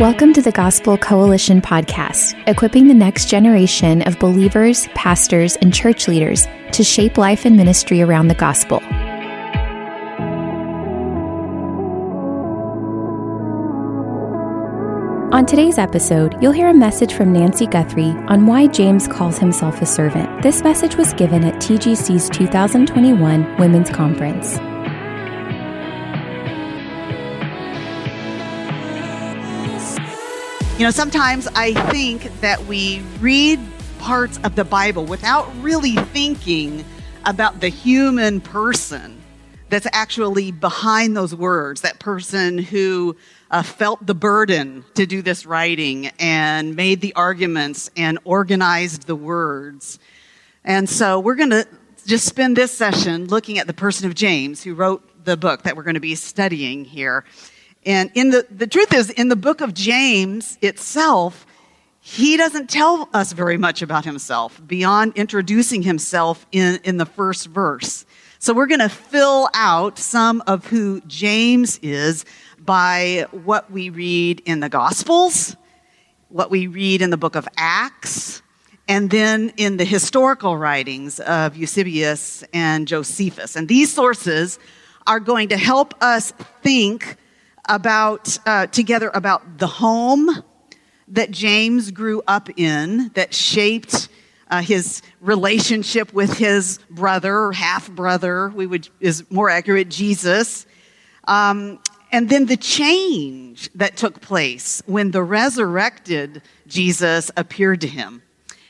Welcome 0.00 0.32
to 0.32 0.40
the 0.40 0.50
Gospel 0.50 0.96
Coalition 0.96 1.60
podcast, 1.60 2.32
equipping 2.48 2.88
the 2.88 2.94
next 2.94 3.28
generation 3.28 4.00
of 4.08 4.18
believers, 4.18 4.88
pastors, 4.94 5.56
and 5.56 5.74
church 5.74 6.08
leaders 6.08 6.48
to 6.72 6.82
shape 6.82 7.18
life 7.18 7.44
and 7.44 7.54
ministry 7.54 8.00
around 8.00 8.28
the 8.28 8.34
gospel. 8.34 8.78
On 15.34 15.44
today's 15.44 15.76
episode, 15.76 16.34
you'll 16.40 16.52
hear 16.52 16.68
a 16.68 16.74
message 16.74 17.12
from 17.12 17.34
Nancy 17.34 17.66
Guthrie 17.66 18.16
on 18.28 18.46
why 18.46 18.68
James 18.68 19.06
calls 19.06 19.36
himself 19.36 19.82
a 19.82 19.86
servant. 19.86 20.42
This 20.42 20.62
message 20.62 20.96
was 20.96 21.12
given 21.12 21.44
at 21.44 21.56
TGC's 21.56 22.30
2021 22.30 23.58
Women's 23.58 23.90
Conference. 23.90 24.58
You 30.80 30.86
know, 30.86 30.92
sometimes 30.92 31.46
I 31.48 31.74
think 31.90 32.40
that 32.40 32.64
we 32.64 33.02
read 33.20 33.60
parts 33.98 34.38
of 34.44 34.56
the 34.56 34.64
Bible 34.64 35.04
without 35.04 35.46
really 35.62 35.94
thinking 35.94 36.86
about 37.26 37.60
the 37.60 37.68
human 37.68 38.40
person 38.40 39.20
that's 39.68 39.86
actually 39.92 40.52
behind 40.52 41.14
those 41.14 41.34
words, 41.34 41.82
that 41.82 41.98
person 41.98 42.56
who 42.56 43.14
uh, 43.50 43.62
felt 43.62 44.06
the 44.06 44.14
burden 44.14 44.82
to 44.94 45.04
do 45.04 45.20
this 45.20 45.44
writing 45.44 46.12
and 46.18 46.74
made 46.74 47.02
the 47.02 47.12
arguments 47.14 47.90
and 47.94 48.18
organized 48.24 49.06
the 49.06 49.16
words. 49.16 49.98
And 50.64 50.88
so 50.88 51.20
we're 51.20 51.34
going 51.34 51.50
to 51.50 51.68
just 52.06 52.24
spend 52.24 52.56
this 52.56 52.72
session 52.72 53.26
looking 53.26 53.58
at 53.58 53.66
the 53.66 53.74
person 53.74 54.06
of 54.06 54.14
James, 54.14 54.62
who 54.62 54.72
wrote 54.72 55.26
the 55.26 55.36
book 55.36 55.64
that 55.64 55.76
we're 55.76 55.82
going 55.82 55.92
to 55.92 56.00
be 56.00 56.14
studying 56.14 56.86
here. 56.86 57.26
And 57.86 58.10
in 58.14 58.30
the, 58.30 58.46
the 58.50 58.66
truth 58.66 58.92
is, 58.92 59.10
in 59.10 59.28
the 59.28 59.36
book 59.36 59.60
of 59.60 59.72
James 59.72 60.58
itself, 60.60 61.46
he 62.00 62.36
doesn't 62.36 62.68
tell 62.68 63.08
us 63.12 63.32
very 63.32 63.56
much 63.56 63.82
about 63.82 64.04
himself 64.04 64.60
beyond 64.66 65.12
introducing 65.16 65.82
himself 65.82 66.46
in, 66.52 66.80
in 66.84 66.96
the 66.96 67.06
first 67.06 67.46
verse. 67.46 68.04
So 68.38 68.54
we're 68.54 68.66
going 68.66 68.80
to 68.80 68.88
fill 68.88 69.48
out 69.54 69.98
some 69.98 70.42
of 70.46 70.66
who 70.66 71.00
James 71.02 71.78
is 71.82 72.24
by 72.58 73.26
what 73.32 73.70
we 73.70 73.90
read 73.90 74.40
in 74.46 74.60
the 74.60 74.68
Gospels, 74.68 75.56
what 76.28 76.50
we 76.50 76.66
read 76.66 77.02
in 77.02 77.10
the 77.10 77.16
book 77.16 77.34
of 77.34 77.46
Acts, 77.56 78.42
and 78.88 79.10
then 79.10 79.52
in 79.56 79.76
the 79.76 79.84
historical 79.84 80.56
writings 80.56 81.20
of 81.20 81.56
Eusebius 81.56 82.42
and 82.52 82.88
Josephus. 82.88 83.56
And 83.56 83.68
these 83.68 83.92
sources 83.92 84.58
are 85.06 85.20
going 85.20 85.48
to 85.50 85.56
help 85.56 85.94
us 86.02 86.32
think 86.62 87.16
about 87.66 88.38
uh, 88.46 88.66
together 88.66 89.10
about 89.14 89.58
the 89.58 89.66
home 89.66 90.42
that 91.08 91.30
James 91.30 91.90
grew 91.90 92.22
up 92.26 92.48
in 92.56 93.10
that 93.14 93.34
shaped 93.34 94.08
uh, 94.50 94.62
his 94.62 95.02
relationship 95.20 96.12
with 96.12 96.36
his 96.36 96.78
brother, 96.90 97.36
or 97.36 97.52
half 97.52 97.90
brother, 97.90 98.48
we 98.50 98.66
would 98.66 98.88
is 99.00 99.30
more 99.30 99.48
accurate, 99.48 99.88
Jesus. 99.88 100.66
Um, 101.24 101.78
and 102.12 102.28
then 102.28 102.46
the 102.46 102.56
change 102.56 103.70
that 103.76 103.96
took 103.96 104.20
place 104.20 104.82
when 104.86 105.12
the 105.12 105.22
resurrected 105.22 106.42
Jesus 106.66 107.30
appeared 107.36 107.80
to 107.82 107.86
him. 107.86 108.22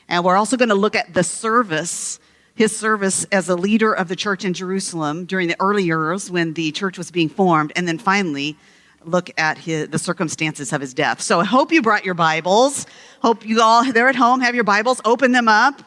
And 0.07 0.23
we're 0.23 0.37
also 0.37 0.57
going 0.57 0.69
to 0.69 0.75
look 0.75 0.95
at 0.95 1.13
the 1.13 1.23
service, 1.23 2.19
his 2.53 2.75
service 2.75 3.23
as 3.31 3.49
a 3.49 3.55
leader 3.55 3.93
of 3.93 4.09
the 4.09 4.15
church 4.15 4.45
in 4.45 4.53
Jerusalem 4.53 5.25
during 5.25 5.47
the 5.47 5.55
early 5.59 5.83
years 5.83 6.29
when 6.29 6.53
the 6.53 6.71
church 6.71 6.97
was 6.97 7.09
being 7.09 7.29
formed. 7.29 7.71
And 7.75 7.87
then 7.87 7.97
finally, 7.97 8.57
look 9.03 9.29
at 9.37 9.57
his, 9.57 9.89
the 9.89 9.99
circumstances 9.99 10.73
of 10.73 10.81
his 10.81 10.93
death. 10.93 11.21
So 11.21 11.39
I 11.39 11.45
hope 11.45 11.71
you 11.71 11.81
brought 11.81 12.05
your 12.05 12.13
Bibles. 12.13 12.85
Hope 13.21 13.45
you 13.45 13.61
all 13.61 13.91
there 13.91 14.07
at 14.07 14.15
home 14.15 14.41
have 14.41 14.55
your 14.55 14.63
Bibles. 14.63 15.01
Open 15.05 15.31
them 15.31 15.47
up. 15.47 15.81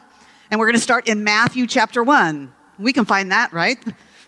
And 0.51 0.59
we're 0.59 0.67
going 0.67 0.75
to 0.75 0.81
start 0.81 1.07
in 1.07 1.23
Matthew 1.23 1.67
chapter 1.67 2.03
1. 2.03 2.53
We 2.77 2.93
can 2.93 3.05
find 3.05 3.31
that, 3.31 3.51
right? 3.53 3.77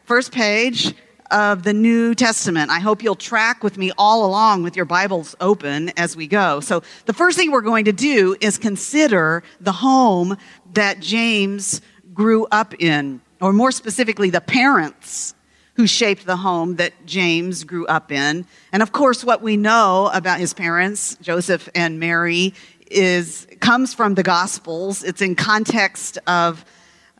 First 0.06 0.32
page 0.32 0.94
of 1.32 1.64
the 1.64 1.74
New 1.74 2.16
Testament. 2.16 2.72
I 2.72 2.80
hope 2.80 3.04
you'll 3.04 3.16
track 3.16 3.64
with 3.64 3.78
me 3.78 3.92
all 3.98 4.26
along 4.26 4.64
with 4.64 4.76
your 4.76 4.86
Bibles 4.86 5.36
open 5.42 5.90
as 5.98 6.16
we 6.16 6.28
go. 6.28 6.60
So 6.60 6.82
the 7.06 7.14
first 7.14 7.38
thing 7.38 7.52
we're 7.52 7.62
going 7.62 7.86
to 7.86 7.92
do 7.92 8.36
is 8.40 8.58
consider 8.58 9.44
the 9.60 9.74
home 9.74 10.38
that 10.74 11.00
James 11.00 11.82
grew 12.14 12.48
up 12.52 12.74
in, 12.82 13.22
or 13.42 13.54
more 13.54 13.72
specifically, 13.72 14.30
the 14.30 14.42
parents 14.42 15.36
who 15.78 15.86
shaped 15.86 16.26
the 16.26 16.36
home 16.38 16.76
that 16.78 16.92
James 17.06 17.64
grew 17.64 17.86
up 17.86 18.12
in. 18.12 18.46
And 18.72 18.82
of 18.82 18.92
course, 18.92 19.24
what 19.24 19.44
we 19.44 19.58
know 19.58 20.10
about 20.12 20.40
his 20.40 20.54
parents, 20.54 21.16
Joseph 21.22 21.70
and 21.76 22.00
Mary, 22.00 22.56
is 22.90 23.46
comes 23.60 23.94
from 23.94 24.16
the 24.16 24.24
Gospels. 24.24 25.04
It's 25.04 25.22
in 25.22 25.36
context 25.36 26.18
of 26.26 26.66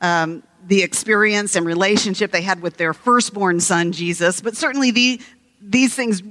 um, 0.02 0.42
the 0.66 0.82
experience 0.82 1.56
and 1.56 1.68
relationship 1.68 2.32
they 2.32 2.42
had 2.42 2.64
with 2.64 2.78
their 2.78 2.96
firstborn 2.96 3.60
son, 3.60 3.92
Jesus. 3.92 4.42
But 4.42 4.58
certainly, 4.58 4.90
the, 4.90 5.22
these 5.62 5.94
things 5.94 6.24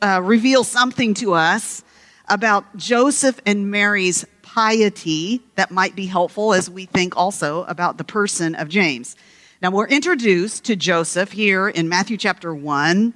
uh, 0.00 0.20
reveal 0.22 0.62
something 0.62 1.14
to 1.14 1.34
us 1.34 1.82
about 2.28 2.76
Joseph 2.76 3.40
and 3.44 3.72
Mary's 3.72 4.24
piety 4.42 5.40
that 5.56 5.72
might 5.72 5.96
be 5.96 6.06
helpful 6.06 6.54
as 6.54 6.70
we 6.70 6.86
think 6.86 7.16
also 7.16 7.64
about 7.64 7.98
the 7.98 8.04
person 8.04 8.54
of 8.54 8.68
James. 8.68 9.16
Now 9.62 9.70
we're 9.70 9.86
introduced 9.86 10.64
to 10.64 10.74
Joseph 10.74 11.30
here 11.30 11.68
in 11.68 11.88
Matthew 11.88 12.16
chapter 12.16 12.52
1, 12.52 13.14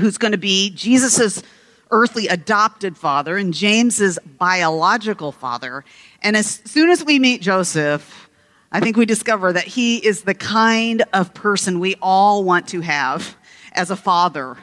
who's 0.00 0.16
going 0.16 0.32
to 0.32 0.38
be 0.38 0.70
Jesus's 0.70 1.42
earthly 1.90 2.26
adopted 2.26 2.96
father 2.96 3.36
and 3.36 3.52
James's 3.52 4.18
biological 4.38 5.30
father. 5.30 5.84
And 6.22 6.38
as 6.38 6.62
soon 6.64 6.88
as 6.88 7.04
we 7.04 7.18
meet 7.18 7.42
Joseph, 7.42 8.30
I 8.72 8.80
think 8.80 8.96
we 8.96 9.04
discover 9.04 9.52
that 9.52 9.66
he 9.66 9.98
is 9.98 10.22
the 10.22 10.32
kind 10.32 11.02
of 11.12 11.34
person 11.34 11.80
we 11.80 11.96
all 12.00 12.44
want 12.44 12.68
to 12.68 12.80
have 12.80 13.36
as 13.72 13.90
a 13.90 13.96
father 13.96 14.56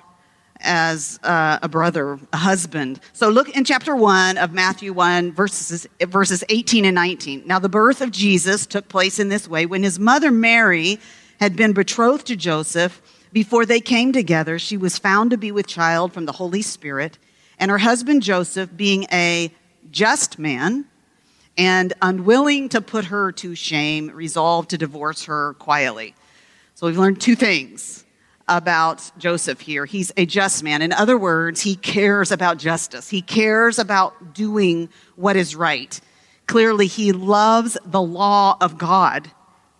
as 0.61 1.19
uh, 1.23 1.59
a 1.61 1.69
brother, 1.69 2.19
a 2.33 2.37
husband. 2.37 2.99
So 3.13 3.29
look 3.29 3.49
in 3.49 3.63
chapter 3.63 3.95
1 3.95 4.37
of 4.37 4.53
Matthew 4.53 4.93
1, 4.93 5.31
verses, 5.31 5.87
verses 6.01 6.43
18 6.49 6.85
and 6.85 6.95
19. 6.95 7.43
Now, 7.45 7.59
the 7.59 7.69
birth 7.69 8.01
of 8.01 8.11
Jesus 8.11 8.65
took 8.65 8.87
place 8.89 9.19
in 9.19 9.29
this 9.29 9.47
way. 9.47 9.65
When 9.65 9.83
his 9.83 9.99
mother 9.99 10.31
Mary 10.31 10.99
had 11.39 11.55
been 11.55 11.73
betrothed 11.73 12.27
to 12.27 12.35
Joseph, 12.35 13.01
before 13.31 13.65
they 13.65 13.79
came 13.79 14.11
together, 14.11 14.59
she 14.59 14.75
was 14.75 14.97
found 14.97 15.31
to 15.31 15.37
be 15.37 15.51
with 15.51 15.67
child 15.67 16.13
from 16.13 16.25
the 16.25 16.33
Holy 16.33 16.61
Spirit. 16.61 17.17
And 17.57 17.71
her 17.71 17.77
husband 17.77 18.23
Joseph, 18.23 18.69
being 18.75 19.05
a 19.11 19.51
just 19.91 20.39
man, 20.39 20.85
and 21.57 21.93
unwilling 22.01 22.69
to 22.69 22.81
put 22.81 23.05
her 23.05 23.31
to 23.33 23.53
shame, 23.55 24.11
resolved 24.11 24.69
to 24.71 24.77
divorce 24.77 25.25
her 25.25 25.53
quietly. 25.55 26.15
So 26.75 26.87
we've 26.87 26.97
learned 26.97 27.21
two 27.21 27.35
things 27.35 28.05
about 28.49 29.11
Joseph 29.17 29.61
here. 29.61 29.85
He's 29.85 30.11
a 30.17 30.25
just 30.25 30.63
man. 30.63 30.81
In 30.81 30.91
other 30.91 31.17
words, 31.17 31.61
he 31.61 31.75
cares 31.75 32.31
about 32.31 32.57
justice. 32.57 33.09
He 33.09 33.21
cares 33.21 33.79
about 33.79 34.33
doing 34.33 34.89
what 35.15 35.35
is 35.35 35.55
right. 35.55 35.99
Clearly, 36.47 36.87
he 36.87 37.11
loves 37.11 37.77
the 37.85 38.01
law 38.01 38.57
of 38.59 38.77
God 38.77 39.31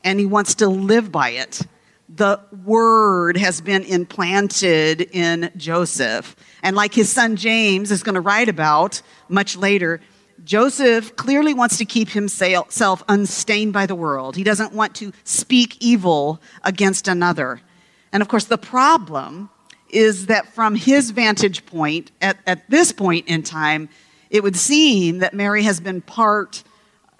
and 0.03 0.19
he 0.19 0.25
wants 0.25 0.55
to 0.55 0.69
live 0.69 1.11
by 1.11 1.31
it. 1.31 1.61
The 2.07 2.39
word 2.63 3.37
has 3.37 3.59
been 3.61 3.83
implanted 3.83 5.01
in 5.01 5.51
Joseph. 5.57 6.35
And 6.63 6.75
like 6.75 6.93
his 6.93 7.11
son 7.11 7.35
James 7.35 7.91
is 7.91 8.03
going 8.03 8.15
to 8.15 8.21
write 8.21 8.49
about 8.49 9.01
much 9.27 9.57
later, 9.57 9.99
Joseph 10.43 11.15
clearly 11.15 11.53
wants 11.53 11.77
to 11.77 11.85
keep 11.85 12.09
himself 12.09 13.03
unstained 13.07 13.73
by 13.73 13.85
the 13.85 13.95
world. 13.95 14.35
He 14.35 14.43
doesn't 14.43 14.73
want 14.73 14.95
to 14.95 15.11
speak 15.23 15.77
evil 15.79 16.41
against 16.63 17.07
another. 17.07 17.61
And 18.11 18.21
of 18.21 18.27
course, 18.27 18.45
the 18.45 18.57
problem 18.57 19.49
is 19.89 20.27
that 20.27 20.53
from 20.53 20.75
his 20.75 21.11
vantage 21.11 21.65
point, 21.65 22.11
at, 22.21 22.37
at 22.45 22.69
this 22.69 22.91
point 22.91 23.27
in 23.27 23.43
time, 23.43 23.89
it 24.29 24.43
would 24.43 24.55
seem 24.55 25.19
that 25.19 25.33
Mary 25.33 25.63
has 25.63 25.79
been 25.79 26.01
part, 26.01 26.63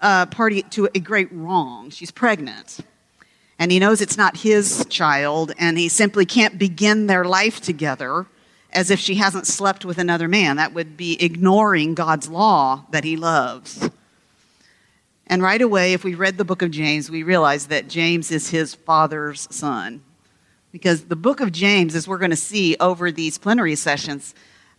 uh, 0.00 0.26
party 0.26 0.62
to 0.62 0.88
a 0.94 1.00
great 1.00 1.30
wrong. 1.32 1.90
She's 1.90 2.10
pregnant. 2.10 2.78
And 3.58 3.70
he 3.70 3.78
knows 3.78 4.00
it's 4.00 4.16
not 4.16 4.38
his 4.38 4.86
child, 4.88 5.52
and 5.58 5.76
he 5.76 5.88
simply 5.88 6.24
can't 6.24 6.58
begin 6.58 7.06
their 7.06 7.24
life 7.24 7.60
together 7.60 8.26
as 8.72 8.90
if 8.90 9.00
she 9.00 9.16
hasn't 9.16 9.46
slept 9.46 9.84
with 9.84 9.98
another 9.98 10.28
man. 10.28 10.56
That 10.56 10.72
would 10.72 10.96
be 10.96 11.22
ignoring 11.22 11.94
God's 11.94 12.28
law 12.28 12.84
that 12.90 13.04
he 13.04 13.16
loves. 13.16 13.90
And 15.26 15.42
right 15.42 15.60
away, 15.60 15.92
if 15.92 16.04
we 16.04 16.14
read 16.14 16.38
the 16.38 16.44
book 16.44 16.62
of 16.62 16.70
James, 16.70 17.10
we 17.10 17.22
realize 17.22 17.66
that 17.66 17.88
James 17.88 18.30
is 18.30 18.50
his 18.50 18.74
father's 18.74 19.46
son. 19.50 20.02
Because 20.72 21.04
the 21.04 21.16
book 21.16 21.40
of 21.40 21.52
James, 21.52 21.94
as 21.94 22.06
we're 22.06 22.18
going 22.18 22.30
to 22.30 22.36
see 22.36 22.76
over 22.78 23.10
these 23.10 23.38
plenary 23.38 23.74
sessions, 23.74 24.34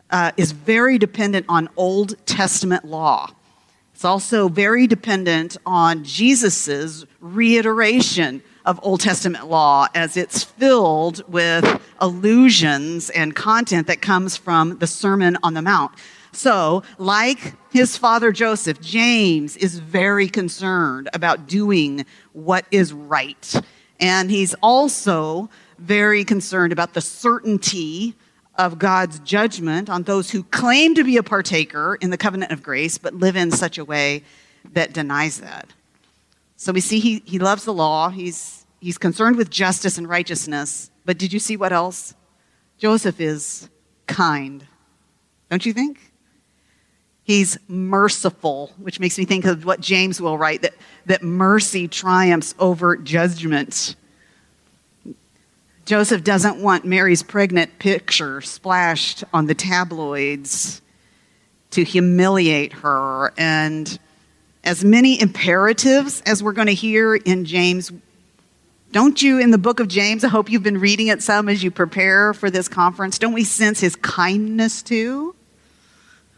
uh, 0.09 0.31
is 0.37 0.51
very 0.51 0.97
dependent 0.97 1.45
on 1.49 1.69
Old 1.75 2.15
Testament 2.25 2.85
law. 2.85 3.29
It's 3.93 4.05
also 4.05 4.47
very 4.47 4.87
dependent 4.87 5.57
on 5.65 6.03
Jesus' 6.03 7.05
reiteration 7.19 8.41
of 8.65 8.79
Old 8.83 8.99
Testament 9.01 9.47
law 9.47 9.87
as 9.93 10.17
it's 10.17 10.43
filled 10.43 11.23
with 11.31 11.65
allusions 11.99 13.09
and 13.11 13.35
content 13.35 13.87
that 13.87 14.01
comes 14.01 14.37
from 14.37 14.77
the 14.79 14.87
Sermon 14.87 15.37
on 15.43 15.53
the 15.53 15.61
Mount. 15.61 15.91
So, 16.31 16.83
like 16.97 17.53
his 17.71 17.97
father 17.97 18.31
Joseph, 18.31 18.79
James 18.79 19.57
is 19.57 19.79
very 19.79 20.27
concerned 20.27 21.09
about 21.13 21.47
doing 21.47 22.05
what 22.33 22.65
is 22.71 22.93
right. 22.93 23.53
And 23.99 24.31
he's 24.31 24.55
also 24.63 25.49
very 25.81 26.23
concerned 26.23 26.71
about 26.71 26.93
the 26.93 27.01
certainty 27.01 28.15
of 28.55 28.77
God's 28.77 29.19
judgment 29.19 29.89
on 29.89 30.03
those 30.03 30.29
who 30.29 30.43
claim 30.43 30.95
to 30.95 31.03
be 31.03 31.17
a 31.17 31.23
partaker 31.23 31.97
in 32.01 32.09
the 32.09 32.17
covenant 32.17 32.51
of 32.51 32.61
grace, 32.61 32.97
but 32.97 33.15
live 33.15 33.35
in 33.35 33.51
such 33.51 33.77
a 33.77 33.85
way 33.85 34.23
that 34.73 34.93
denies 34.93 35.41
that. 35.41 35.67
So 36.57 36.71
we 36.71 36.81
see 36.81 36.99
he, 36.99 37.23
he 37.25 37.39
loves 37.39 37.65
the 37.65 37.73
law, 37.73 38.09
he's, 38.09 38.65
he's 38.79 38.97
concerned 38.97 39.35
with 39.35 39.49
justice 39.49 39.97
and 39.97 40.07
righteousness, 40.07 40.91
but 41.05 41.17
did 41.17 41.33
you 41.33 41.39
see 41.39 41.57
what 41.57 41.73
else? 41.73 42.13
Joseph 42.77 43.19
is 43.19 43.69
kind, 44.05 44.65
don't 45.49 45.65
you 45.65 45.73
think? 45.73 46.11
He's 47.23 47.57
merciful, 47.67 48.73
which 48.77 48.99
makes 48.99 49.17
me 49.17 49.25
think 49.25 49.45
of 49.45 49.65
what 49.65 49.79
James 49.79 50.19
will 50.19 50.37
write 50.37 50.61
that, 50.63 50.73
that 51.05 51.23
mercy 51.23 51.87
triumphs 51.87 52.53
over 52.59 52.97
judgment. 52.97 53.95
Joseph 55.91 56.23
doesn't 56.23 56.55
want 56.55 56.85
Mary's 56.85 57.21
pregnant 57.21 57.77
picture 57.77 58.39
splashed 58.39 59.25
on 59.33 59.47
the 59.47 59.53
tabloids 59.53 60.81
to 61.71 61.83
humiliate 61.83 62.71
her. 62.71 63.33
And 63.37 63.99
as 64.63 64.85
many 64.85 65.19
imperatives 65.19 66.21
as 66.21 66.41
we're 66.41 66.53
going 66.53 66.67
to 66.67 66.73
hear 66.73 67.15
in 67.15 67.43
James, 67.43 67.91
don't 68.93 69.21
you, 69.21 69.39
in 69.39 69.51
the 69.51 69.57
book 69.57 69.81
of 69.81 69.89
James, 69.89 70.23
I 70.23 70.29
hope 70.29 70.49
you've 70.49 70.63
been 70.63 70.79
reading 70.79 71.07
it 71.07 71.21
some 71.21 71.49
as 71.49 71.61
you 71.61 71.71
prepare 71.71 72.33
for 72.33 72.49
this 72.49 72.69
conference, 72.69 73.19
don't 73.19 73.33
we 73.33 73.43
sense 73.43 73.81
his 73.81 73.97
kindness 73.97 74.81
too? 74.81 75.35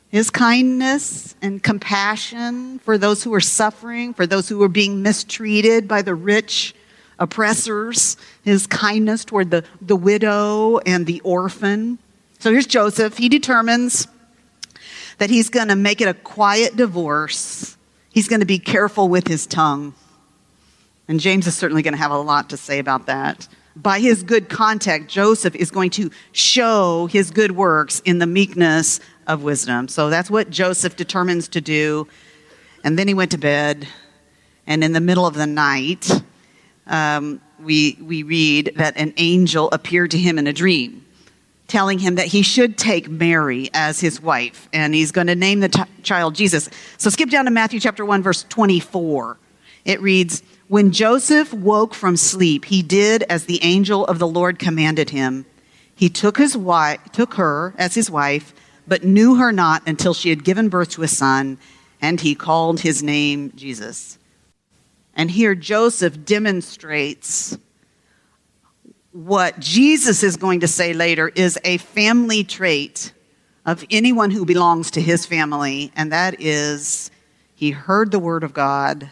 His 0.10 0.32
kindness 0.32 1.36
and 1.44 1.62
compassion 1.62 2.80
for 2.80 2.98
those 2.98 3.24
who 3.24 3.32
are 3.36 3.40
suffering, 3.40 4.16
for 4.16 4.26
those 4.26 4.50
who 4.50 4.64
are 4.64 4.68
being 4.68 5.04
mistreated 5.04 5.88
by 5.88 6.02
the 6.02 6.16
rich 6.16 6.74
oppressors, 7.19 8.18
his 8.44 8.68
kindness 8.68 9.25
toward 9.25 9.51
the, 9.51 9.63
the 9.81 9.95
widow 9.95 10.80
and 10.80 11.06
the 11.06 11.21
orphan. 11.21 12.00
So 12.39 12.51
here's 12.51 12.68
Joseph. 12.68 13.18
He 13.18 13.30
determines 13.30 14.07
that 15.18 15.30
he's 15.30 15.50
going 15.50 15.68
to 15.69 15.75
make 15.75 16.01
it 16.01 16.07
a 16.07 16.13
quiet 16.13 16.75
divorce. 16.75 17.77
He's 18.12 18.27
going 18.27 18.42
to 18.42 18.45
be 18.45 18.60
careful 18.60 19.07
with 19.07 19.27
his 19.27 19.45
tongue. 19.45 19.94
And 21.07 21.19
James 21.19 21.48
is 21.48 21.56
certainly 21.56 21.81
going 21.81 21.94
to 21.94 22.00
have 22.00 22.12
a 22.12 22.18
lot 22.18 22.50
to 22.50 22.57
say 22.57 22.80
about 22.80 23.06
that. 23.07 23.48
By 23.75 24.00
his 24.00 24.24
good 24.24 24.50
contact, 24.50 25.07
Joseph 25.07 25.56
is 25.56 25.71
going 25.71 25.89
to 25.92 26.12
show 26.31 27.07
his 27.07 27.31
good 27.31 27.51
works 27.51 28.01
in 28.01 28.19
the 28.19 28.27
meekness 28.27 29.00
of 29.25 29.44
wisdom. 29.44 29.88
So 29.88 30.10
that's 30.10 30.30
what 30.30 30.50
Joseph 30.50 30.95
determines 30.95 31.48
to 31.50 31.62
do. 31.62 32.07
And 32.83 33.00
then 33.00 33.07
he 33.07 33.13
went 33.13 33.31
to 33.31 33.38
bed. 33.38 33.88
And 34.68 34.83
in 34.83 34.94
the 34.94 35.01
middle 35.01 35.25
of 35.25 35.33
the 35.33 35.48
night, 35.48 36.10
um, 36.88 37.42
we, 37.62 37.98
we 38.02 38.24
read 38.24 38.74
that 38.76 38.98
an 38.98 39.14
angel 39.18 39.70
appeared 39.72 40.12
to 40.12 40.18
him 40.18 40.38
in 40.38 40.48
a 40.48 40.54
dream, 40.54 41.06
telling 41.68 42.00
him 42.00 42.16
that 42.16 42.28
he 42.28 42.42
should 42.42 42.78
take 42.78 43.10
Mary 43.10 43.70
as 43.74 44.00
his 44.00 44.22
wife, 44.22 44.68
and 44.74 44.94
he's 44.94 45.12
going 45.12 45.28
to 45.28 45.36
name 45.36 45.60
the 45.62 45.70
t- 45.70 45.84
child 46.04 46.36
Jesus. 46.36 46.70
So 46.98 47.10
skip 47.10 47.30
down 47.30 47.46
to 47.46 47.52
Matthew 47.52 47.80
chapter 47.80 48.06
1, 48.06 48.22
verse 48.22 48.44
24. 48.44 49.38
It 49.86 50.02
reads, 50.02 50.44
When 50.68 50.92
Joseph 50.92 51.54
woke 51.54 51.94
from 51.94 52.18
sleep, 52.18 52.66
he 52.66 52.82
did 52.82 53.24
as 53.24 53.46
the 53.46 53.64
angel 53.64 54.06
of 54.06 54.20
the 54.20 54.28
Lord 54.28 54.60
commanded 54.60 55.10
him. 55.10 55.46
He 55.96 56.10
took, 56.10 56.38
his 56.38 56.58
wife, 56.58 57.00
took 57.12 57.36
her 57.36 57.74
as 57.78 57.96
his 57.96 58.10
wife, 58.10 58.54
but 58.88 59.04
knew 59.04 59.36
her 59.36 59.52
not 59.52 59.84
until 59.88 60.14
she 60.14 60.30
had 60.30 60.44
given 60.44 60.70
birth 60.70 60.90
to 60.92 61.04
a 61.04 61.08
son, 61.08 61.58
and 62.02 62.20
he 62.20 62.36
called 62.36 62.82
his 62.82 63.02
name 63.02 63.54
Jesus. 63.56 64.18
And 65.15 65.29
here 65.29 65.55
Joseph 65.55 66.25
demonstrates 66.25 67.58
what 69.12 69.60
Jesus 69.60 70.24
is 70.24 70.38
going 70.38 70.62
to 70.62 70.67
say 70.67 70.93
later 70.93 71.29
is 71.29 71.60
a 71.63 71.77
family 71.77 72.43
trait 72.43 73.13
of 73.65 73.86
anyone 73.91 74.32
who 74.32 74.43
belongs 74.43 74.91
to 74.91 75.01
his 75.01 75.25
family, 75.25 75.91
and 75.96 76.12
that 76.12 76.41
is 76.41 77.12
he 77.55 77.72
heard 77.72 78.12
the 78.12 78.20
word 78.20 78.43
of 78.43 78.53
God 78.53 79.10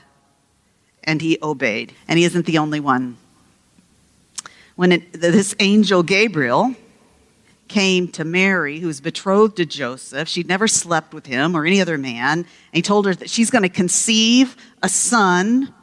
and 1.03 1.21
he 1.21 1.37
obeyed. 1.41 1.93
And 2.07 2.19
he 2.19 2.25
isn't 2.25 2.45
the 2.45 2.57
only 2.57 2.79
one. 2.79 3.17
When 4.75 4.91
it, 4.91 5.13
this 5.13 5.55
angel 5.59 6.03
Gabriel 6.03 6.75
came 7.67 8.07
to 8.09 8.25
Mary, 8.25 8.79
who 8.79 8.87
was 8.87 8.99
betrothed 9.01 9.57
to 9.57 9.65
Joseph, 9.65 10.27
she'd 10.27 10.47
never 10.47 10.67
slept 10.67 11.13
with 11.13 11.25
him 11.25 11.55
or 11.55 11.65
any 11.65 11.79
other 11.79 11.97
man, 11.97 12.39
and 12.39 12.47
he 12.73 12.81
told 12.81 13.05
her 13.05 13.15
that 13.15 13.29
she's 13.29 13.49
going 13.49 13.63
to 13.63 13.69
conceive 13.69 14.57
a 14.83 14.89
son 14.89 15.73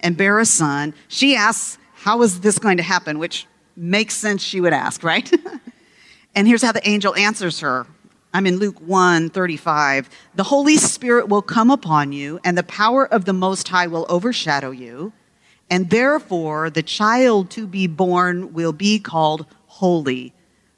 and 0.00 0.16
bear 0.16 0.38
a 0.38 0.46
son, 0.46 0.94
she 1.08 1.34
asks, 1.36 1.78
How 1.94 2.22
is 2.22 2.40
this 2.40 2.58
going 2.58 2.76
to 2.76 2.82
happen? 2.82 3.18
Which 3.18 3.46
makes 3.76 4.14
sense 4.14 4.42
she 4.42 4.60
would 4.60 4.72
ask, 4.72 5.02
right? 5.02 5.30
and 6.34 6.46
here's 6.46 6.62
how 6.62 6.72
the 6.72 6.86
angel 6.88 7.14
answers 7.16 7.60
her. 7.60 7.86
I'm 8.34 8.46
in 8.46 8.58
Luke 8.58 8.80
1 8.80 9.30
35. 9.30 10.10
The 10.34 10.44
Holy 10.44 10.76
Spirit 10.76 11.28
will 11.28 11.42
come 11.42 11.70
upon 11.70 12.12
you, 12.12 12.40
and 12.44 12.58
the 12.58 12.62
power 12.62 13.06
of 13.06 13.24
the 13.24 13.32
Most 13.32 13.68
High 13.68 13.86
will 13.86 14.06
overshadow 14.08 14.70
you. 14.70 15.12
And 15.70 15.90
therefore, 15.90 16.70
the 16.70 16.82
child 16.82 17.50
to 17.50 17.66
be 17.66 17.86
born 17.86 18.52
will 18.52 18.72
be 18.72 18.98
called 18.98 19.46
Holy, 19.66 20.32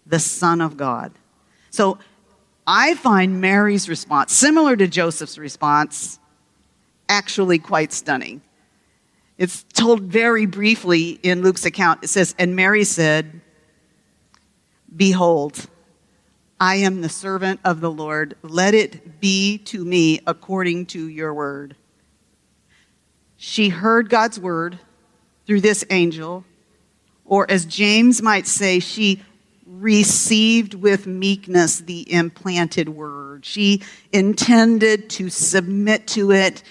the 0.07 0.19
Son 0.19 0.61
of 0.61 0.77
God. 0.77 1.13
So 1.71 1.99
I 2.67 2.95
find 2.95 3.41
Mary's 3.41 3.89
response, 3.89 4.33
similar 4.33 4.77
to 4.77 4.87
Joseph's 4.87 5.39
response, 5.39 6.19
actually 7.09 7.59
quite 7.59 7.93
stunning. 7.93 8.43
It's 9.41 9.63
told 9.73 10.03
very 10.03 10.45
briefly 10.45 11.19
in 11.23 11.41
Luke's 11.41 11.65
account. 11.65 12.05
It 12.05 12.09
says, 12.09 12.35
And 12.39 12.55
Mary 12.55 12.85
said, 12.85 13.41
Behold, 14.95 15.67
I 16.61 16.75
am 16.75 17.01
the 17.01 17.09
servant 17.09 17.59
of 17.65 17.81
the 17.81 17.91
Lord. 17.91 18.37
Let 18.43 18.75
it 18.75 19.19
be 19.19 19.57
to 19.57 19.83
me 19.83 20.21
according 20.27 20.87
to 20.87 21.09
your 21.09 21.33
word. 21.33 21.75
She 23.39 23.71
heard 23.71 24.11
God's 24.11 24.39
word 24.39 24.79
through 25.47 25.63
this 25.63 25.87
angel, 25.89 26.45
or 27.25 27.51
as 27.51 27.65
James 27.65 28.21
might 28.21 28.47
say, 28.47 28.79
she 28.79 29.23
received 29.67 30.75
with 30.75 31.07
meekness 31.07 31.79
the 31.79 32.13
implanted 32.13 32.91
word. 32.91 33.47
She 33.47 33.81
intended 34.13 35.09
to 35.11 35.31
submit 35.31 36.07
to 36.09 36.31
it 36.31 36.63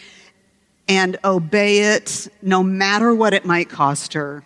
and 0.90 1.18
obey 1.24 1.94
it 1.94 2.28
no 2.42 2.64
matter 2.64 3.14
what 3.14 3.34
it 3.34 3.46
might 3.46 3.70
cost 3.70 4.14
her. 4.14 4.44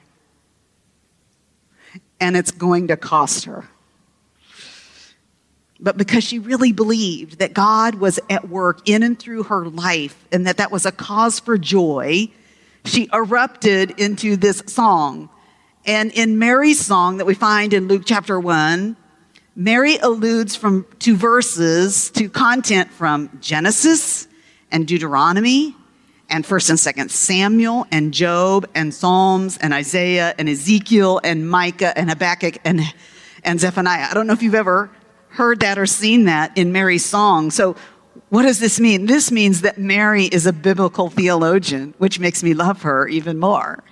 And 2.19 2.35
it's 2.35 2.51
going 2.51 2.89
to 2.89 2.97
cost 2.97 3.45
her. 3.45 3.69
But 5.79 5.97
because 5.97 6.23
she 6.23 6.39
really 6.39 6.71
believed 6.71 7.39
that 7.39 7.53
God 7.53 7.95
was 7.95 8.19
at 8.29 8.50
work 8.50 8.88
in 8.88 9.03
and 9.03 9.17
through 9.17 9.43
her 9.43 9.67
life 9.67 10.25
and 10.31 10.45
that 10.45 10.57
that 10.57 10.71
was 10.71 10.85
a 10.85 10.91
cause 10.91 11.39
for 11.39 11.57
joy, 11.57 12.27
she 12.85 13.09
erupted 13.13 14.00
into 14.00 14.35
this 14.35 14.63
song. 14.67 15.29
And 15.85 16.12
in 16.12 16.39
Mary's 16.39 16.79
song 16.79 17.17
that 17.17 17.25
we 17.25 17.33
find 17.33 17.73
in 17.73 17.88
Luke 17.88 18.03
chapter 18.05 18.39
1, 18.39 18.95
Mary 19.55 19.97
alludes 19.97 20.55
from 20.55 20.85
two 21.00 21.15
verses 21.15 22.09
to 22.12 22.29
content 22.29 22.91
from 22.91 23.29
Genesis 23.41 24.27
and 24.71 24.88
Deuteronomy 24.88 25.75
and 26.33 26.43
1st 26.43 26.69
and 26.71 26.97
2nd 26.97 27.09
Samuel 27.11 27.85
and 27.91 28.11
Job 28.11 28.67
and 28.73 28.91
Psalms 28.91 29.55
and 29.59 29.71
Isaiah 29.71 30.33
and 30.39 30.49
Ezekiel 30.49 31.21
and 31.23 31.47
Micah 31.47 31.95
and 31.95 32.09
Habakkuk 32.09 32.57
and, 32.65 32.81
and 33.43 33.59
Zephaniah. 33.59 34.07
I 34.09 34.15
don't 34.15 34.25
know 34.25 34.33
if 34.33 34.41
you've 34.41 34.55
ever 34.55 34.89
heard 35.29 35.59
that 35.59 35.77
or 35.77 35.85
seen 35.85 36.25
that 36.25 36.57
in 36.57 36.71
Mary's 36.71 37.05
song. 37.05 37.51
So 37.51 37.75
what 38.29 38.41
does 38.41 38.59
this 38.59 38.79
mean? 38.79 39.05
This 39.05 39.31
means 39.31 39.61
that 39.61 39.77
Mary 39.77 40.25
is 40.25 40.47
a 40.47 40.53
biblical 40.53 41.11
theologian, 41.11 41.93
which 41.99 42.19
makes 42.19 42.41
me 42.41 42.55
love 42.55 42.81
her 42.81 43.07
even 43.07 43.39
more. 43.39 43.83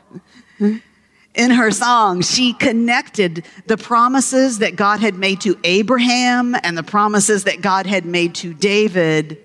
In 0.59 1.51
her 1.51 1.69
song, 1.69 2.21
she 2.21 2.53
connected 2.53 3.45
the 3.67 3.77
promises 3.77 4.59
that 4.59 4.75
God 4.75 4.99
had 4.99 5.13
made 5.13 5.41
to 5.41 5.59
Abraham 5.63 6.55
and 6.63 6.75
the 6.75 6.83
promises 6.83 7.43
that 7.43 7.61
God 7.61 7.85
had 7.85 8.03
made 8.03 8.33
to 8.35 8.53
David 8.53 9.37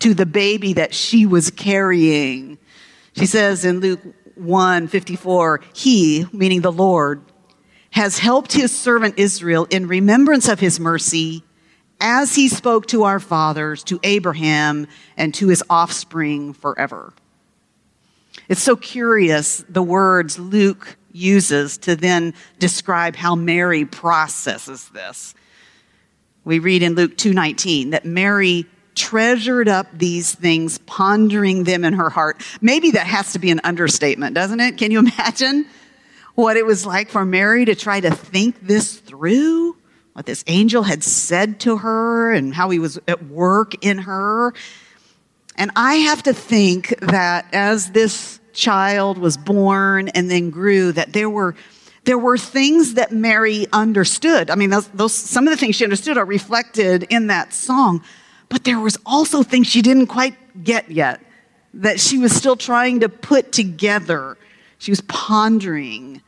to 0.00 0.14
the 0.14 0.26
baby 0.26 0.74
that 0.74 0.94
she 0.94 1.26
was 1.26 1.50
carrying. 1.50 2.58
She 3.16 3.26
says 3.26 3.64
in 3.64 3.80
Luke 3.80 4.00
1 4.34 4.88
54, 4.88 5.60
He, 5.74 6.26
meaning 6.32 6.60
the 6.60 6.72
Lord, 6.72 7.22
has 7.90 8.18
helped 8.18 8.52
his 8.52 8.76
servant 8.76 9.18
Israel 9.18 9.66
in 9.70 9.88
remembrance 9.88 10.48
of 10.48 10.60
his 10.60 10.78
mercy 10.78 11.42
as 12.00 12.34
he 12.34 12.48
spoke 12.48 12.86
to 12.88 13.04
our 13.04 13.18
fathers, 13.18 13.82
to 13.84 13.98
Abraham, 14.02 14.86
and 15.16 15.32
to 15.34 15.48
his 15.48 15.64
offspring 15.70 16.52
forever. 16.52 17.14
It's 18.48 18.62
so 18.62 18.76
curious 18.76 19.64
the 19.68 19.82
words 19.82 20.38
Luke 20.38 20.96
uses 21.10 21.78
to 21.78 21.96
then 21.96 22.34
describe 22.58 23.16
how 23.16 23.34
Mary 23.34 23.84
processes 23.86 24.90
this. 24.90 25.34
We 26.44 26.58
read 26.58 26.82
in 26.82 26.94
Luke 26.94 27.16
2:19 27.16 27.90
that 27.90 28.04
Mary 28.04 28.66
treasured 28.96 29.68
up 29.68 29.86
these 29.92 30.34
things, 30.34 30.78
pondering 30.78 31.64
them 31.64 31.84
in 31.84 31.92
her 31.92 32.10
heart. 32.10 32.42
Maybe 32.60 32.92
that 32.92 33.06
has 33.06 33.34
to 33.34 33.38
be 33.38 33.50
an 33.50 33.60
understatement, 33.62 34.34
doesn't 34.34 34.58
it? 34.58 34.78
Can 34.78 34.90
you 34.90 34.98
imagine 35.18 35.66
what 36.34 36.56
it 36.56 36.66
was 36.66 36.84
like 36.84 37.10
for 37.10 37.24
Mary 37.24 37.64
to 37.66 37.74
try 37.74 38.00
to 38.00 38.10
think 38.10 38.66
this 38.66 38.98
through? 38.98 39.76
What 40.14 40.26
this 40.26 40.42
angel 40.46 40.82
had 40.82 41.04
said 41.04 41.60
to 41.60 41.76
her 41.76 42.32
and 42.32 42.54
how 42.54 42.70
he 42.70 42.78
was 42.78 42.98
at 43.06 43.26
work 43.26 43.84
in 43.84 43.98
her. 43.98 44.54
And 45.56 45.70
I 45.76 45.96
have 45.96 46.22
to 46.24 46.32
think 46.32 46.98
that 47.00 47.46
as 47.52 47.90
this 47.90 48.40
child 48.54 49.18
was 49.18 49.36
born 49.36 50.08
and 50.08 50.30
then 50.30 50.50
grew, 50.50 50.92
that 50.92 51.12
there 51.12 51.28
were 51.28 51.54
there 52.04 52.16
were 52.16 52.38
things 52.38 52.94
that 52.94 53.10
Mary 53.10 53.66
understood. 53.72 54.48
I 54.48 54.54
mean, 54.54 54.70
those, 54.70 54.86
those, 54.88 55.12
some 55.12 55.48
of 55.48 55.50
the 55.50 55.56
things 55.56 55.74
she 55.74 55.84
understood 55.84 56.16
are 56.16 56.24
reflected 56.24 57.02
in 57.10 57.26
that 57.26 57.52
song, 57.52 58.02
but 58.48 58.64
there 58.64 58.78
was 58.78 58.98
also 59.04 59.42
things 59.42 59.66
she 59.66 59.82
didn't 59.82 60.06
quite 60.06 60.36
get 60.64 60.90
yet 60.90 61.20
that 61.74 62.00
she 62.00 62.18
was 62.18 62.34
still 62.34 62.56
trying 62.56 63.00
to 63.00 63.08
put 63.08 63.52
together. 63.52 64.38
She 64.78 64.90
was 64.90 65.02
pondering. 65.02 66.22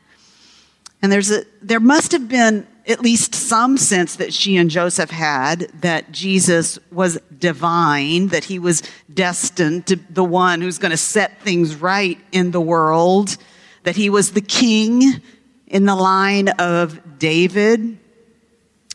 And 1.00 1.10
there's 1.10 1.30
a, 1.30 1.44
there 1.62 1.80
must 1.80 2.12
have 2.12 2.28
been 2.28 2.66
at 2.86 3.00
least 3.00 3.34
some 3.34 3.76
sense 3.76 4.16
that 4.16 4.32
she 4.32 4.56
and 4.56 4.70
Joseph 4.70 5.10
had 5.10 5.70
that 5.80 6.10
Jesus 6.10 6.78
was 6.90 7.18
divine, 7.38 8.28
that 8.28 8.44
he 8.44 8.58
was 8.58 8.82
destined 9.12 9.86
to 9.86 9.96
the 9.96 10.24
one 10.24 10.60
who's 10.60 10.78
going 10.78 10.90
to 10.90 10.96
set 10.96 11.40
things 11.42 11.76
right 11.76 12.18
in 12.32 12.50
the 12.50 12.60
world, 12.60 13.36
that 13.84 13.96
he 13.96 14.08
was 14.08 14.32
the 14.32 14.40
king 14.40 15.20
in 15.66 15.84
the 15.84 15.94
line 15.94 16.48
of 16.48 17.18
David, 17.18 17.98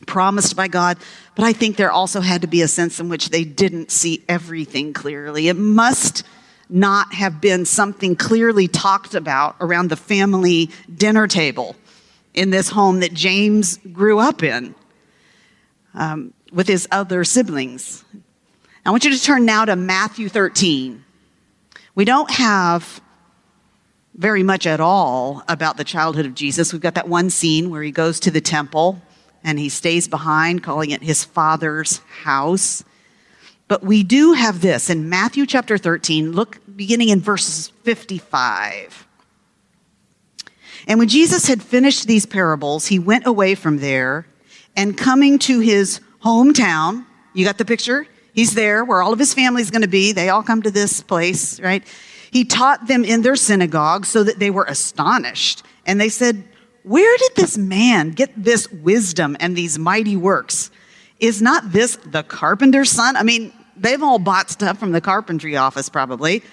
promised 0.08 0.56
by 0.56 0.68
God. 0.68 0.98
But 1.36 1.46
I 1.46 1.54
think 1.54 1.78
there 1.78 1.92
also 1.92 2.22
had 2.22 2.42
to 2.42 2.48
be 2.48 2.62
a 2.62 2.68
sense 2.68 3.00
in 3.00 3.10
which 3.10 3.30
they 3.30 3.44
didn't 3.44 3.92
see 3.92 4.24
everything 4.30 4.94
clearly. 4.94 5.48
It 5.48 5.56
must 5.56 6.24
not 6.70 7.14
have 7.14 7.42
been 7.42 7.66
something 7.66 8.16
clearly 8.16 8.68
talked 8.68 9.16
about 9.16 9.56
around 9.60 9.90
the 9.90 9.96
family 9.96 10.70
dinner 10.94 11.28
table 11.28 11.76
in 12.34 12.50
this 12.50 12.70
home 12.70 13.00
that 13.00 13.14
James 13.14 13.78
grew 13.92 14.20
up 14.20 14.44
in 14.44 14.74
um, 15.94 16.34
with 16.52 16.68
his 16.68 16.88
other 16.92 17.24
siblings. 17.24 18.04
I 18.86 18.92
want 18.92 19.06
you 19.06 19.12
to 19.12 19.22
turn 19.22 19.46
now 19.46 19.66
to 19.66 19.76
Matthew 19.76 20.30
13. 20.30 21.04
We 21.96 22.06
don't 22.06 22.30
have 22.32 23.02
very 24.16 24.44
much 24.44 24.68
at 24.68 24.80
all 24.80 25.44
about 25.48 25.78
the 25.78 25.84
childhood 25.84 26.26
of 26.26 26.36
Jesus. 26.36 26.74
We've 26.74 26.82
got 26.82 26.96
that 26.96 27.08
one 27.08 27.30
scene 27.30 27.70
where 27.70 27.82
he 27.82 27.92
goes 27.92 28.20
to 28.22 28.32
the 28.32 28.42
temple 28.42 29.02
and 29.44 29.60
he 29.60 29.70
stays 29.70 30.08
behind, 30.08 30.64
calling 30.64 30.92
it 30.92 31.04
his 31.04 31.24
father's 31.24 31.98
house. 32.24 32.84
But 33.68 33.84
we 33.84 34.04
do 34.04 34.34
have 34.34 34.62
this 34.62 34.90
in 34.90 35.10
Matthew 35.10 35.46
chapter 35.46 35.78
13, 35.78 36.32
look 36.32 36.60
beginning 36.76 37.10
in 37.10 37.20
verses 37.20 37.70
55. 37.84 39.08
And 40.88 41.00
when 41.00 41.08
Jesus 41.08 41.48
had 41.48 41.62
finished 41.62 42.08
these 42.08 42.26
parables, 42.26 42.88
he 42.88 43.00
went 43.00 43.26
away 43.26 43.56
from 43.56 43.80
there 43.80 44.28
and 44.76 44.98
coming 44.98 45.40
to 45.40 45.60
his 45.60 46.02
hometown, 46.24 47.06
you 47.34 47.46
got 47.46 47.58
the 47.58 47.66
picture? 47.66 48.08
He's 48.34 48.56
there 48.56 48.84
where 48.84 49.02
all 49.02 49.14
of 49.14 49.20
his 49.20 49.34
family 49.34 49.62
is 49.62 49.72
going 49.72 49.84
to 49.84 49.88
be. 49.88 50.12
They 50.12 50.30
all 50.30 50.44
come 50.44 50.62
to 50.64 50.72
this 50.72 51.02
place, 51.02 51.60
right? 51.60 51.84
He 52.32 52.46
taught 52.46 52.88
them 52.88 53.06
in 53.06 53.22
their 53.22 53.36
synagogue 53.36 54.06
so 54.06 54.24
that 54.24 54.40
they 54.40 54.50
were 54.50 54.66
astonished. 54.66 55.64
And 55.86 56.02
they 56.02 56.10
said, 56.10 56.44
Where 56.84 57.18
did 57.18 57.36
this 57.36 57.58
man 57.58 58.12
get 58.12 58.32
this 58.36 58.70
wisdom 58.72 59.38
and 59.40 59.56
these 59.56 59.80
mighty 59.80 60.18
works? 60.18 60.70
Is 61.20 61.42
not 61.42 61.72
this 61.72 61.96
the 62.06 62.24
carpenter's 62.24 62.92
son? 62.92 63.16
I 63.16 63.24
mean, 63.24 63.54
they've 63.78 64.04
all 64.04 64.20
bought 64.20 64.50
stuff 64.50 64.78
from 64.78 64.92
the 64.92 65.02
carpentry 65.02 65.56
office 65.56 65.88
probably. 65.88 66.44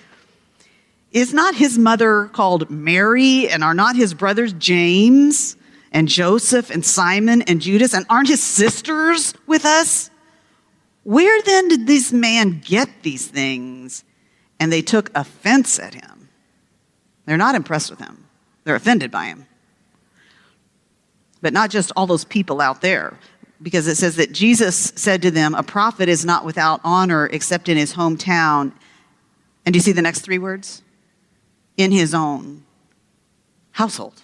Is 1.11 1.35
not 1.35 1.57
his 1.57 1.77
mother 1.77 2.27
called 2.33 2.71
Mary, 2.71 3.49
and 3.49 3.65
are 3.65 3.75
not 3.75 3.97
his 3.97 4.15
brothers 4.15 4.53
James 4.53 5.57
and 5.91 6.07
Joseph 6.07 6.71
and 6.71 6.87
Simon 6.87 7.43
and 7.43 7.61
Judas, 7.61 7.95
and 7.95 8.07
aren't 8.09 8.29
his 8.29 8.41
sisters 8.41 9.35
with 9.49 9.65
us? 9.65 10.09
Where 11.03 11.43
then 11.43 11.67
did 11.67 11.89
this 11.89 12.13
man 12.13 12.61
get 12.65 12.89
these 13.03 13.27
things? 13.27 14.05
And 14.61 14.73
they 14.73 14.83
took 14.83 15.11
offense 15.17 15.81
at 15.81 15.95
him. 15.95 16.29
They're 17.27 17.37
not 17.37 17.57
impressed 17.57 17.91
with 17.91 17.99
him, 17.99 18.27
they're 18.63 18.77
offended 18.77 19.11
by 19.11 19.27
him. 19.27 19.47
But 21.43 21.53
not 21.53 21.71
just 21.71 21.93
all 21.97 22.07
those 22.07 22.25
people 22.25 22.61
out 22.61 22.81
there, 22.81 23.19
because 23.63 23.87
it 23.87 23.97
says 23.97 24.17
that 24.17 24.33
Jesus 24.33 24.93
said 24.97 25.23
to 25.23 25.31
them, 25.31 25.55
A 25.55 25.63
prophet 25.63 26.09
is 26.09 26.25
not 26.25 26.45
without 26.45 26.81
honor 26.85 27.27
except 27.27 27.69
in 27.69 27.77
his 27.77 27.95
hometown. 27.95 28.73
And 29.65 29.73
do 29.73 29.79
you 29.79 29.83
see 29.83 29.93
the 29.93 30.03
next 30.03 30.21
three 30.21 30.39
words? 30.39 30.83
in 31.81 31.93
his 31.93 32.13
own 32.13 32.63
household. 33.73 34.21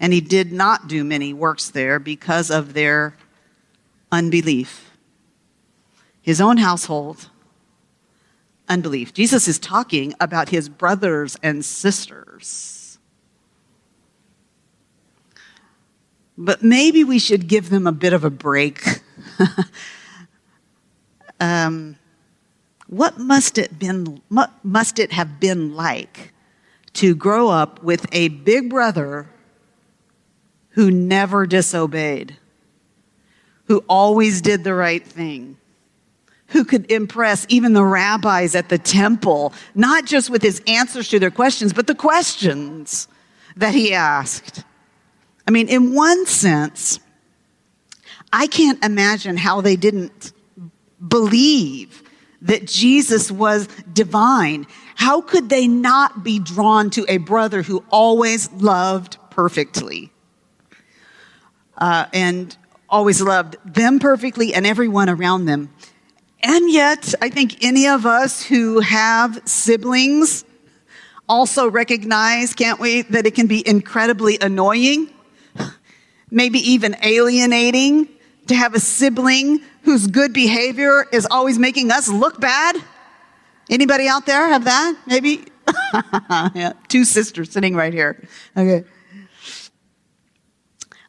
And 0.00 0.14
he 0.14 0.20
did 0.22 0.50
not 0.50 0.88
do 0.88 1.04
many 1.04 1.34
works 1.34 1.68
there 1.68 1.98
because 1.98 2.50
of 2.50 2.72
their 2.72 3.14
unbelief. 4.10 4.90
His 6.22 6.40
own 6.40 6.56
household, 6.56 7.28
unbelief. 8.66 9.12
Jesus 9.12 9.46
is 9.46 9.58
talking 9.58 10.14
about 10.20 10.48
his 10.48 10.70
brothers 10.70 11.36
and 11.42 11.62
sisters. 11.62 12.87
But 16.40 16.62
maybe 16.62 17.02
we 17.02 17.18
should 17.18 17.48
give 17.48 17.68
them 17.68 17.88
a 17.88 17.92
bit 17.92 18.12
of 18.12 18.22
a 18.22 18.30
break. 18.30 18.84
um, 21.40 21.96
what 22.86 23.18
must 23.18 23.58
it 23.58 23.76
been 23.76 24.22
must 24.62 25.00
it 25.00 25.10
have 25.12 25.40
been 25.40 25.74
like 25.74 26.32
to 26.94 27.16
grow 27.16 27.48
up 27.48 27.82
with 27.82 28.06
a 28.12 28.28
big 28.28 28.70
brother 28.70 29.28
who 30.70 30.92
never 30.92 31.44
disobeyed, 31.44 32.36
who 33.64 33.84
always 33.88 34.40
did 34.40 34.62
the 34.62 34.74
right 34.74 35.04
thing, 35.04 35.56
who 36.46 36.64
could 36.64 36.88
impress 36.90 37.46
even 37.48 37.72
the 37.72 37.84
rabbis 37.84 38.54
at 38.54 38.68
the 38.68 38.78
temple, 38.78 39.52
not 39.74 40.06
just 40.06 40.30
with 40.30 40.42
his 40.42 40.62
answers 40.68 41.08
to 41.08 41.18
their 41.18 41.32
questions, 41.32 41.72
but 41.72 41.88
the 41.88 41.96
questions 41.96 43.08
that 43.56 43.74
he 43.74 43.92
asked. 43.92 44.62
I 45.48 45.50
mean, 45.50 45.68
in 45.68 45.94
one 45.94 46.26
sense, 46.26 47.00
I 48.30 48.48
can't 48.48 48.84
imagine 48.84 49.38
how 49.38 49.62
they 49.62 49.76
didn't 49.76 50.34
believe 51.08 52.02
that 52.42 52.66
Jesus 52.66 53.30
was 53.30 53.66
divine. 53.90 54.66
How 54.94 55.22
could 55.22 55.48
they 55.48 55.66
not 55.66 56.22
be 56.22 56.38
drawn 56.38 56.90
to 56.90 57.06
a 57.08 57.16
brother 57.16 57.62
who 57.62 57.82
always 57.88 58.52
loved 58.52 59.16
perfectly? 59.30 60.12
Uh, 61.78 62.04
and 62.12 62.54
always 62.90 63.22
loved 63.22 63.56
them 63.64 64.00
perfectly 64.00 64.52
and 64.52 64.66
everyone 64.66 65.08
around 65.08 65.46
them. 65.46 65.70
And 66.42 66.70
yet, 66.70 67.14
I 67.22 67.30
think 67.30 67.64
any 67.64 67.86
of 67.86 68.04
us 68.04 68.42
who 68.42 68.80
have 68.80 69.40
siblings 69.46 70.44
also 71.26 71.70
recognize, 71.70 72.52
can't 72.52 72.78
we, 72.78 73.02
that 73.02 73.24
it 73.24 73.34
can 73.34 73.46
be 73.46 73.66
incredibly 73.66 74.36
annoying, 74.42 75.08
maybe 76.30 76.58
even 76.58 76.96
alienating 77.02 78.08
to 78.46 78.54
have 78.54 78.74
a 78.74 78.80
sibling 78.80 79.60
whose 79.82 80.06
good 80.06 80.32
behavior 80.32 81.06
is 81.12 81.26
always 81.30 81.58
making 81.58 81.90
us 81.90 82.08
look 82.08 82.40
bad. 82.40 82.76
Anybody 83.70 84.08
out 84.08 84.26
there 84.26 84.48
have 84.48 84.64
that? 84.64 84.96
Maybe? 85.06 85.44
yeah, 86.54 86.72
two 86.88 87.04
sisters 87.04 87.50
sitting 87.50 87.74
right 87.74 87.92
here. 87.92 88.26
Okay. 88.56 88.84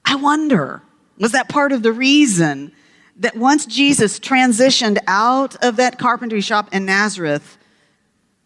I 0.06 0.16
wonder, 0.16 0.82
was 1.18 1.32
that 1.32 1.50
part 1.50 1.72
of 1.72 1.84
the 1.84 1.94
reason 1.94 2.72
that 3.18 3.36
once 3.36 3.66
Jesus 3.66 4.20
transitioned 4.20 4.98
out 5.08 5.56
of 5.64 5.76
that 5.76 6.00
carpentry 6.00 6.42
shop 6.42 6.70
in 6.74 6.86
Nazareth 6.86 7.58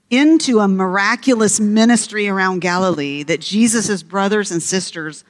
into 0.09 0.59
a 0.59 0.67
miraculous 0.67 1.59
ministry 1.59 2.27
around 2.27 2.59
Galilee, 2.59 3.23
that 3.23 3.39
Jesus' 3.39 4.03
brothers 4.03 4.51
and 4.51 4.61
sisters 4.61 5.23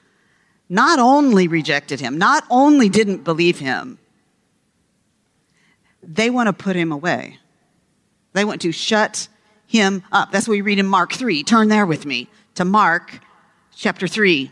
not 0.70 1.00
only 1.00 1.48
rejected 1.48 2.00
him, 2.00 2.17
not 2.17 2.43
only 2.50 2.89
didn't 2.89 3.24
believe 3.24 3.60
him, 3.60 4.00
they 6.01 6.29
want 6.29 6.48
to 6.48 6.53
put 6.53 6.75
him 6.75 6.91
away. 6.91 7.39
They 8.34 8.46
want 8.46 8.62
to 8.62 8.72
shut 8.72 9.27
him 9.67 10.03
up. 10.12 10.32
That's 10.32 10.48
what 10.48 10.53
we 10.53 10.62
read 10.62 10.79
in 10.79 10.88
Mark 10.88 11.13
3. 11.13 11.43
Turn 11.43 11.67
there 11.67 11.86
with 11.86 12.05
me 12.05 12.27
to 12.55 12.65
Mark 12.65 13.20
chapter 13.75 14.08
3. 14.08 14.51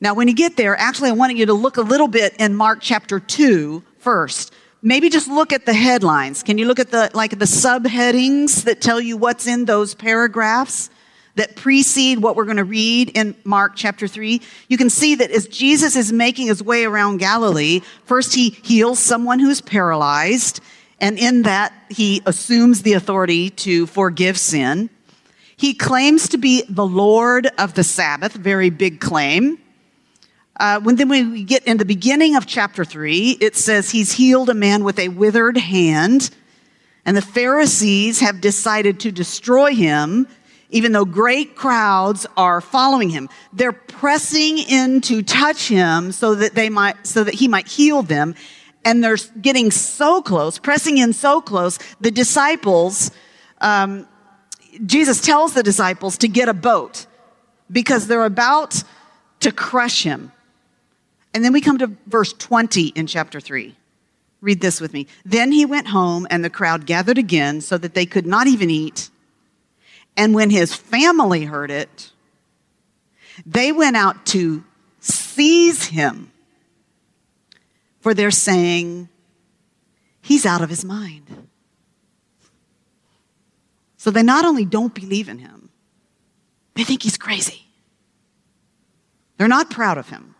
Now, 0.00 0.14
when 0.14 0.28
you 0.28 0.34
get 0.34 0.56
there, 0.56 0.76
actually, 0.76 1.10
I 1.10 1.12
wanted 1.12 1.38
you 1.38 1.46
to 1.46 1.54
look 1.54 1.78
a 1.78 1.82
little 1.82 2.08
bit 2.08 2.34
in 2.38 2.54
Mark 2.54 2.80
chapter 2.82 3.18
2 3.18 3.82
first. 3.98 4.52
Maybe 4.82 5.08
just 5.08 5.28
look 5.28 5.52
at 5.52 5.64
the 5.64 5.72
headlines. 5.72 6.42
Can 6.42 6.58
you 6.58 6.66
look 6.66 6.78
at 6.78 6.90
the, 6.90 7.10
like 7.14 7.38
the 7.38 7.46
subheadings 7.46 8.64
that 8.64 8.80
tell 8.80 9.00
you 9.00 9.16
what's 9.16 9.46
in 9.46 9.64
those 9.64 9.94
paragraphs? 9.94 10.90
That 11.36 11.54
precede 11.54 12.18
what 12.18 12.34
we're 12.34 12.44
going 12.44 12.56
to 12.56 12.64
read 12.64 13.10
in 13.10 13.34
Mark 13.44 13.72
chapter 13.76 14.08
3, 14.08 14.40
you 14.68 14.76
can 14.76 14.90
see 14.90 15.14
that 15.14 15.30
as 15.30 15.46
Jesus 15.46 15.94
is 15.94 16.12
making 16.12 16.48
his 16.48 16.62
way 16.62 16.84
around 16.84 17.18
Galilee, 17.18 17.80
first 18.04 18.34
he 18.34 18.50
heals 18.50 18.98
someone 18.98 19.38
who's 19.38 19.60
paralyzed, 19.60 20.60
and 20.98 21.18
in 21.18 21.42
that 21.42 21.72
he 21.90 22.22
assumes 22.26 22.82
the 22.82 22.94
authority 22.94 23.50
to 23.50 23.86
forgive 23.86 24.38
sin. 24.38 24.90
He 25.56 25.74
claims 25.74 26.28
to 26.30 26.38
be 26.38 26.64
the 26.68 26.86
Lord 26.86 27.48
of 27.58 27.74
the 27.74 27.84
Sabbath, 27.84 28.32
very 28.32 28.70
big 28.70 29.00
claim. 29.00 29.58
Uh, 30.58 30.80
when 30.80 30.96
then 30.96 31.10
we 31.10 31.44
get 31.44 31.66
in 31.66 31.76
the 31.76 31.84
beginning 31.84 32.34
of 32.34 32.46
chapter 32.46 32.82
3, 32.82 33.38
it 33.42 33.56
says 33.56 33.90
he's 33.90 34.12
healed 34.12 34.48
a 34.48 34.54
man 34.54 34.84
with 34.84 34.98
a 34.98 35.08
withered 35.08 35.58
hand, 35.58 36.30
and 37.04 37.14
the 37.14 37.22
Pharisees 37.22 38.20
have 38.20 38.40
decided 38.40 39.00
to 39.00 39.12
destroy 39.12 39.74
him 39.74 40.26
even 40.70 40.92
though 40.92 41.04
great 41.04 41.56
crowds 41.56 42.26
are 42.36 42.60
following 42.60 43.10
him. 43.10 43.28
They're 43.52 43.72
pressing 43.72 44.58
in 44.58 45.00
to 45.02 45.22
touch 45.22 45.68
him 45.68 46.12
so 46.12 46.34
that 46.34 46.54
they 46.54 46.68
might, 46.68 47.06
so 47.06 47.24
that 47.24 47.34
he 47.34 47.48
might 47.48 47.68
heal 47.68 48.02
them. 48.02 48.34
And 48.84 49.02
they're 49.02 49.18
getting 49.40 49.70
so 49.70 50.22
close, 50.22 50.58
pressing 50.58 50.98
in 50.98 51.12
so 51.12 51.40
close, 51.40 51.78
the 52.00 52.10
disciples, 52.10 53.10
um, 53.60 54.06
Jesus 54.84 55.20
tells 55.20 55.54
the 55.54 55.62
disciples 55.62 56.18
to 56.18 56.28
get 56.28 56.48
a 56.48 56.54
boat 56.54 57.06
because 57.70 58.06
they're 58.06 58.24
about 58.24 58.82
to 59.40 59.50
crush 59.50 60.02
him. 60.02 60.32
And 61.34 61.44
then 61.44 61.52
we 61.52 61.60
come 61.60 61.78
to 61.78 61.90
verse 62.06 62.32
20 62.32 62.88
in 62.88 63.06
chapter 63.06 63.40
3. 63.40 63.74
Read 64.40 64.60
this 64.60 64.80
with 64.80 64.92
me. 64.92 65.06
Then 65.24 65.50
he 65.50 65.64
went 65.64 65.88
home, 65.88 66.26
and 66.30 66.44
the 66.44 66.50
crowd 66.50 66.86
gathered 66.86 67.18
again 67.18 67.60
so 67.60 67.78
that 67.78 67.94
they 67.94 68.06
could 68.06 68.26
not 68.26 68.46
even 68.46 68.70
eat. 68.70 69.10
And 70.16 70.34
when 70.34 70.50
his 70.50 70.74
family 70.74 71.44
heard 71.44 71.70
it, 71.70 72.10
they 73.44 73.72
went 73.72 73.96
out 73.96 74.24
to 74.26 74.64
seize 75.00 75.84
him. 75.84 76.32
For 78.00 78.14
they're 78.14 78.30
saying, 78.30 79.08
he's 80.22 80.46
out 80.46 80.62
of 80.62 80.70
his 80.70 80.84
mind. 80.84 81.48
So 83.96 84.10
they 84.10 84.22
not 84.22 84.44
only 84.44 84.64
don't 84.64 84.94
believe 84.94 85.28
in 85.28 85.38
him, 85.38 85.70
they 86.74 86.84
think 86.84 87.02
he's 87.02 87.18
crazy. 87.18 87.66
They're 89.36 89.48
not 89.48 89.70
proud 89.70 89.98
of 89.98 90.08
him, 90.08 90.34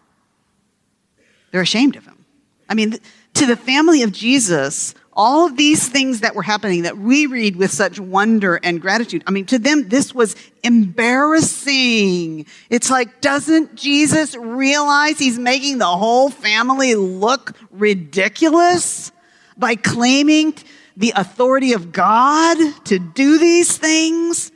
they're 1.50 1.62
ashamed 1.62 1.96
of 1.96 2.04
him. 2.04 2.24
I 2.68 2.74
mean, 2.74 2.98
to 3.34 3.46
the 3.46 3.56
family 3.56 4.02
of 4.02 4.12
Jesus, 4.12 4.94
all 5.16 5.46
of 5.46 5.56
these 5.56 5.88
things 5.88 6.20
that 6.20 6.34
were 6.34 6.42
happening 6.42 6.82
that 6.82 6.98
we 6.98 7.26
read 7.26 7.56
with 7.56 7.70
such 7.70 7.98
wonder 7.98 8.60
and 8.62 8.80
gratitude. 8.80 9.24
I 9.26 9.30
mean, 9.30 9.46
to 9.46 9.58
them, 9.58 9.88
this 9.88 10.14
was 10.14 10.36
embarrassing. 10.62 12.46
It's 12.68 12.90
like, 12.90 13.22
doesn't 13.22 13.74
Jesus 13.74 14.36
realize 14.36 15.18
he's 15.18 15.38
making 15.38 15.78
the 15.78 15.86
whole 15.86 16.28
family 16.28 16.94
look 16.94 17.56
ridiculous 17.70 19.10
by 19.56 19.74
claiming 19.74 20.54
the 20.96 21.14
authority 21.16 21.72
of 21.72 21.92
God 21.92 22.58
to 22.84 22.98
do 22.98 23.38
these 23.38 23.76
things? 23.76 24.52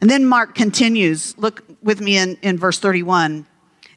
And 0.00 0.10
then 0.10 0.26
Mark 0.26 0.54
continues. 0.54 1.38
Look 1.38 1.62
with 1.82 2.00
me 2.00 2.16
in, 2.16 2.36
in 2.42 2.58
verse 2.58 2.78
31. 2.78 3.46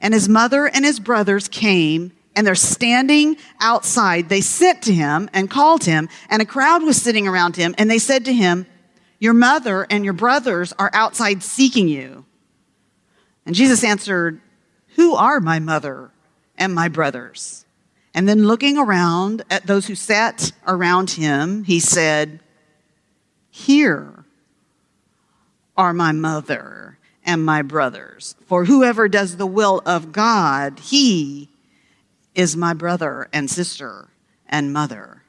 And 0.02 0.14
his 0.14 0.30
mother 0.30 0.68
and 0.68 0.86
his 0.86 1.00
brothers 1.00 1.48
came 1.48 2.12
and 2.36 2.46
they're 2.46 2.56
standing 2.56 3.38
outside. 3.60 4.30
They 4.30 4.42
sent 4.42 4.82
to 4.84 4.94
him 4.94 5.30
and 5.34 5.50
called 5.50 5.84
him, 5.84 6.10
and 6.30 6.42
a 6.42 6.46
crowd 6.46 6.84
was 6.84 7.02
sitting 7.02 7.28
around 7.28 7.56
him, 7.56 7.76
and 7.78 7.90
they 7.90 8.00
said 8.00 8.26
to 8.26 8.34
him, 8.34 8.66
Your 9.20 9.34
mother 9.34 9.86
and 9.90 10.04
your 10.04 10.14
brothers 10.14 10.74
are 10.80 10.92
outside 10.94 11.44
seeking 11.44 11.88
you. 11.88 12.26
And 13.46 13.56
Jesus 13.56 13.84
answered, 13.84 14.42
Who 14.96 15.16
are 15.16 15.40
my 15.40 15.60
mother 15.60 16.12
and 16.58 16.74
my 16.74 16.88
brothers? 16.88 17.66
And 18.14 18.30
then 18.30 18.48
looking 18.48 18.78
around 18.78 19.44
at 19.50 19.66
those 19.66 19.88
who 19.88 19.96
sat 19.96 20.52
around 20.68 21.12
him, 21.12 21.64
he 21.64 21.80
said, 21.80 22.40
Here 23.50 24.26
are 25.76 25.94
my 25.94 26.12
mother 26.12 27.00
and 27.26 27.44
my 27.44 27.62
brothers. 27.62 28.36
For 28.46 28.66
whoever 28.66 29.08
does 29.08 29.38
the 29.38 29.48
will 29.48 29.82
of 29.86 30.12
God, 30.12 30.80
he 30.80 31.50
is 32.36 32.56
my 32.56 32.74
brother 32.74 33.28
and 33.34 33.50
sister 33.50 34.10
and 34.48 34.74
mother. 34.74 35.24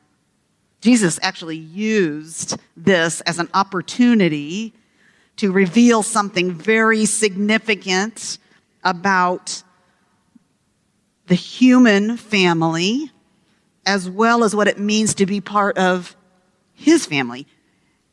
Jesus 0.80 1.18
actually 1.22 1.56
used 1.56 2.58
this 2.76 3.20
as 3.22 3.38
an 3.38 3.48
opportunity 3.54 4.74
to 5.36 5.50
reveal 5.50 6.02
something 6.02 6.52
very 6.52 7.06
significant 7.06 8.38
about 8.84 9.62
the 11.26 11.34
human 11.34 12.16
family, 12.16 13.10
as 13.86 14.08
well 14.08 14.44
as 14.44 14.54
what 14.54 14.68
it 14.68 14.78
means 14.78 15.14
to 15.14 15.26
be 15.26 15.40
part 15.40 15.78
of 15.78 16.14
his 16.74 17.06
family. 17.06 17.46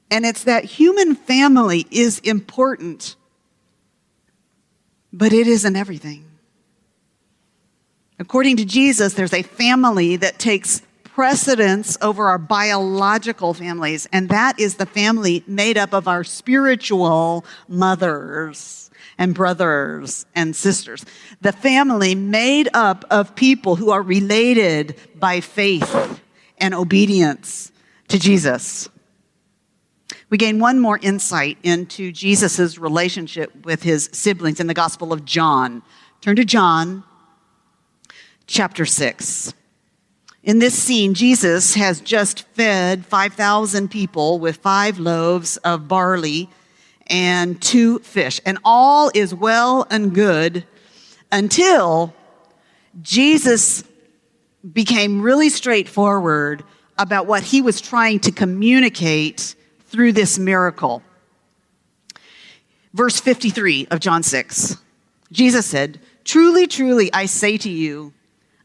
And 0.10 0.26
it's 0.26 0.46
that 0.46 0.64
human 0.64 1.16
family 1.16 1.86
is 1.92 2.20
important, 2.20 3.16
but 5.12 5.34
it 5.34 5.48
isn't 5.48 5.76
everything. 5.76 6.31
According 8.22 8.58
to 8.58 8.66
Jesus, 8.66 9.16
there's 9.16 9.34
a 9.34 9.42
family 9.42 10.16
that 10.18 10.38
takes 10.38 10.84
precedence 11.04 11.98
over 12.04 12.30
our 12.30 12.38
biological 12.38 13.56
families, 13.56 14.08
and 14.14 14.30
that 14.30 14.60
is 14.60 14.76
the 14.76 14.86
family 14.86 15.44
made 15.48 15.76
up 15.76 15.92
of 15.92 16.08
our 16.08 16.24
spiritual 16.24 17.44
mothers 17.68 18.92
and 19.18 19.34
brothers 19.34 20.28
and 20.36 20.56
sisters. 20.56 21.04
The 21.42 21.52
family 21.52 22.14
made 22.14 22.70
up 22.76 23.06
of 23.10 23.36
people 23.36 23.76
who 23.76 23.90
are 23.90 24.04
related 24.04 24.96
by 25.16 25.40
faith 25.40 26.22
and 26.60 26.76
obedience 26.76 27.72
to 28.10 28.20
Jesus. 28.20 28.88
We 30.30 30.38
gain 30.38 30.60
one 30.60 30.80
more 30.80 31.00
insight 31.02 31.58
into 31.64 32.12
Jesus' 32.12 32.78
relationship 32.78 33.66
with 33.66 33.82
his 33.82 34.12
siblings 34.14 34.60
in 34.60 34.68
the 34.68 34.76
Gospel 34.76 35.12
of 35.12 35.26
John. 35.26 35.82
Turn 36.22 36.36
to 36.36 36.46
John 36.46 37.04
chapter 38.52 38.86
6. 38.86 39.54
In 40.44 40.60
this 40.60 40.78
scene, 40.78 41.14
Jesus 41.14 41.76
has 41.76 42.02
just 42.02 42.44
fed 42.50 43.06
5,000 43.06 43.90
people 43.90 44.40
with 44.40 44.58
five 44.58 45.00
loaves 45.00 45.58
of 45.58 45.88
barley 45.88 46.50
and 47.08 47.62
two 47.62 48.00
fish. 48.00 48.42
And 48.46 48.58
all 48.66 49.10
is 49.14 49.34
well 49.34 49.88
and 49.90 50.14
good 50.14 50.66
until 51.32 52.14
Jesus 53.02 53.84
became 54.74 55.22
really 55.22 55.50
straightforward 55.50 56.64
about 56.98 57.28
what 57.28 57.44
he 57.44 57.62
was 57.62 57.80
trying 57.80 58.20
to 58.20 58.32
communicate 58.32 59.56
through 59.88 60.12
this 60.12 60.38
miracle. 60.38 61.02
Verse 62.94 63.20
53 63.20 63.88
of 63.92 64.02
John 64.02 64.24
6. 64.24 64.78
Jesus 65.32 65.66
said, 65.66 66.02
Truly, 66.26 66.68
truly, 66.68 67.12
I 67.14 67.26
say 67.28 67.58
to 67.58 67.70
you, 67.70 68.14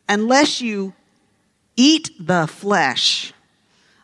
unless 0.09 0.61
you 0.61 0.95
eat 1.77 2.11
the 2.19 2.47
flesh 2.47 3.33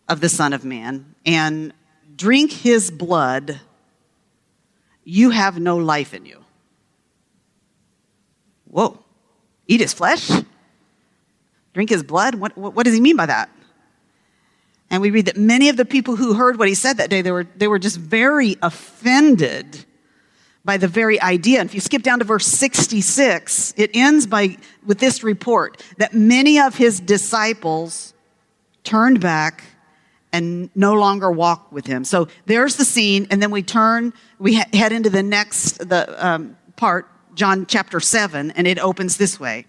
of 0.09 0.21
the 0.21 0.29
Son 0.29 0.53
of 0.53 0.65
Man 0.65 1.15
and 1.25 1.73
drink 2.17 2.53
his 2.53 2.91
blood, 2.91 3.61
you 5.05 5.31
have 5.31 5.59
no 5.59 5.77
life 5.77 6.15
in 6.15 6.27
you. 6.27 6.45
Whoa. 8.69 8.99
Eat 9.67 9.81
his 9.81 9.93
flesh? 9.93 10.31
Drink 11.73 11.91
his 11.91 12.03
blood? 12.03 12.35
What, 12.35 12.57
what, 12.57 12.85
does 12.85 12.95
he 12.95 13.01
mean 13.01 13.17
by 13.17 13.27
that? 13.27 13.51
And 14.91 15.01
we 15.01 15.11
read 15.11 15.27
that 15.27 15.37
many 15.37 15.69
of 15.69 15.77
the 15.77 15.85
people 15.85 16.17
who 16.17 16.35
heard 16.35 16.59
what 16.59 16.69
he 16.69 16.75
said 16.75 16.99
that 16.99 17.09
day, 17.09 17.23
they 17.23 17.33
were, 17.33 17.47
they 17.57 17.69
were 17.69 17.79
just 17.79 17.97
very 17.97 18.57
offended 18.61 19.85
by 20.65 20.77
the 20.77 20.89
very 20.89 21.21
idea. 21.21 21.61
And 21.61 21.69
if 21.69 21.75
you 21.75 21.81
skip 21.81 22.03
down 22.03 22.21
to 22.21 22.25
verse 22.25 22.47
66, 22.47 23.75
it 23.77 23.91
ends 23.95 24.27
by, 24.27 24.57
with 24.87 24.99
this 24.99 25.23
report 25.23 25.83
that 25.99 26.15
many 26.15 26.61
of 26.61 26.77
his 26.77 27.01
disciples 27.01 28.15
turned 28.85 29.21
back 29.21 29.65
and 30.33 30.71
no 30.75 30.95
longer 30.95 31.31
walk 31.31 31.71
with 31.73 31.87
him. 31.87 32.05
So 32.05 32.29
there's 32.47 32.77
the 32.77 32.85
scene, 32.85 33.27
and 33.31 33.43
then 33.43 33.51
we 33.51 33.63
turn, 33.63 34.13
we 34.39 34.55
head 34.55 34.93
into 34.93 35.11
the 35.11 35.23
next 35.23 35.89
the 35.89 36.27
um, 36.27 36.57
part, 36.77 37.09
John 37.35 37.67
chapter 37.67 38.01
seven, 38.01 38.51
and 38.53 38.67
it 38.67 38.79
opens 38.79 39.17
this 39.17 39.39
way. 39.39 39.67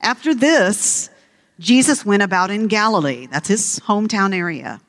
After 0.00 0.34
this, 0.34 1.10
Jesus 1.58 2.04
went 2.04 2.22
about 2.22 2.50
in 2.50 2.66
Galilee. 2.66 3.26
That's 3.30 3.48
his 3.48 3.80
hometown 3.80 4.34
area. 4.34 4.80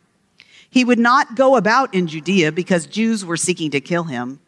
He 0.69 0.84
would 0.84 1.00
not 1.00 1.36
go 1.36 1.56
about 1.56 1.93
in 1.93 2.08
Judea 2.08 2.52
because 2.52 2.88
Jews 2.88 3.24
were 3.24 3.38
seeking 3.38 3.72
to 3.72 3.82
kill 3.82 4.06
him. 4.06 4.39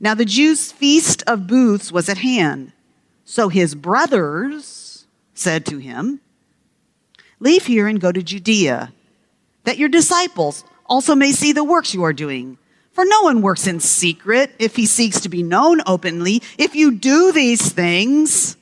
Now 0.00 0.14
the 0.14 0.24
Jews' 0.24 0.72
feast 0.72 1.22
of 1.26 1.46
booths 1.46 1.92
was 1.92 2.08
at 2.08 2.18
hand. 2.18 2.72
So 3.24 3.48
his 3.48 3.74
brothers 3.74 5.06
said 5.34 5.64
to 5.66 5.78
him, 5.78 6.20
Leave 7.40 7.66
here 7.66 7.86
and 7.88 8.00
go 8.00 8.12
to 8.12 8.22
Judea 8.22 8.92
that 9.64 9.78
your 9.78 9.88
disciples 9.88 10.64
also 10.86 11.14
may 11.14 11.32
see 11.32 11.52
the 11.52 11.64
works 11.64 11.94
you 11.94 12.02
are 12.04 12.12
doing. 12.12 12.58
For 12.92 13.04
no 13.04 13.22
one 13.22 13.42
works 13.42 13.66
in 13.66 13.80
secret 13.80 14.54
if 14.58 14.76
he 14.76 14.86
seeks 14.86 15.20
to 15.20 15.28
be 15.28 15.42
known 15.42 15.80
openly. 15.86 16.42
If 16.58 16.76
you 16.76 16.92
do 16.92 17.32
these 17.32 17.72
things, 17.72 18.56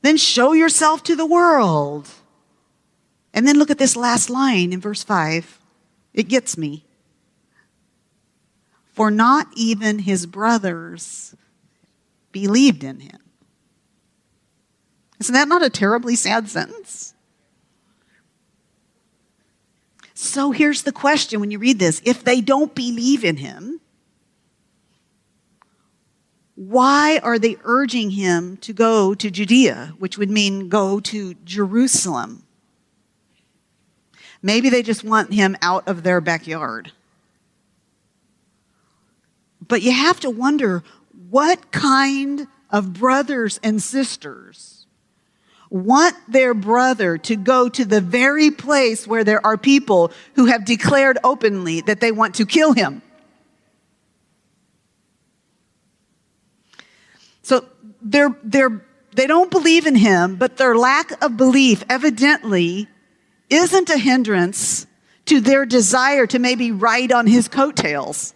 then 0.00 0.16
show 0.16 0.52
yourself 0.52 1.02
to 1.02 1.16
the 1.16 1.26
world. 1.26 2.08
And 3.34 3.46
then 3.46 3.58
look 3.58 3.70
at 3.70 3.76
this 3.76 3.94
last 3.94 4.30
line 4.30 4.72
in 4.72 4.80
verse 4.80 5.02
5. 5.02 5.60
It 6.14 6.28
gets 6.28 6.56
me. 6.56 6.85
For 8.96 9.10
not 9.10 9.48
even 9.54 9.98
his 9.98 10.24
brothers 10.24 11.36
believed 12.32 12.82
in 12.82 13.00
him. 13.00 13.20
Isn't 15.20 15.34
that 15.34 15.48
not 15.48 15.62
a 15.62 15.68
terribly 15.68 16.16
sad 16.16 16.48
sentence? 16.48 17.12
So 20.14 20.52
here's 20.52 20.82
the 20.82 20.92
question 20.92 21.40
when 21.40 21.50
you 21.50 21.58
read 21.58 21.78
this 21.78 22.00
if 22.06 22.24
they 22.24 22.40
don't 22.40 22.74
believe 22.74 23.22
in 23.22 23.36
him, 23.36 23.82
why 26.54 27.20
are 27.22 27.38
they 27.38 27.58
urging 27.64 28.12
him 28.12 28.56
to 28.58 28.72
go 28.72 29.14
to 29.14 29.30
Judea, 29.30 29.92
which 29.98 30.16
would 30.16 30.30
mean 30.30 30.70
go 30.70 31.00
to 31.00 31.34
Jerusalem? 31.44 32.44
Maybe 34.40 34.70
they 34.70 34.82
just 34.82 35.04
want 35.04 35.34
him 35.34 35.54
out 35.60 35.86
of 35.86 36.02
their 36.02 36.22
backyard. 36.22 36.92
But 39.68 39.82
you 39.82 39.92
have 39.92 40.20
to 40.20 40.30
wonder 40.30 40.82
what 41.30 41.70
kind 41.72 42.46
of 42.70 42.92
brothers 42.92 43.58
and 43.62 43.82
sisters 43.82 44.86
want 45.70 46.14
their 46.28 46.54
brother 46.54 47.18
to 47.18 47.36
go 47.36 47.68
to 47.68 47.84
the 47.84 48.00
very 48.00 48.50
place 48.50 49.06
where 49.06 49.24
there 49.24 49.44
are 49.44 49.56
people 49.56 50.12
who 50.34 50.46
have 50.46 50.64
declared 50.64 51.18
openly 51.24 51.80
that 51.82 52.00
they 52.00 52.12
want 52.12 52.36
to 52.36 52.46
kill 52.46 52.72
him. 52.72 53.02
So 57.42 57.64
they're, 58.00 58.36
they're, 58.44 58.84
they 59.12 59.26
don't 59.26 59.50
believe 59.50 59.86
in 59.86 59.96
him, 59.96 60.36
but 60.36 60.56
their 60.56 60.76
lack 60.76 61.22
of 61.24 61.36
belief 61.36 61.84
evidently 61.88 62.88
isn't 63.50 63.90
a 63.90 63.98
hindrance 63.98 64.86
to 65.26 65.40
their 65.40 65.66
desire 65.66 66.26
to 66.26 66.38
maybe 66.38 66.70
ride 66.70 67.12
on 67.12 67.26
his 67.26 67.48
coattails 67.48 68.34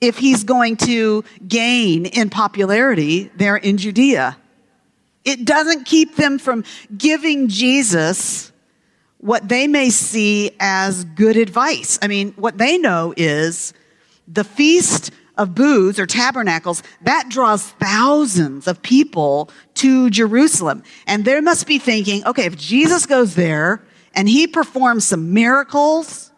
if 0.00 0.18
he's 0.18 0.44
going 0.44 0.76
to 0.76 1.24
gain 1.46 2.06
in 2.06 2.30
popularity 2.30 3.30
there 3.36 3.56
in 3.56 3.76
Judea. 3.76 4.36
It 5.24 5.44
doesn't 5.44 5.84
keep 5.84 6.16
them 6.16 6.38
from 6.38 6.64
giving 6.96 7.48
Jesus 7.48 8.52
what 9.18 9.48
they 9.48 9.66
may 9.66 9.88
see 9.88 10.50
as 10.60 11.04
good 11.04 11.36
advice. 11.36 11.98
I 12.02 12.08
mean, 12.08 12.32
what 12.32 12.58
they 12.58 12.76
know 12.76 13.14
is 13.16 13.72
the 14.28 14.44
feast 14.44 15.10
of 15.36 15.54
booths 15.54 15.98
or 15.98 16.06
tabernacles, 16.06 16.82
that 17.02 17.28
draws 17.28 17.62
thousands 17.62 18.66
of 18.66 18.82
people 18.82 19.50
to 19.74 20.10
Jerusalem. 20.10 20.82
And 21.06 21.24
they 21.24 21.40
must 21.40 21.66
be 21.66 21.78
thinking, 21.78 22.24
okay, 22.26 22.44
if 22.44 22.56
Jesus 22.56 23.06
goes 23.06 23.34
there 23.34 23.82
and 24.14 24.28
he 24.28 24.46
performs 24.46 25.04
some 25.06 25.32
miracles, 25.32 26.30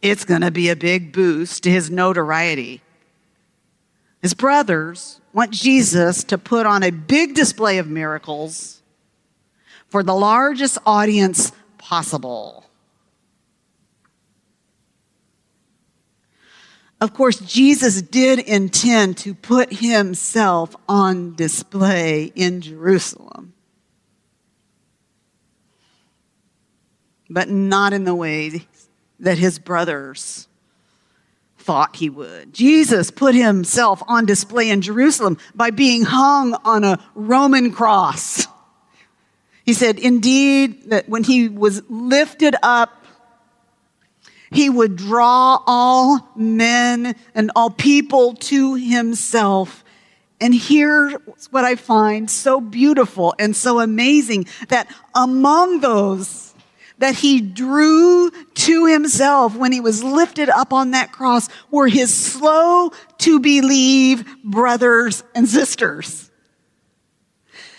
it's 0.00 0.24
going 0.24 0.42
to 0.42 0.50
be 0.50 0.68
a 0.68 0.76
big 0.76 1.12
boost 1.12 1.62
to 1.64 1.70
his 1.70 1.90
notoriety. 1.90 2.82
His 4.22 4.34
brothers 4.34 5.20
want 5.32 5.50
Jesus 5.50 6.24
to 6.24 6.38
put 6.38 6.66
on 6.66 6.82
a 6.82 6.90
big 6.90 7.34
display 7.34 7.78
of 7.78 7.88
miracles 7.88 8.82
for 9.88 10.02
the 10.02 10.14
largest 10.14 10.78
audience 10.84 11.52
possible. 11.78 12.64
Of 17.00 17.14
course, 17.14 17.38
Jesus 17.38 18.02
did 18.02 18.40
intend 18.40 19.18
to 19.18 19.32
put 19.34 19.72
himself 19.72 20.74
on 20.88 21.36
display 21.36 22.32
in 22.34 22.60
Jerusalem, 22.60 23.52
but 27.30 27.48
not 27.48 27.92
in 27.92 28.02
the 28.02 28.16
way 28.16 28.66
that 29.20 29.38
his 29.38 29.58
brothers 29.58 30.48
thought 31.58 31.96
he 31.96 32.08
would. 32.08 32.54
Jesus 32.54 33.10
put 33.10 33.34
himself 33.34 34.02
on 34.08 34.24
display 34.24 34.70
in 34.70 34.80
Jerusalem 34.80 35.36
by 35.54 35.70
being 35.70 36.04
hung 36.04 36.54
on 36.64 36.84
a 36.84 36.98
Roman 37.14 37.72
cross. 37.72 38.46
He 39.64 39.74
said, 39.74 39.98
indeed, 39.98 40.90
that 40.90 41.10
when 41.10 41.24
he 41.24 41.48
was 41.48 41.82
lifted 41.90 42.56
up, 42.62 43.04
he 44.50 44.70
would 44.70 44.96
draw 44.96 45.62
all 45.66 46.26
men 46.34 47.14
and 47.34 47.50
all 47.54 47.68
people 47.68 48.34
to 48.34 48.76
himself. 48.76 49.84
And 50.40 50.54
here's 50.54 51.14
what 51.50 51.64
I 51.64 51.74
find 51.74 52.30
so 52.30 52.60
beautiful 52.62 53.34
and 53.38 53.54
so 53.54 53.80
amazing 53.80 54.46
that 54.68 54.90
among 55.14 55.80
those 55.80 56.47
that 56.98 57.14
he 57.14 57.40
drew 57.40 58.30
to 58.30 58.86
himself 58.86 59.56
when 59.56 59.72
he 59.72 59.80
was 59.80 60.02
lifted 60.02 60.48
up 60.48 60.72
on 60.72 60.90
that 60.92 61.12
cross 61.12 61.48
were 61.70 61.88
his 61.88 62.12
slow 62.12 62.90
to 63.18 63.40
believe 63.40 64.24
brothers 64.44 65.22
and 65.34 65.48
sisters. 65.48 66.30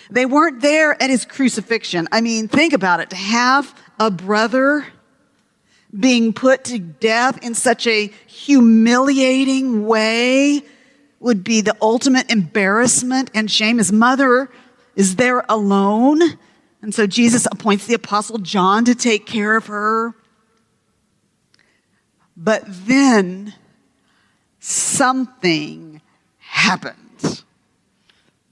They 0.10 0.26
weren't 0.26 0.62
there 0.62 1.02
at 1.02 1.10
his 1.10 1.26
crucifixion. 1.26 2.08
I 2.12 2.22
mean, 2.22 2.48
think 2.48 2.74
about 2.74 3.00
it. 3.00 3.12
To 3.12 3.16
have 3.16 3.76
a 4.00 4.10
brother 4.10 4.88
being 5.98 6.34
put 6.34 6.64
to 6.66 6.80
death 6.80 7.44
in 7.44 7.54
such 7.54 7.86
a 7.88 8.08
humiliating 8.28 9.86
way 9.86 10.64
would 11.20 11.44
be 11.44 11.62
the 11.62 11.76
ultimate 11.82 12.32
embarrassment 12.32 13.30
and 13.34 13.52
shame. 13.52 13.78
His 13.78 13.92
mother 13.92 14.50
is 14.96 15.16
there 15.18 15.44
alone. 15.50 16.22
And 16.82 16.94
so 16.94 17.06
Jesus 17.06 17.46
appoints 17.52 17.88
the 17.88 17.94
apostle 17.94 18.38
John 18.38 18.86
to 18.86 18.96
take 18.96 19.26
care 19.26 19.58
of 19.58 19.68
her. 19.68 20.16
But 22.38 22.64
then 22.68 23.54
something 24.60 26.02
happened. 26.38 27.44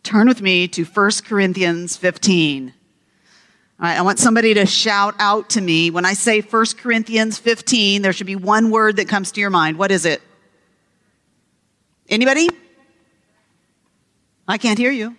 Turn 0.04 0.28
with 0.28 0.42
me 0.42 0.68
to 0.70 0.84
1 0.84 1.12
Corinthians 1.26 1.96
15. 1.96 2.74
All 3.80 3.86
right, 3.86 3.98
I 3.98 4.02
want 4.02 4.20
somebody 4.20 4.56
to 4.56 4.66
shout 4.66 5.16
out 5.20 5.52
to 5.52 5.62
me. 5.62 5.92
When 5.92 6.06
I 6.06 6.14
say 6.14 6.42
1 6.42 6.66
Corinthians 6.78 7.38
15, 7.38 8.02
there 8.02 8.12
should 8.12 8.28
be 8.28 8.36
one 8.36 8.72
word 8.72 8.96
that 8.98 9.08
comes 9.08 9.32
to 9.34 9.42
your 9.42 9.50
mind. 9.52 9.78
What 9.78 9.92
is 9.92 10.06
it? 10.06 10.22
Anybody? 12.10 12.50
I 14.48 14.58
can't 14.58 14.80
hear 14.80 14.92
you. 14.92 15.16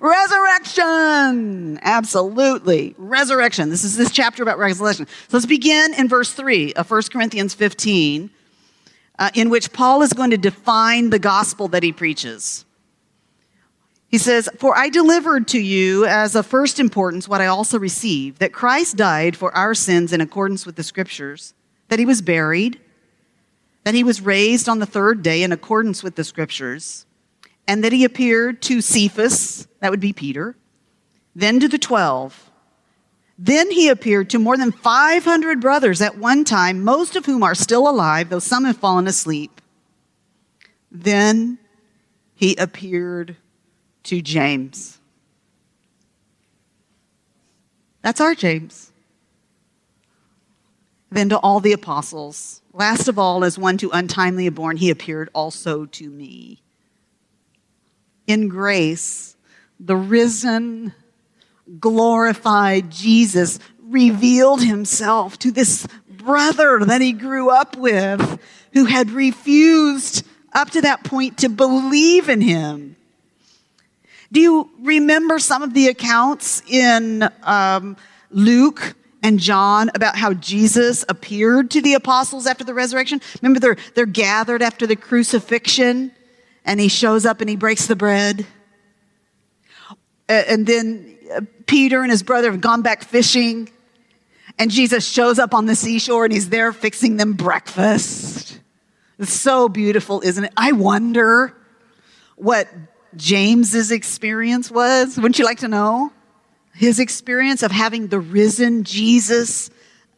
Resurrection! 0.00 1.78
Absolutely. 1.82 2.94
Resurrection. 2.98 3.70
This 3.70 3.84
is 3.84 3.96
this 3.96 4.10
chapter 4.10 4.42
about 4.42 4.58
resurrection. 4.58 5.06
So 5.06 5.36
let's 5.36 5.46
begin 5.46 5.94
in 5.94 6.08
verse 6.08 6.32
3 6.32 6.74
of 6.74 6.90
1 6.90 7.02
Corinthians 7.12 7.54
15, 7.54 8.30
uh, 9.18 9.30
in 9.34 9.50
which 9.50 9.72
Paul 9.72 10.02
is 10.02 10.12
going 10.12 10.30
to 10.30 10.38
define 10.38 11.10
the 11.10 11.18
gospel 11.18 11.68
that 11.68 11.82
he 11.82 11.92
preaches. 11.92 12.64
He 14.08 14.18
says, 14.18 14.48
For 14.58 14.76
I 14.76 14.88
delivered 14.88 15.48
to 15.48 15.60
you 15.60 16.06
as 16.06 16.34
of 16.34 16.46
first 16.46 16.80
importance 16.80 17.28
what 17.28 17.40
I 17.40 17.46
also 17.46 17.78
received 17.78 18.38
that 18.38 18.52
Christ 18.52 18.96
died 18.96 19.36
for 19.36 19.54
our 19.54 19.74
sins 19.74 20.12
in 20.12 20.20
accordance 20.20 20.64
with 20.64 20.76
the 20.76 20.82
scriptures, 20.82 21.54
that 21.88 21.98
he 21.98 22.06
was 22.06 22.22
buried, 22.22 22.80
that 23.84 23.94
he 23.94 24.04
was 24.04 24.20
raised 24.20 24.68
on 24.68 24.78
the 24.78 24.86
third 24.86 25.22
day 25.22 25.42
in 25.42 25.52
accordance 25.52 26.02
with 26.02 26.14
the 26.14 26.24
scriptures, 26.24 27.04
and 27.68 27.84
that 27.84 27.92
he 27.92 28.04
appeared 28.04 28.62
to 28.62 28.80
Cephas, 28.80 29.68
that 29.80 29.90
would 29.90 30.00
be 30.00 30.14
Peter, 30.14 30.56
then 31.36 31.60
to 31.60 31.68
the 31.68 31.78
twelve. 31.78 32.50
Then 33.38 33.70
he 33.70 33.88
appeared 33.88 34.30
to 34.30 34.40
more 34.40 34.56
than 34.56 34.72
500 34.72 35.60
brothers 35.60 36.00
at 36.00 36.18
one 36.18 36.44
time, 36.44 36.82
most 36.82 37.14
of 37.14 37.24
whom 37.24 37.44
are 37.44 37.54
still 37.54 37.88
alive, 37.88 38.30
though 38.30 38.40
some 38.40 38.64
have 38.64 38.78
fallen 38.78 39.06
asleep. 39.06 39.60
Then 40.90 41.58
he 42.34 42.56
appeared 42.56 43.36
to 44.04 44.20
James. 44.22 44.98
That's 48.02 48.20
our 48.20 48.34
James. 48.34 48.90
Then 51.12 51.28
to 51.28 51.38
all 51.38 51.60
the 51.60 51.72
apostles. 51.72 52.60
Last 52.72 53.06
of 53.06 53.20
all, 53.20 53.44
as 53.44 53.56
one 53.56 53.76
too 53.76 53.90
untimely 53.92 54.48
born, 54.48 54.78
he 54.78 54.90
appeared 54.90 55.30
also 55.32 55.84
to 55.86 56.10
me. 56.10 56.60
In 58.28 58.48
grace, 58.48 59.34
the 59.80 59.96
risen, 59.96 60.92
glorified 61.80 62.90
Jesus 62.90 63.58
revealed 63.80 64.62
himself 64.62 65.38
to 65.38 65.50
this 65.50 65.86
brother 66.08 66.80
that 66.84 67.00
he 67.00 67.12
grew 67.12 67.48
up 67.48 67.74
with 67.76 68.38
who 68.74 68.84
had 68.84 69.10
refused 69.10 70.26
up 70.52 70.68
to 70.70 70.82
that 70.82 71.04
point 71.04 71.38
to 71.38 71.48
believe 71.48 72.28
in 72.28 72.42
him. 72.42 72.96
Do 74.30 74.40
you 74.40 74.70
remember 74.80 75.38
some 75.38 75.62
of 75.62 75.72
the 75.72 75.88
accounts 75.88 76.62
in 76.68 77.26
um, 77.44 77.96
Luke 78.30 78.94
and 79.22 79.40
John 79.40 79.90
about 79.94 80.16
how 80.16 80.34
Jesus 80.34 81.02
appeared 81.08 81.70
to 81.70 81.80
the 81.80 81.94
apostles 81.94 82.46
after 82.46 82.62
the 82.62 82.74
resurrection? 82.74 83.22
Remember, 83.40 83.58
they're, 83.58 83.76
they're 83.94 84.04
gathered 84.04 84.60
after 84.60 84.86
the 84.86 84.96
crucifixion 84.96 86.12
and 86.68 86.78
he 86.78 86.88
shows 86.88 87.24
up 87.26 87.40
and 87.40 87.48
he 87.48 87.56
breaks 87.56 87.86
the 87.86 87.96
bread. 87.96 88.46
And 90.28 90.66
then 90.66 91.16
uh, 91.34 91.40
Peter 91.66 92.02
and 92.02 92.10
his 92.10 92.22
brother 92.22 92.52
have 92.52 92.60
gone 92.60 92.82
back 92.82 93.02
fishing 93.02 93.70
and 94.58 94.70
Jesus 94.70 95.08
shows 95.08 95.38
up 95.38 95.54
on 95.54 95.64
the 95.64 95.74
seashore 95.74 96.24
and 96.24 96.32
he's 96.32 96.50
there 96.50 96.72
fixing 96.72 97.16
them 97.16 97.32
breakfast. 97.32 98.60
It's 99.18 99.32
so 99.32 99.70
beautiful, 99.70 100.20
isn't 100.20 100.44
it? 100.44 100.52
I 100.56 100.72
wonder 100.72 101.56
what 102.36 102.68
James's 103.16 103.90
experience 103.90 104.70
was. 104.70 105.16
Wouldn't 105.16 105.38
you 105.38 105.46
like 105.46 105.60
to 105.60 105.68
know? 105.68 106.12
His 106.74 107.00
experience 107.00 107.62
of 107.62 107.70
having 107.70 108.08
the 108.08 108.20
risen 108.20 108.84
Jesus 108.84 109.70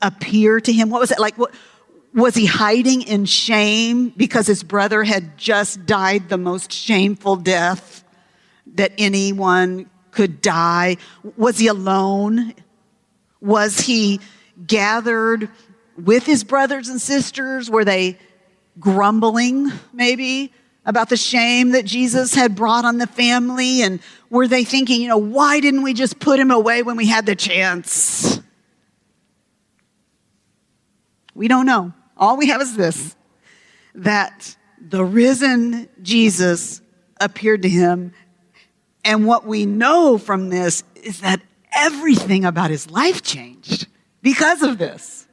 appear 0.03 0.61
to 0.61 0.73
him. 0.73 0.91
What 0.91 1.01
was 1.01 1.13
it 1.13 1.21
like? 1.21 1.39
What, 1.39 1.55
was 2.13 2.35
he 2.35 2.47
hiding 2.47 3.03
in 3.03 3.25
shame 3.25 4.09
because 4.17 4.47
his 4.47 4.63
brother 4.63 5.05
had 5.05 5.39
just 5.39 5.87
died 5.87 6.29
the 6.29 6.39
most 6.39 6.73
shameful 6.73 7.37
death 7.37 8.05
that 8.75 8.93
anyone 8.99 9.89
could 10.11 10.41
die? 10.41 10.97
Was 11.37 11.59
he 11.59 11.69
alone? 11.69 12.55
Was 13.41 13.81
he 13.81 14.21
gathered 14.67 15.49
with 15.97 16.27
his 16.27 16.43
brothers 16.43 16.89
and 16.89 17.01
sisters? 17.01 17.71
Were 17.71 17.85
they 17.85 18.19
grumbling, 18.79 19.71
maybe? 19.93 20.53
about 20.87 21.09
the 21.09 21.17
shame 21.17 21.71
that 21.71 21.85
Jesus 21.85 22.35
had 22.35 22.55
brought 22.55 22.85
on 22.85 22.99
the 22.99 23.07
family? 23.07 23.83
And 23.83 24.01
were 24.29 24.49
they 24.49 24.65
thinking, 24.65 25.01
you 25.01 25.09
know, 25.09 25.19
why 25.19 25.61
didn't 25.61 25.83
we 25.83 25.95
just 25.95 26.19
put 26.19 26.39
him 26.39 26.51
away 26.51 26.83
when 26.83 26.97
we 26.97 27.07
had 27.07 27.27
the 27.27 27.37
chance? 27.37 28.41
We 31.35 31.49
don't 31.49 31.67
know. 31.67 31.93
All 32.21 32.37
we 32.37 32.49
have 32.49 32.61
is 32.61 32.77
this 32.77 33.17
that 33.95 34.55
the 34.79 35.05
risen 35.05 35.89
Jesus 36.03 36.81
appeared 37.21 37.63
to 37.63 37.69
him. 37.69 38.13
And 39.05 39.27
what 39.27 39.47
we 39.47 39.67
know 39.67 40.19
from 40.19 40.51
this 40.51 40.85
is 40.95 41.23
that 41.23 41.41
everything 41.75 42.45
about 42.45 42.71
his 42.71 42.91
life 42.91 43.23
changed 43.23 43.89
because 44.23 44.63
of 44.63 44.79
this. 44.79 45.27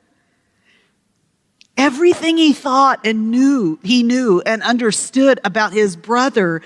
Everything 1.76 2.38
he 2.38 2.54
thought 2.54 3.06
and 3.06 3.30
knew, 3.30 3.78
he 3.84 4.02
knew 4.02 4.42
and 4.46 4.64
understood 4.64 5.40
about 5.44 5.74
his 5.74 5.96
brother, 5.96 6.64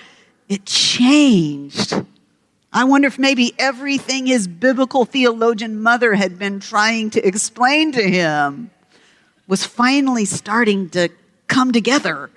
it 0.48 0.66
changed. 0.66 1.94
I 2.72 2.86
wonder 2.86 3.08
if 3.08 3.20
maybe 3.20 3.54
everything 3.60 4.28
his 4.28 4.48
biblical 4.48 5.04
theologian 5.04 5.82
mother 5.82 6.14
had 6.14 6.40
been 6.40 6.62
trying 6.62 7.10
to 7.10 7.28
explain 7.28 7.92
to 7.92 8.02
him 8.02 8.72
was 9.52 9.66
finally 9.66 10.24
starting 10.24 10.90
to 10.90 11.10
come 11.48 11.74
together 11.74 12.30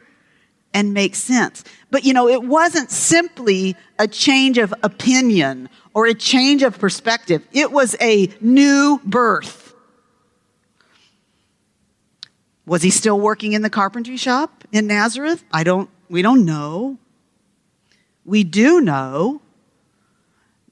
and 0.75 0.93
make 0.93 1.15
sense. 1.15 1.63
But 1.93 2.05
you 2.05 2.13
know, 2.13 2.29
it 2.29 2.43
wasn't 2.43 2.91
simply 2.91 3.77
a 4.01 4.09
change 4.09 4.59
of 4.59 4.75
opinion 4.83 5.69
or 5.95 6.07
a 6.07 6.15
change 6.15 6.65
of 6.65 6.77
perspective. 6.77 7.47
It 7.53 7.71
was 7.71 7.95
a 8.01 8.31
new 8.41 9.01
birth. 9.05 9.77
Was 12.67 12.83
he 12.83 12.91
still 12.91 13.21
working 13.21 13.53
in 13.53 13.63
the 13.63 13.71
carpentry 13.71 14.17
shop 14.17 14.65
in 14.73 14.89
Nazareth? 14.89 15.45
I 15.53 15.63
don't, 15.63 15.89
we 16.09 16.21
don't 16.21 16.45
know. 16.45 16.99
We 18.25 18.43
do 18.43 18.81
know 18.81 19.41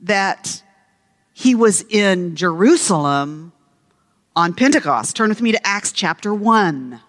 that 0.01 0.61
he 1.33 1.55
was 1.55 1.83
in 1.83 2.35
Jerusalem 2.35 3.53
on 4.35 4.55
Pentecost. 4.55 5.15
Turn 5.15 5.29
with 5.29 5.43
me 5.43 5.53
to 5.53 5.67
Acts 5.67 5.93
chapter 5.93 6.33
1. 6.33 7.01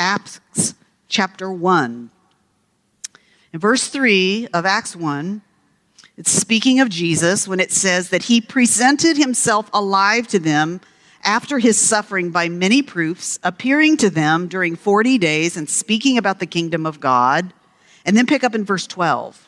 Acts 0.00 0.40
chapter 1.08 1.52
1. 1.52 2.10
In 3.52 3.60
verse 3.60 3.88
3 3.88 4.48
of 4.54 4.64
Acts 4.64 4.94
1, 4.94 5.42
it's 6.16 6.30
speaking 6.30 6.80
of 6.80 6.88
Jesus 6.88 7.46
when 7.46 7.60
it 7.60 7.70
says 7.70 8.10
that 8.10 8.24
he 8.24 8.40
presented 8.40 9.16
himself 9.16 9.70
alive 9.72 10.26
to 10.28 10.38
them 10.38 10.80
after 11.22 11.58
his 11.58 11.78
suffering 11.78 12.30
by 12.30 12.48
many 12.48 12.82
proofs, 12.82 13.38
appearing 13.42 13.96
to 13.98 14.10
them 14.10 14.48
during 14.48 14.76
40 14.76 15.18
days 15.18 15.56
and 15.56 15.68
speaking 15.68 16.16
about 16.16 16.40
the 16.40 16.46
kingdom 16.46 16.86
of 16.86 17.00
God. 17.00 17.52
And 18.04 18.16
then 18.16 18.26
pick 18.26 18.44
up 18.44 18.54
in 18.54 18.64
verse 18.64 18.86
12. 18.86 19.47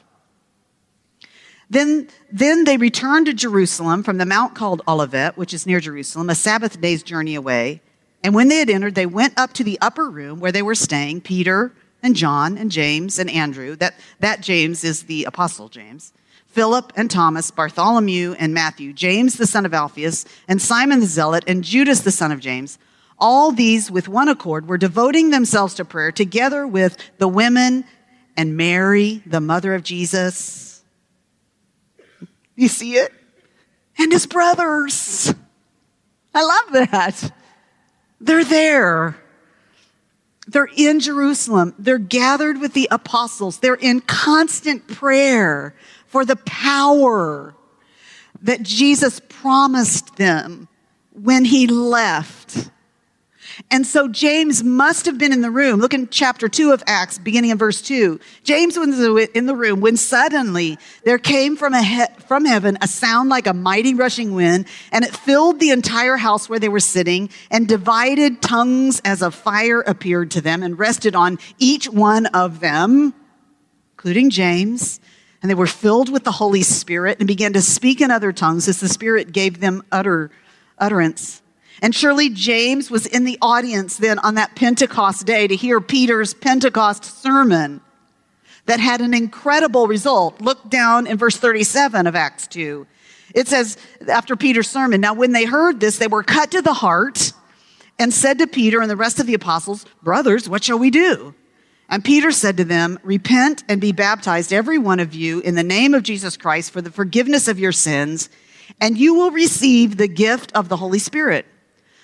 Then, 1.71 2.09
then 2.33 2.65
they 2.65 2.77
returned 2.77 3.27
to 3.27 3.33
Jerusalem 3.33 4.03
from 4.03 4.19
the 4.19 4.27
mount 4.27 4.57
called 4.57 4.83
Olivet, 4.89 5.37
which 5.37 5.55
is 5.55 5.67
near 5.67 5.79
Jerusalem, 5.79 6.29
a 6.29 6.35
Sabbath 6.35 6.81
day's 6.81 7.05
journey 7.05 7.37
away. 7.37 7.81
And 8.25 8.35
when 8.35 8.49
they 8.49 8.59
had 8.59 8.69
entered, 8.69 8.97
they 8.97 9.07
went 9.07 9.39
up 9.39 9.53
to 9.55 9.65
the 9.65 9.79
upper 9.81 10.11
room 10.11 10.41
where 10.41 10.53
they 10.53 10.63
were 10.63 10.75
staying, 10.75 11.21
Peter 11.21 11.73
and 12.03 12.17
John 12.17 12.59
and 12.59 12.73
James 12.73 13.19
and 13.21 13.31
Andrew. 13.31 13.77
That, 13.77 13.95
that 14.19 14.41
James 14.41 14.83
is 14.83 15.05
the 15.05 15.25
apostle 15.25 15.69
James. 15.69 16.13
Philip 16.47 16.93
and 16.97 17.09
Thomas, 17.09 17.53
Bartholomew 17.53 18.35
and 18.39 18.53
Matthew, 18.53 18.93
James 18.93 19.37
the 19.37 19.47
son 19.47 19.65
of 19.65 19.73
Alphaeus, 19.73 20.25
and 20.49 20.61
Simon 20.61 20.99
the 20.99 21.07
Zealot, 21.07 21.45
and 21.47 21.63
Judas 21.63 22.01
the 22.01 22.11
son 22.11 22.33
of 22.33 22.41
James. 22.41 22.79
All 23.21 23.53
these, 23.53 23.91
with 23.91 24.09
one 24.09 24.29
accord, 24.29 24.67
were 24.67 24.79
devoting 24.79 25.31
themselves 25.31 25.75
to 25.75 25.85
prayer 25.85 26.11
together 26.11 26.67
with 26.67 26.97
the 27.19 27.29
women 27.29 27.85
and 28.37 28.57
Mary, 28.57 29.23
the 29.25 29.41
mother 29.41 29.75
of 29.75 29.85
Jesus. 29.85 30.70
You 32.61 32.69
see 32.69 32.97
it? 32.97 33.11
And 33.97 34.13
his 34.13 34.27
brothers. 34.27 35.35
I 36.35 36.45
love 36.45 36.91
that. 36.91 37.33
They're 38.21 38.45
there. 38.45 39.17
They're 40.47 40.69
in 40.77 41.01
Jerusalem. 41.01 41.75
They're 41.79 41.97
gathered 41.97 42.61
with 42.61 42.75
the 42.75 42.87
apostles. 42.91 43.61
They're 43.61 43.77
in 43.77 44.03
constant 44.03 44.87
prayer 44.89 45.75
for 46.05 46.27
the 46.27 46.37
power 46.37 47.55
that 48.43 48.63
Jesus 48.63 49.23
promised 49.27 50.17
them 50.17 50.69
when 51.13 51.47
he 51.47 51.67
left. 51.67 52.69
And 53.71 53.87
so 53.87 54.09
James 54.09 54.63
must 54.63 55.07
have 55.07 55.19
been 55.19 55.33
in 55.33 55.41
the 55.41 55.51
room. 55.51 55.81
Look 55.81 55.95
in 55.95 56.09
chapter 56.09 56.49
2 56.49 56.73
of 56.73 56.83
Acts, 56.87 57.19
beginning 57.19 57.51
in 57.51 57.59
verse 57.59 57.83
2. 57.83 58.19
James 58.45 58.79
was 58.79 59.01
in 59.35 59.47
the 59.47 59.55
room 59.55 59.81
when 59.81 59.97
suddenly 59.97 60.79
there 61.05 61.19
came 61.19 61.57
from, 61.57 61.75
a 61.75 61.83
he- 61.83 62.23
from 62.27 62.45
heaven 62.45 62.79
a 62.81 62.89
sound 62.89 63.29
like 63.29 63.47
a 63.47 63.55
mighty 63.55 63.95
rushing 63.95 64.35
wind, 64.35 64.67
and 64.93 65.05
it 65.05 65.15
filled 65.15 65.61
the 65.61 65.71
entire 65.71 66.17
house 66.17 66.49
where 66.49 66.59
they 66.59 66.69
were 66.69 66.81
sitting, 66.81 67.31
and 67.51 67.69
divided 67.69 68.43
tongues 68.43 69.01
as 69.05 69.23
a 69.23 69.31
fire 69.31 69.81
appeared 69.81 70.31
to 70.33 70.41
them 70.41 70.63
and 70.63 70.79
rested 70.79 71.15
on 71.15 71.39
each 71.59 71.89
one 71.89 72.27
of 72.27 72.61
them, 72.61 73.15
including 73.93 74.31
James. 74.31 75.01
And 75.43 75.49
they 75.49 75.55
were 75.55 75.67
filled 75.67 76.11
with 76.11 76.25
the 76.25 76.33
Holy 76.33 76.63
Spirit 76.63 77.19
and 77.19 77.27
began 77.27 77.55
to 77.55 77.63
speak 77.63 78.01
in 78.01 78.11
other 78.11 78.33
tongues 78.33 78.69
as 78.69 78.81
the 78.81 78.89
Spirit 78.89 79.33
gave 79.33 79.61
them 79.61 79.83
utter, 79.91 80.31
utterance. 80.79 81.40
And 81.83 81.95
surely 81.95 82.29
James 82.29 82.91
was 82.91 83.07
in 83.07 83.25
the 83.25 83.39
audience 83.41 83.97
then 83.97 84.19
on 84.19 84.35
that 84.35 84.55
Pentecost 84.55 85.27
day 85.27 85.47
to 85.47 85.57
hear 85.57 85.81
Peter's 85.81 86.35
Pentecost 86.35 87.23
sermon 87.23 87.81
that 88.67 88.81
had 88.81 89.01
an 89.01 89.15
incredible 89.15 89.87
result. 89.87 90.41
Look 90.41 90.69
down 90.69 91.07
in 91.07 91.17
verse 91.17 91.37
37 91.37 92.07
of 92.07 92.15
Acts 92.15 92.47
2. 92.49 92.87
It 93.35 93.49
says, 93.49 93.77
after 94.09 94.37
Peter's 94.37 94.69
sermon, 94.69 95.01
now 95.01 95.15
when 95.15 95.33
they 95.33 95.45
heard 95.45 95.81
this, 95.81 95.99
they 95.99 96.09
were 96.09 96.23
cut 96.23 96.51
to 96.51 96.63
the 96.63 96.75
heart 96.75 97.33
and 97.99 98.13
said 98.13 98.39
to 98.39 98.47
Peter 98.47 98.81
and 98.81 98.91
the 98.91 98.97
rest 98.97 99.21
of 99.21 99.27
the 99.27 99.35
apostles, 99.35 99.87
Brothers, 100.03 100.49
what 100.49 100.65
shall 100.65 100.79
we 100.79 100.91
do? 100.91 101.35
And 101.89 102.05
Peter 102.05 102.31
said 102.31 102.57
to 102.59 102.65
them, 102.65 102.99
Repent 103.03 103.65
and 103.69 103.81
be 103.81 103.93
baptized, 103.93 104.53
every 104.53 104.79
one 104.79 105.01
of 105.01 105.15
you, 105.15 105.41
in 105.41 105.55
the 105.55 105.63
name 105.63 105.95
of 105.95 106.03
Jesus 106.03 106.37
Christ 106.37 106.71
for 106.71 106.81
the 106.81 106.91
forgiveness 106.91 107.49
of 107.49 107.59
your 107.59 107.73
sins, 107.73 108.31
and 108.81 108.97
you 108.97 109.15
will 109.15 109.31
receive 109.31 109.97
the 109.97 110.09
gift 110.09 110.53
of 110.55 110.69
the 110.69 110.77
Holy 110.77 111.01
Spirit. 111.01 111.47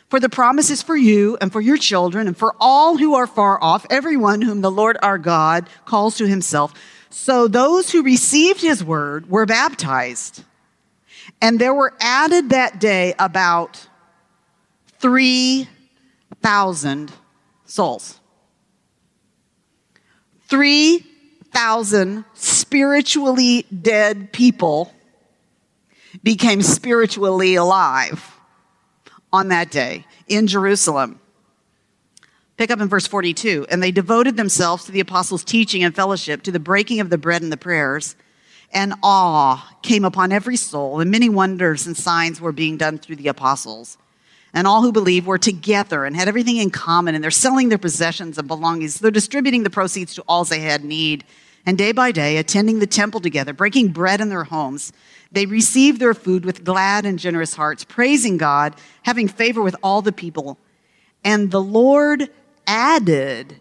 For 0.09 0.21
the 0.21 0.29
promise 0.29 0.71
is 0.71 0.83
for 0.83 0.97
you 0.97 1.37
and 1.41 1.53
for 1.53 1.61
your 1.61 1.77
children 1.77 2.29
and 2.29 2.37
for 2.37 2.55
all 2.61 2.97
who 2.97 3.17
are 3.17 3.27
far 3.27 3.61
off, 3.63 3.85
everyone 3.91 4.41
whom 4.41 4.61
the 4.61 4.71
Lord 4.71 4.97
our 5.03 5.19
God 5.19 5.69
calls 5.85 6.17
to 6.19 6.29
himself. 6.29 6.73
So 7.11 7.49
those 7.49 7.91
who 7.91 8.05
received 8.05 8.61
his 8.61 8.85
word 8.85 9.29
were 9.29 9.47
baptized. 9.47 10.45
And 11.43 11.59
there 11.59 11.75
were 11.75 11.93
added 12.01 12.51
that 12.51 12.79
day 12.79 13.15
about 13.19 13.89
3,000 15.01 17.13
souls. 17.65 18.21
3,000 20.49 22.25
spiritually 22.35 23.67
dead 23.83 24.33
people 24.33 24.93
became 26.23 26.63
spiritually 26.63 27.57
alive 27.57 28.36
on 29.37 29.49
that 29.49 29.71
day 29.71 30.07
in 30.27 30.47
Jerusalem. 30.47 31.21
Pick 32.57 32.71
up 32.71 32.81
in 32.81 32.89
verse 32.89 33.07
42. 33.07 33.67
And 33.71 33.83
they 33.83 33.91
devoted 33.91 34.37
themselves 34.37 34.85
to 34.85 34.93
the 34.93 35.01
apostles' 35.01 35.45
teaching 35.45 35.85
and 35.85 35.95
fellowship, 35.95 36.43
to 36.43 36.53
the 36.53 36.61
breaking 36.61 37.01
of 37.01 37.11
the 37.11 37.19
bread 37.19 37.43
and 37.43 37.53
the 37.53 37.57
prayers. 37.57 38.17
And 38.73 38.95
awe 39.03 39.77
came 39.83 40.05
upon 40.05 40.33
every 40.33 40.57
soul, 40.57 41.01
and 41.01 41.11
many 41.11 41.29
wonders 41.29 41.87
and 41.87 41.97
signs 41.97 42.41
were 42.41 42.53
being 42.53 42.77
done 42.77 42.99
through 42.99 43.17
the 43.17 43.29
apostles. 43.29 43.97
And 44.53 44.67
all 44.67 44.83
who 44.83 44.91
believed 44.91 45.27
were 45.27 45.39
together 45.39 46.05
and 46.05 46.17
had 46.17 46.29
everything 46.29 46.57
in 46.57 46.71
common, 46.71 47.15
and 47.15 47.23
they're 47.23 47.31
selling 47.31 47.69
their 47.69 47.79
possessions 47.79 48.39
and 48.39 48.49
belongings. 48.49 48.99
They're 48.99 49.11
distributing 49.11 49.63
the 49.63 49.71
proceeds 49.71 50.15
to 50.15 50.25
all 50.27 50.45
they 50.45 50.61
had 50.61 50.83
need. 50.83 51.25
And 51.67 51.77
day 51.77 51.93
by 51.93 52.11
day, 52.11 52.39
attending 52.39 52.79
the 52.79 52.87
temple 52.87 53.21
together, 53.21 53.53
breaking 53.53 53.89
bread 53.89 54.21
in 54.21 54.29
their 54.29 54.45
homes 54.45 54.93
they 55.33 55.47
received 55.47 56.01
their 56.01 56.15
food 56.15 56.45
with 56.45 56.65
glad 56.65 57.05
and 57.05 57.19
generous 57.19 57.55
hearts, 57.55 57.85
praising 57.85 58.37
God, 58.37 58.75
having 59.03 59.29
favor 59.29 59.63
with 59.63 59.77
all 59.83 60.03
the 60.03 60.13
people. 60.13 60.59
And 61.25 61.51
the 61.51 61.61
Lord 61.61 62.31
added 62.67 63.61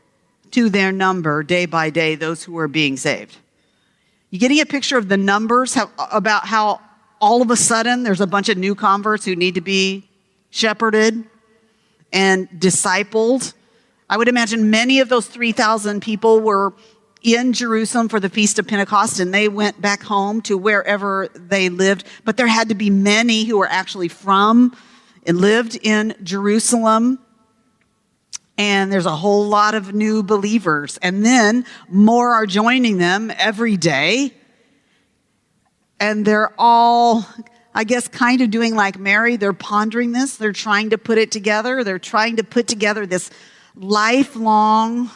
to 0.52 0.70
their 0.70 0.92
number 0.92 1.44
day 1.44 1.66
by 1.66 1.90
day 1.90 2.16
those 2.16 2.44
who 2.44 2.54
were 2.54 2.68
being 2.68 2.98
saved. 2.98 3.38
You 4.30 4.40
getting 4.40 4.60
a 4.60 4.66
picture 4.66 4.98
of 4.98 5.10
the 5.10 5.18
numbers 5.18 5.74
how, 5.74 5.90
about 6.12 6.46
how 6.46 6.82
all 7.20 7.42
of 7.42 7.50
a 7.50 7.56
sudden 7.56 8.04
there's 8.04 8.22
a 8.22 8.28
bunch 8.28 8.50
of 8.50 8.58
new 8.58 8.76
converts 8.76 9.26
who 9.26 9.36
need 9.36 9.56
to 9.56 9.62
be 9.62 10.08
shepherded 10.50 11.24
and 12.14 12.50
discipled? 12.50 13.54
I 14.10 14.18
would 14.18 14.28
imagine 14.28 14.70
many 14.70 15.00
of 15.00 15.10
those 15.10 15.28
3,000 15.28 16.02
people 16.02 16.40
were 16.40 16.74
in 17.26 17.54
Jerusalem 17.54 18.08
for 18.08 18.20
the 18.20 18.30
Feast 18.30 18.60
of 18.60 18.68
Pentecost 18.68 19.20
and 19.20 19.34
they 19.34 19.50
went 19.50 19.82
back 19.82 20.04
home 20.04 20.42
to 20.42 20.56
wherever 20.58 21.28
they 21.34 21.70
lived. 21.70 22.06
But 22.24 22.38
there 22.38 22.48
had 22.48 22.70
to 22.70 22.76
be 22.76 22.92
many 22.92 23.46
who 23.46 23.58
were 23.58 23.68
actually 23.68 24.10
from 24.10 24.78
and 25.26 25.40
lived 25.40 25.76
in 25.82 26.16
Jerusalem. 26.22 27.20
And 28.60 28.92
there's 28.92 29.08
a 29.08 29.16
whole 29.16 29.48
lot 29.48 29.74
of 29.74 29.94
new 29.94 30.22
believers. 30.22 30.98
And 31.02 31.26
then 31.26 31.66
more 31.90 32.34
are 32.34 32.46
joining 32.46 33.00
them 33.00 33.32
every 33.36 33.76
day. 33.76 34.32
And 36.00 36.26
they're 36.26 36.54
all, 36.60 37.26
I 37.74 37.86
guess, 37.86 38.08
kind 38.08 38.42
of 38.42 38.52
doing 38.52 38.76
like 38.76 39.00
Mary. 39.00 39.36
They're 39.36 39.52
pondering 39.52 40.12
this. 40.12 40.38
They're 40.38 40.54
trying 40.54 40.92
to 40.92 41.00
put 41.00 41.18
it 41.18 41.32
together. 41.32 41.84
They're 41.84 41.98
trying 41.98 42.36
to 42.36 42.44
put 42.44 42.68
together 42.68 43.08
this 43.08 43.32
lifelong 43.76 45.10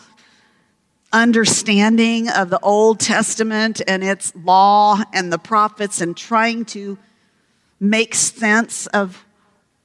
understanding 1.12 2.30
of 2.30 2.50
the 2.50 2.60
Old 2.60 3.00
Testament 3.00 3.82
and 3.88 4.04
its 4.04 4.34
law 4.36 5.02
and 5.14 5.32
the 5.32 5.40
prophets 5.40 6.02
and 6.02 6.16
trying 6.16 6.66
to 6.66 6.98
make 7.80 8.14
sense 8.14 8.88
of 8.88 9.26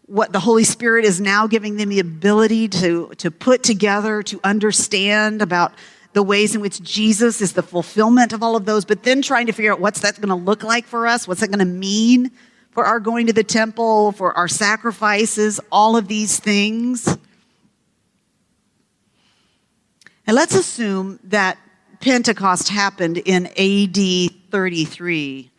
what 0.07 0.33
the 0.33 0.41
Holy 0.41 0.65
Spirit 0.65 1.05
is 1.05 1.21
now 1.21 1.47
giving 1.47 1.77
them 1.77 1.89
the 1.89 2.01
ability 2.01 2.69
to, 2.69 3.13
to 3.17 3.31
put 3.31 3.63
together, 3.63 4.23
to 4.23 4.39
understand 4.45 5.41
about 5.41 5.73
the 6.13 6.23
ways 6.23 6.55
in 6.55 6.61
which 6.61 6.81
Jesus 6.83 7.41
is 7.41 7.55
the 7.55 7.63
fulfillment 7.63 8.33
of 8.33 8.43
all 8.43 8.55
of 8.55 8.67
those, 8.67 8.85
but 8.85 9.03
then 9.03 9.23
trying 9.23 9.47
to 9.47 9.53
figure 9.53 9.73
out 9.73 9.81
what's 9.81 10.01
that 10.01 10.17
going 10.21 10.29
to 10.29 10.35
look 10.35 10.63
like 10.63 10.87
for 10.87 11.07
us? 11.07 11.27
What's 11.27 11.41
that 11.41 11.49
going 11.49 11.59
to 11.59 11.65
mean 11.65 12.31
for 12.71 12.85
our 12.85 13.01
going 13.01 13.27
to 13.27 13.33
the 13.33 13.45
temple, 13.45 14.13
for 14.13 14.37
our 14.37 14.47
sacrifices, 14.47 15.61
all 15.73 15.97
of 15.97 16.07
these 16.07 16.39
things? 16.39 17.19
And 20.27 20.35
let's 20.35 20.55
assume 20.55 21.21
that 21.25 21.59
Pentecost 22.01 22.69
happened 22.69 23.19
in 23.19 23.47
AD 23.47 24.51
33. 24.51 25.51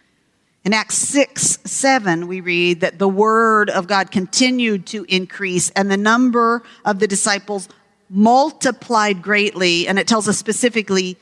In 0.64 0.74
Acts 0.74 0.96
6, 0.96 1.60
7, 1.64 2.28
we 2.28 2.42
read 2.42 2.82
that 2.82 2.98
the 2.98 3.08
word 3.08 3.70
of 3.70 3.88
God 3.88 4.10
continued 4.10 4.88
to 4.88 5.06
increase 5.08 5.70
and 5.72 5.92
the 5.92 5.98
number 5.98 6.64
of 6.84 6.98
the 6.98 7.08
disciples 7.08 7.70
multiplied 8.10 9.22
greatly. 9.22 9.88
And 9.88 10.00
it 10.00 10.08
tells 10.08 10.28
us 10.28 10.40
specifically 10.40 11.18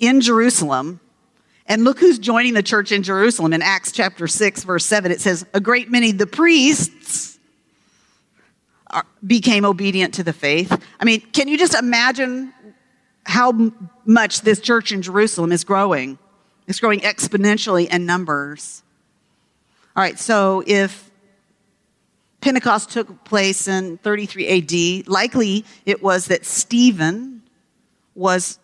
in 0.00 0.20
Jerusalem. 0.20 0.98
And 1.66 1.84
look 1.84 2.00
who's 2.00 2.18
joining 2.18 2.54
the 2.54 2.64
church 2.64 2.90
in 2.90 3.04
Jerusalem. 3.04 3.52
In 3.52 3.62
Acts 3.62 3.92
chapter 3.92 4.26
6, 4.26 4.64
verse 4.64 4.84
7, 4.84 5.12
it 5.12 5.20
says, 5.20 5.46
A 5.54 5.60
great 5.60 5.88
many, 5.88 6.10
of 6.10 6.18
the 6.18 6.26
priests, 6.26 7.30
became 9.24 9.64
obedient 9.64 10.14
to 10.14 10.22
the 10.22 10.32
faith. 10.32 10.84
I 10.98 11.04
mean, 11.04 11.20
can 11.20 11.48
you 11.48 11.56
just 11.56 11.74
imagine 11.74 12.52
how 13.30 13.72
much 14.04 14.42
this 14.42 14.60
church 14.60 14.90
in 14.90 15.02
Jerusalem 15.02 15.52
is 15.52 15.62
growing. 15.62 16.18
It's 16.66 16.80
growing 16.80 17.00
exponentially 17.00 17.88
in 17.88 18.04
numbers. 18.04 18.82
All 19.96 20.02
right, 20.02 20.18
so 20.18 20.64
if 20.66 21.10
Pentecost 22.40 22.90
took 22.90 23.24
place 23.24 23.68
in 23.68 23.98
33 23.98 25.02
AD, 25.02 25.08
likely 25.08 25.64
it 25.86 26.02
was 26.02 26.26
that 26.26 26.44
Stephen 26.44 27.42
was 28.14 28.58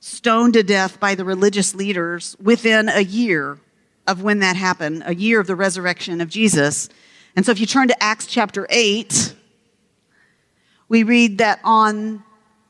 stoned 0.00 0.54
to 0.54 0.62
death 0.62 1.00
by 1.00 1.14
the 1.14 1.24
religious 1.24 1.74
leaders 1.74 2.36
within 2.40 2.88
a 2.88 3.00
year 3.00 3.58
of 4.06 4.22
when 4.22 4.38
that 4.38 4.54
happened, 4.54 5.02
a 5.04 5.14
year 5.14 5.40
of 5.40 5.46
the 5.46 5.56
resurrection 5.56 6.20
of 6.20 6.28
Jesus. 6.28 6.88
And 7.34 7.44
so 7.44 7.50
if 7.52 7.58
you 7.58 7.66
turn 7.66 7.88
to 7.88 8.02
Acts 8.02 8.26
chapter 8.26 8.66
8, 8.70 9.34
we 10.88 11.02
read 11.02 11.38
that 11.38 11.60
on 11.64 12.22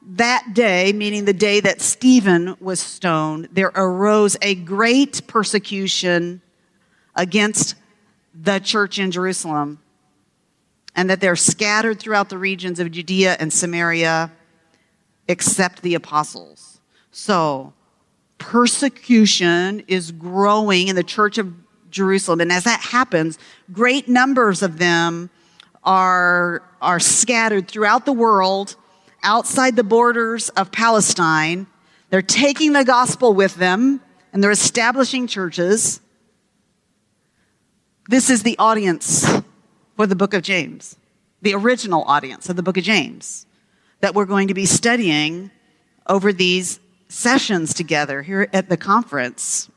that 0.07 0.55
day, 0.55 0.93
meaning 0.93 1.25
the 1.25 1.33
day 1.33 1.61
that 1.61 1.81
Stephen 1.81 2.57
was 2.61 2.81
stoned, 2.81 3.49
there 3.53 3.73
arose 3.75 4.37
a 4.43 4.55
great 4.55 5.27
persecution 5.27 6.43
against 7.15 7.77
the 8.35 8.59
church 8.59 8.99
in 8.99 9.11
Jerusalem, 9.11 9.79
and 10.97 11.09
that 11.09 11.21
they're 11.21 11.37
scattered 11.37 12.01
throughout 12.01 12.29
the 12.29 12.39
regions 12.39 12.81
of 12.81 12.91
Judea 12.91 13.37
and 13.39 13.53
Samaria, 13.53 14.33
except 15.29 15.83
the 15.83 15.95
apostles. 15.95 16.81
So, 17.13 17.73
persecution 18.39 19.85
is 19.87 20.11
growing 20.11 20.89
in 20.89 20.97
the 20.97 21.05
church 21.05 21.39
of 21.39 21.53
Jerusalem, 21.91 22.41
and 22.41 22.51
as 22.51 22.65
that 22.65 22.81
happens, 22.81 23.39
great 23.71 24.09
numbers 24.09 24.63
of 24.63 24.79
them 24.79 25.31
are, 25.85 26.63
are 26.81 26.99
scattered 26.99 27.69
throughout 27.69 28.05
the 28.05 28.13
world 28.13 28.77
outside 29.23 29.77
the 29.77 29.85
borders 29.85 30.49
of 30.51 30.73
Palestine. 30.73 31.67
They're 32.11 32.23
taking 32.23 32.73
the 32.73 32.85
gospel 32.85 33.35
with 33.35 33.55
them 33.57 34.01
and 34.33 34.43
they're 34.43 34.51
establishing 34.51 35.27
churches. 35.27 36.01
This 38.09 38.31
is 38.31 38.43
the 38.43 38.57
audience 38.59 39.27
for 39.97 40.07
the 40.07 40.17
book 40.17 40.35
of 40.35 40.43
James, 40.43 40.97
the 41.41 41.55
original 41.55 42.03
audience 42.05 42.49
of 42.49 42.57
the 42.57 42.63
book 42.63 42.77
of 42.77 42.85
James 42.85 43.47
that 44.03 44.15
we're 44.15 44.27
going 44.27 44.49
to 44.49 44.55
be 44.55 44.67
studying 44.67 45.51
over 46.09 46.33
these 46.33 46.81
sessions 47.09 47.73
together 47.73 48.23
here 48.23 48.49
at 48.53 48.69
the 48.69 48.77
conference. 48.77 49.71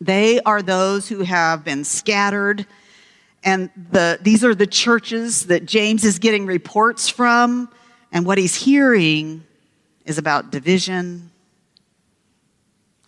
They 0.00 0.40
are 0.40 0.62
those 0.62 1.08
who 1.08 1.22
have 1.22 1.62
been 1.62 1.84
scattered, 1.84 2.66
and 3.44 3.70
the, 3.90 4.18
these 4.22 4.44
are 4.44 4.54
the 4.54 4.66
churches 4.66 5.46
that 5.46 5.66
James 5.66 6.04
is 6.04 6.18
getting 6.18 6.46
reports 6.46 7.08
from 7.08 7.68
and 8.12 8.24
what 8.24 8.38
he's 8.38 8.54
hearing 8.54 9.44
is 10.04 10.18
about 10.18 10.50
division, 10.50 11.30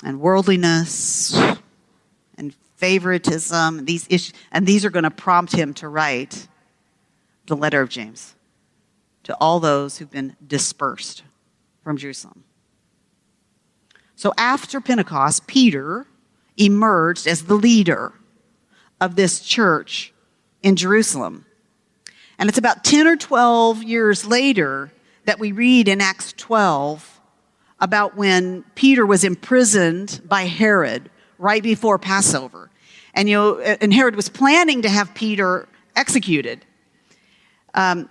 and 0.02 0.20
worldliness 0.20 1.36
and 2.36 2.54
favoritism. 2.76 3.84
These 3.84 4.06
issues, 4.10 4.34
and 4.52 4.66
these 4.66 4.84
are 4.84 4.90
going 4.90 5.04
to 5.04 5.10
prompt 5.10 5.52
him 5.52 5.74
to 5.74 5.88
write 5.88 6.48
the 7.46 7.56
letter 7.56 7.80
of 7.80 7.88
James 7.88 8.34
to 9.24 9.36
all 9.40 9.60
those 9.60 9.98
who've 9.98 10.10
been 10.10 10.36
dispersed 10.46 11.22
from 11.82 11.96
Jerusalem. 11.96 12.44
So 14.16 14.32
after 14.36 14.80
Pentecost, 14.80 15.46
Peter 15.46 16.06
emerged 16.56 17.26
as 17.26 17.44
the 17.44 17.54
leader 17.54 18.12
of 19.00 19.16
this 19.16 19.40
church 19.40 20.12
in 20.62 20.76
Jerusalem. 20.76 21.46
And 22.38 22.48
it's 22.48 22.58
about 22.58 22.84
10 22.84 23.06
or 23.06 23.16
12 23.16 23.82
years 23.82 24.24
later 24.24 24.92
that 25.24 25.38
we 25.38 25.52
read 25.52 25.88
in 25.88 26.00
Acts 26.00 26.32
12 26.36 27.20
about 27.80 28.16
when 28.16 28.64
Peter 28.74 29.04
was 29.04 29.24
imprisoned 29.24 30.20
by 30.24 30.42
Herod 30.42 31.10
right 31.38 31.62
before 31.62 31.98
Passover. 31.98 32.70
And, 33.14 33.28
you 33.28 33.36
know, 33.36 33.58
and 33.58 33.92
Herod 33.92 34.16
was 34.16 34.28
planning 34.28 34.82
to 34.82 34.88
have 34.88 35.14
Peter 35.14 35.68
executed 35.96 36.64
um, 37.74 38.08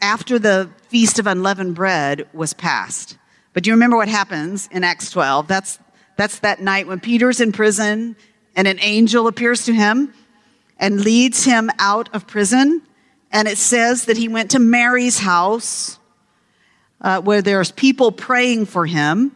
after 0.00 0.38
the 0.38 0.70
Feast 0.88 1.18
of 1.18 1.26
Unleavened 1.26 1.74
Bread 1.74 2.28
was 2.32 2.54
passed. 2.54 3.18
But 3.52 3.62
do 3.62 3.70
you 3.70 3.74
remember 3.74 3.96
what 3.96 4.08
happens 4.08 4.68
in 4.70 4.84
Acts 4.84 5.10
12? 5.10 5.48
That's, 5.48 5.78
that's 6.16 6.40
that 6.40 6.60
night 6.60 6.86
when 6.86 7.00
Peter's 7.00 7.40
in 7.40 7.52
prison 7.52 8.16
and 8.56 8.68
an 8.68 8.78
angel 8.80 9.26
appears 9.26 9.64
to 9.64 9.72
him 9.72 10.12
and 10.78 11.00
leads 11.00 11.44
him 11.44 11.70
out 11.78 12.08
of 12.12 12.26
prison. 12.26 12.82
And 13.34 13.48
it 13.48 13.58
says 13.58 14.04
that 14.04 14.16
he 14.16 14.28
went 14.28 14.52
to 14.52 14.60
Mary's 14.60 15.18
house 15.18 15.98
uh, 17.00 17.20
where 17.20 17.42
there's 17.42 17.72
people 17.72 18.12
praying 18.12 18.66
for 18.66 18.86
him. 18.86 19.34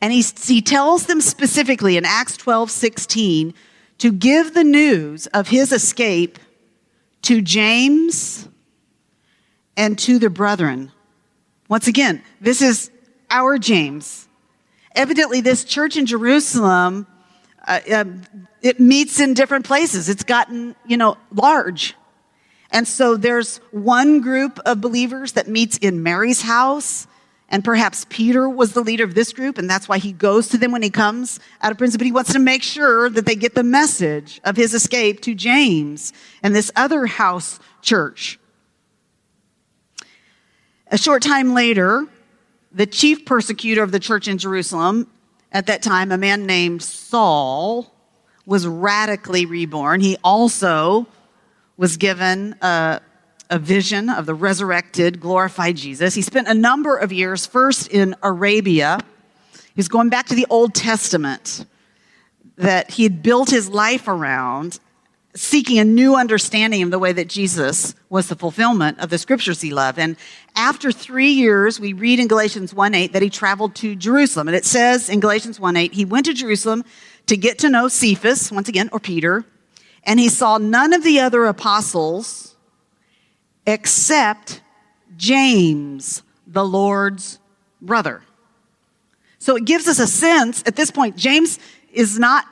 And 0.00 0.12
he, 0.12 0.22
he 0.22 0.60
tells 0.60 1.06
them 1.06 1.20
specifically 1.20 1.96
in 1.96 2.04
Acts 2.04 2.36
12 2.36 2.68
16 2.68 3.54
to 3.98 4.12
give 4.12 4.52
the 4.52 4.64
news 4.64 5.28
of 5.28 5.48
his 5.48 5.70
escape 5.70 6.40
to 7.22 7.40
James 7.40 8.48
and 9.76 9.96
to 10.00 10.18
the 10.18 10.28
brethren. 10.28 10.90
Once 11.68 11.86
again, 11.86 12.20
this 12.40 12.62
is 12.62 12.90
our 13.30 13.58
James. 13.58 14.26
Evidently, 14.96 15.40
this 15.40 15.62
church 15.62 15.96
in 15.96 16.04
Jerusalem, 16.04 17.06
uh, 17.68 17.78
uh, 17.92 18.04
it 18.60 18.80
meets 18.80 19.20
in 19.20 19.34
different 19.34 19.64
places. 19.64 20.08
It's 20.08 20.24
gotten, 20.24 20.74
you 20.84 20.96
know, 20.96 21.16
large. 21.32 21.94
And 22.72 22.86
so 22.86 23.16
there's 23.16 23.58
one 23.72 24.20
group 24.20 24.58
of 24.64 24.80
believers 24.80 25.32
that 25.32 25.48
meets 25.48 25.76
in 25.78 26.02
Mary's 26.02 26.42
house. 26.42 27.06
And 27.48 27.64
perhaps 27.64 28.06
Peter 28.08 28.48
was 28.48 28.74
the 28.74 28.80
leader 28.80 29.02
of 29.02 29.14
this 29.14 29.32
group, 29.32 29.58
and 29.58 29.68
that's 29.68 29.88
why 29.88 29.98
he 29.98 30.12
goes 30.12 30.48
to 30.50 30.58
them 30.58 30.70
when 30.70 30.82
he 30.82 30.90
comes 30.90 31.40
out 31.60 31.72
of 31.72 31.78
prison. 31.78 31.98
But 31.98 32.06
he 32.06 32.12
wants 32.12 32.32
to 32.32 32.38
make 32.38 32.62
sure 32.62 33.10
that 33.10 33.26
they 33.26 33.34
get 33.34 33.56
the 33.56 33.64
message 33.64 34.40
of 34.44 34.56
his 34.56 34.72
escape 34.72 35.20
to 35.22 35.34
James 35.34 36.12
and 36.44 36.54
this 36.54 36.70
other 36.76 37.06
house 37.06 37.58
church. 37.82 38.38
A 40.92 40.98
short 40.98 41.22
time 41.22 41.52
later, 41.52 42.06
the 42.70 42.86
chief 42.86 43.24
persecutor 43.24 43.82
of 43.82 43.90
the 43.90 43.98
church 43.98 44.28
in 44.28 44.38
Jerusalem, 44.38 45.10
at 45.50 45.66
that 45.66 45.82
time, 45.82 46.12
a 46.12 46.18
man 46.18 46.46
named 46.46 46.82
Saul, 46.82 47.92
was 48.46 48.64
radically 48.64 49.44
reborn. 49.44 50.00
He 50.00 50.16
also 50.22 51.08
was 51.80 51.96
given 51.96 52.54
a, 52.60 53.00
a 53.48 53.58
vision 53.58 54.10
of 54.10 54.26
the 54.26 54.34
resurrected, 54.34 55.18
glorified 55.18 55.76
Jesus. 55.76 56.14
He 56.14 56.20
spent 56.20 56.46
a 56.46 56.52
number 56.52 56.94
of 56.94 57.10
years, 57.10 57.46
first 57.46 57.88
in 57.88 58.14
Arabia. 58.22 59.00
He's 59.74 59.88
going 59.88 60.10
back 60.10 60.26
to 60.26 60.34
the 60.34 60.46
Old 60.50 60.74
Testament 60.74 61.64
that 62.58 62.90
he 62.90 63.02
had 63.02 63.22
built 63.22 63.48
his 63.48 63.66
life 63.66 64.08
around, 64.08 64.78
seeking 65.34 65.78
a 65.78 65.84
new 65.84 66.16
understanding 66.16 66.82
of 66.82 66.90
the 66.90 66.98
way 66.98 67.14
that 67.14 67.30
Jesus 67.30 67.94
was 68.10 68.28
the 68.28 68.36
fulfillment 68.36 68.98
of 68.98 69.08
the 69.08 69.16
scriptures 69.16 69.62
he 69.62 69.72
loved. 69.72 69.98
And 69.98 70.16
after 70.56 70.92
three 70.92 71.30
years, 71.30 71.80
we 71.80 71.94
read 71.94 72.20
in 72.20 72.28
Galatians 72.28 72.74
1 72.74 72.94
8 72.94 73.14
that 73.14 73.22
he 73.22 73.30
traveled 73.30 73.74
to 73.76 73.96
Jerusalem. 73.96 74.48
And 74.48 74.54
it 74.54 74.66
says 74.66 75.08
in 75.08 75.18
Galatians 75.18 75.58
1 75.58 75.76
8, 75.76 75.94
he 75.94 76.04
went 76.04 76.26
to 76.26 76.34
Jerusalem 76.34 76.84
to 77.24 77.38
get 77.38 77.58
to 77.60 77.70
know 77.70 77.88
Cephas, 77.88 78.52
once 78.52 78.68
again, 78.68 78.90
or 78.92 79.00
Peter, 79.00 79.46
and 80.04 80.18
he 80.18 80.28
saw 80.28 80.58
none 80.58 80.92
of 80.92 81.04
the 81.04 81.20
other 81.20 81.44
apostles 81.44 82.56
except 83.66 84.62
James, 85.16 86.22
the 86.46 86.64
Lord's 86.64 87.38
brother. 87.80 88.22
So 89.38 89.56
it 89.56 89.64
gives 89.64 89.88
us 89.88 89.98
a 89.98 90.06
sense 90.06 90.62
at 90.66 90.76
this 90.76 90.90
point, 90.90 91.16
James 91.16 91.58
is 91.92 92.18
not 92.18 92.44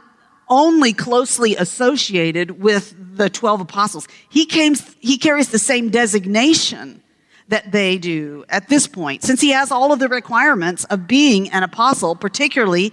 only 0.48 0.92
closely 0.92 1.56
associated 1.56 2.62
with 2.62 2.94
the 3.16 3.28
12 3.28 3.62
apostles, 3.62 4.08
he, 4.28 4.46
came, 4.46 4.74
he 5.00 5.18
carries 5.18 5.48
the 5.48 5.58
same 5.58 5.90
designation 5.90 7.02
that 7.48 7.72
they 7.72 7.98
do 7.98 8.44
at 8.48 8.68
this 8.68 8.86
point, 8.86 9.22
since 9.22 9.40
he 9.40 9.50
has 9.50 9.70
all 9.70 9.92
of 9.92 9.98
the 9.98 10.08
requirements 10.08 10.84
of 10.84 11.06
being 11.06 11.50
an 11.50 11.62
apostle, 11.62 12.14
particularly 12.14 12.92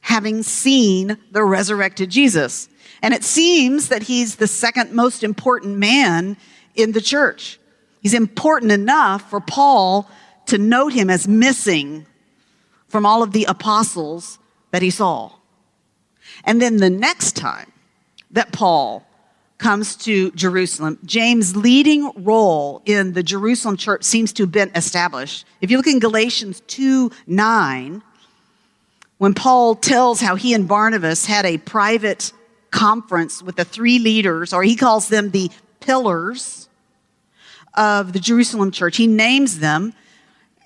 having 0.00 0.42
seen 0.42 1.18
the 1.32 1.44
resurrected 1.44 2.10
Jesus. 2.10 2.68
And 3.02 3.14
it 3.14 3.24
seems 3.24 3.88
that 3.88 4.02
he's 4.04 4.36
the 4.36 4.46
second 4.46 4.92
most 4.92 5.22
important 5.22 5.78
man 5.78 6.36
in 6.74 6.92
the 6.92 7.00
church. 7.00 7.58
He's 8.00 8.14
important 8.14 8.72
enough 8.72 9.28
for 9.30 9.40
Paul 9.40 10.08
to 10.46 10.58
note 10.58 10.92
him 10.92 11.10
as 11.10 11.28
missing 11.28 12.06
from 12.88 13.04
all 13.04 13.22
of 13.22 13.32
the 13.32 13.44
apostles 13.44 14.38
that 14.70 14.82
he 14.82 14.90
saw. 14.90 15.32
And 16.44 16.60
then 16.60 16.78
the 16.78 16.90
next 16.90 17.36
time 17.36 17.72
that 18.30 18.52
Paul 18.52 19.04
comes 19.58 19.96
to 19.96 20.30
Jerusalem, 20.32 20.98
James' 21.04 21.56
leading 21.56 22.12
role 22.24 22.80
in 22.86 23.12
the 23.12 23.22
Jerusalem 23.22 23.76
church 23.76 24.04
seems 24.04 24.32
to 24.34 24.44
have 24.44 24.52
been 24.52 24.70
established. 24.74 25.46
If 25.60 25.70
you 25.70 25.76
look 25.76 25.86
in 25.86 25.98
Galatians 25.98 26.62
2 26.68 27.10
9, 27.26 28.02
when 29.18 29.34
Paul 29.34 29.74
tells 29.74 30.20
how 30.20 30.36
he 30.36 30.54
and 30.54 30.68
Barnabas 30.68 31.26
had 31.26 31.44
a 31.44 31.58
private 31.58 32.32
conference 32.70 33.42
with 33.42 33.56
the 33.56 33.64
three 33.64 33.98
leaders, 33.98 34.52
or 34.52 34.62
he 34.62 34.76
calls 34.76 35.08
them 35.08 35.30
the 35.30 35.50
pillars 35.80 36.68
of 37.74 38.12
the 38.12 38.20
Jerusalem 38.20 38.70
church. 38.70 38.96
He 38.96 39.06
names 39.06 39.58
them, 39.58 39.94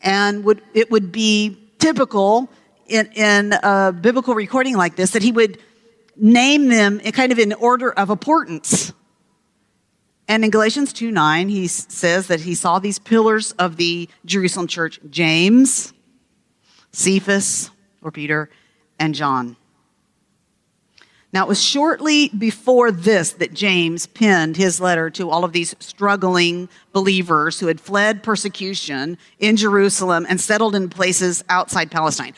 and 0.03 0.45
would, 0.45 0.63
it 0.75 0.91
would 0.91 1.13
be 1.13 1.59
typical 1.79 2.49
in, 2.87 3.11
in 3.13 3.53
a 3.63 3.93
biblical 3.93 4.35
recording 4.35 4.77
like 4.77 4.97
this 4.97 5.13
that 5.13 5.23
he 5.23 5.33
would 5.33 5.59
name 6.17 6.69
them 6.69 7.01
in 7.01 7.13
kind 7.13 7.33
of 7.33 7.39
in 7.39 7.53
order 7.53 7.93
of 7.93 8.11
importance. 8.11 8.93
And 10.29 10.45
in 10.45 10.51
Galatians 10.51 10.93
2 10.93 11.11
9, 11.11 11.49
he 11.49 11.67
says 11.67 12.29
that 12.29 12.41
he 12.41 12.55
saw 12.55 12.79
these 12.79 12.99
pillars 12.99 13.53
of 13.53 13.77
the 13.77 14.09
Jerusalem 14.25 14.67
church 14.67 15.01
James, 15.11 15.93
Cephas, 16.93 17.71
or 18.03 18.11
Peter, 18.11 18.49
and 18.99 19.15
John. 19.15 19.57
Now, 21.33 21.45
it 21.45 21.49
was 21.49 21.63
shortly 21.63 22.29
before 22.29 22.91
this 22.91 23.33
that 23.33 23.55
James 23.55 24.07
penned 24.07 24.57
his 24.57 24.81
letter 24.81 25.09
to 25.11 25.31
all 25.31 25.45
of 25.45 25.53
these 25.53 25.75
struggling 25.81 26.69
believers 26.93 27.59
who 27.59 27.69
had 27.69 27.81
fled 27.81 28.23
persecution 28.23 29.17
in 29.39 29.57
Jerusalem 29.57 30.27
and 30.29 30.39
settled 30.39 30.75
in 30.75 30.91
places 30.91 31.43
outside 31.49 31.91
Palestine. 31.91 32.35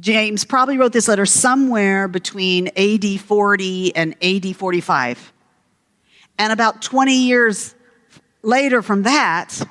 James 0.00 0.44
probably 0.44 0.76
wrote 0.76 0.92
this 0.92 1.06
letter 1.06 1.24
somewhere 1.24 2.08
between 2.08 2.68
AD 2.76 3.20
40 3.20 3.94
and 3.94 4.16
AD 4.20 4.56
45. 4.56 5.32
And 6.36 6.52
about 6.52 6.82
20 6.82 7.14
years 7.14 7.76
later 8.42 8.82
from 8.82 9.04
that, 9.04 9.62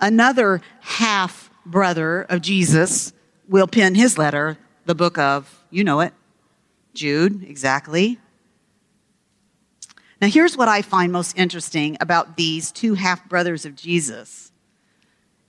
another 0.00 0.60
half 0.80 1.50
brother 1.64 2.22
of 2.22 2.42
Jesus 2.42 3.12
will 3.48 3.68
pen 3.68 3.94
his 3.94 4.18
letter, 4.18 4.58
the 4.86 4.94
book 4.96 5.18
of, 5.18 5.64
you 5.70 5.84
know 5.84 6.00
it, 6.00 6.12
Jude, 6.94 7.42
exactly. 7.44 8.18
Now, 10.20 10.28
here's 10.28 10.56
what 10.56 10.68
I 10.68 10.80
find 10.80 11.12
most 11.12 11.36
interesting 11.36 11.96
about 12.00 12.36
these 12.36 12.72
two 12.72 12.94
half 12.94 13.28
brothers 13.28 13.66
of 13.66 13.76
Jesus 13.76 14.52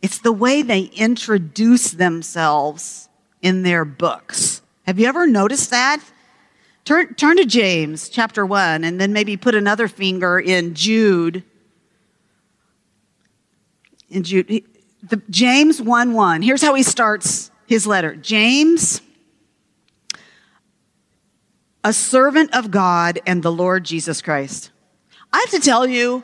it's 0.01 0.19
the 0.19 0.31
way 0.31 0.61
they 0.61 0.81
introduce 0.81 1.89
themselves 1.91 3.09
in 3.41 3.63
their 3.63 3.83
books. 3.83 4.61
Have 4.85 4.99
you 4.99 5.07
ever 5.07 5.25
noticed 5.25 5.71
that? 5.71 5.99
Turn, 6.83 7.15
turn 7.15 7.37
to 7.37 7.45
James 7.45 8.09
chapter 8.09 8.45
1 8.45 8.83
and 8.83 9.01
then 9.01 9.13
maybe 9.13 9.35
put 9.35 9.55
another 9.55 9.87
finger 9.87 10.39
in 10.39 10.75
Jude. 10.75 11.43
In 14.09 14.21
Jude, 14.21 14.63
the, 15.01 15.21
James 15.31 15.81
1 15.81 16.13
1. 16.13 16.41
Here's 16.43 16.61
how 16.61 16.75
he 16.75 16.83
starts 16.83 17.49
his 17.65 17.87
letter 17.87 18.15
James, 18.15 19.01
a 21.85 21.93
servant 21.93 22.53
of 22.53 22.71
God 22.71 23.21
and 23.25 23.41
the 23.41 23.51
Lord 23.51 23.85
Jesus 23.85 24.21
Christ. 24.21 24.71
I 25.31 25.39
have 25.39 25.51
to 25.51 25.59
tell 25.59 25.87
you, 25.87 26.23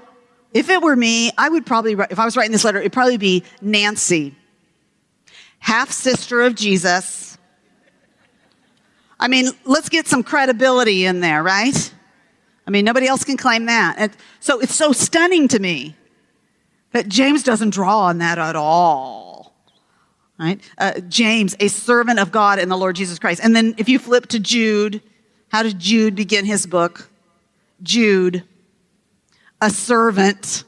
if 0.53 0.69
it 0.69 0.81
were 0.81 0.95
me, 0.95 1.31
I 1.37 1.47
would 1.47 1.65
probably, 1.65 1.93
if 1.93 2.19
I 2.19 2.25
was 2.25 2.35
writing 2.35 2.51
this 2.51 2.65
letter, 2.65 2.79
it'd 2.79 2.91
probably 2.91 3.17
be 3.17 3.45
Nancy, 3.61 4.35
half 5.59 5.91
sister 5.91 6.41
of 6.41 6.55
Jesus, 6.55 7.31
I 9.21 9.27
mean, 9.27 9.51
let's 9.65 9.87
get 9.87 10.07
some 10.07 10.23
credibility 10.23 11.05
in 11.05 11.19
there, 11.19 11.43
right? 11.43 11.93
I 12.65 12.71
mean, 12.71 12.83
nobody 12.83 13.05
else 13.05 13.23
can 13.23 13.37
claim 13.37 13.67
that. 13.67 14.15
So 14.39 14.59
it's 14.59 14.73
so 14.73 14.91
stunning 14.91 15.47
to 15.49 15.59
me 15.59 15.95
that 16.91 17.07
James 17.07 17.43
doesn't 17.43 17.69
draw 17.69 17.99
on 17.99 18.17
that 18.17 18.39
at 18.39 18.55
all. 18.55 19.53
Right? 20.39 20.59
Uh, 20.79 21.01
James, 21.01 21.55
a 21.59 21.67
servant 21.67 22.19
of 22.19 22.31
God 22.31 22.57
and 22.57 22.71
the 22.71 22.75
Lord 22.75 22.95
Jesus 22.95 23.19
Christ. 23.19 23.41
And 23.43 23.55
then 23.55 23.75
if 23.77 23.87
you 23.87 23.99
flip 23.99 24.25
to 24.27 24.39
Jude, 24.39 25.03
how 25.51 25.63
did 25.63 25.77
Jude 25.77 26.15
begin 26.15 26.45
his 26.45 26.65
book? 26.65 27.09
Jude, 27.83 28.43
a 29.59 29.69
servant 29.69 30.63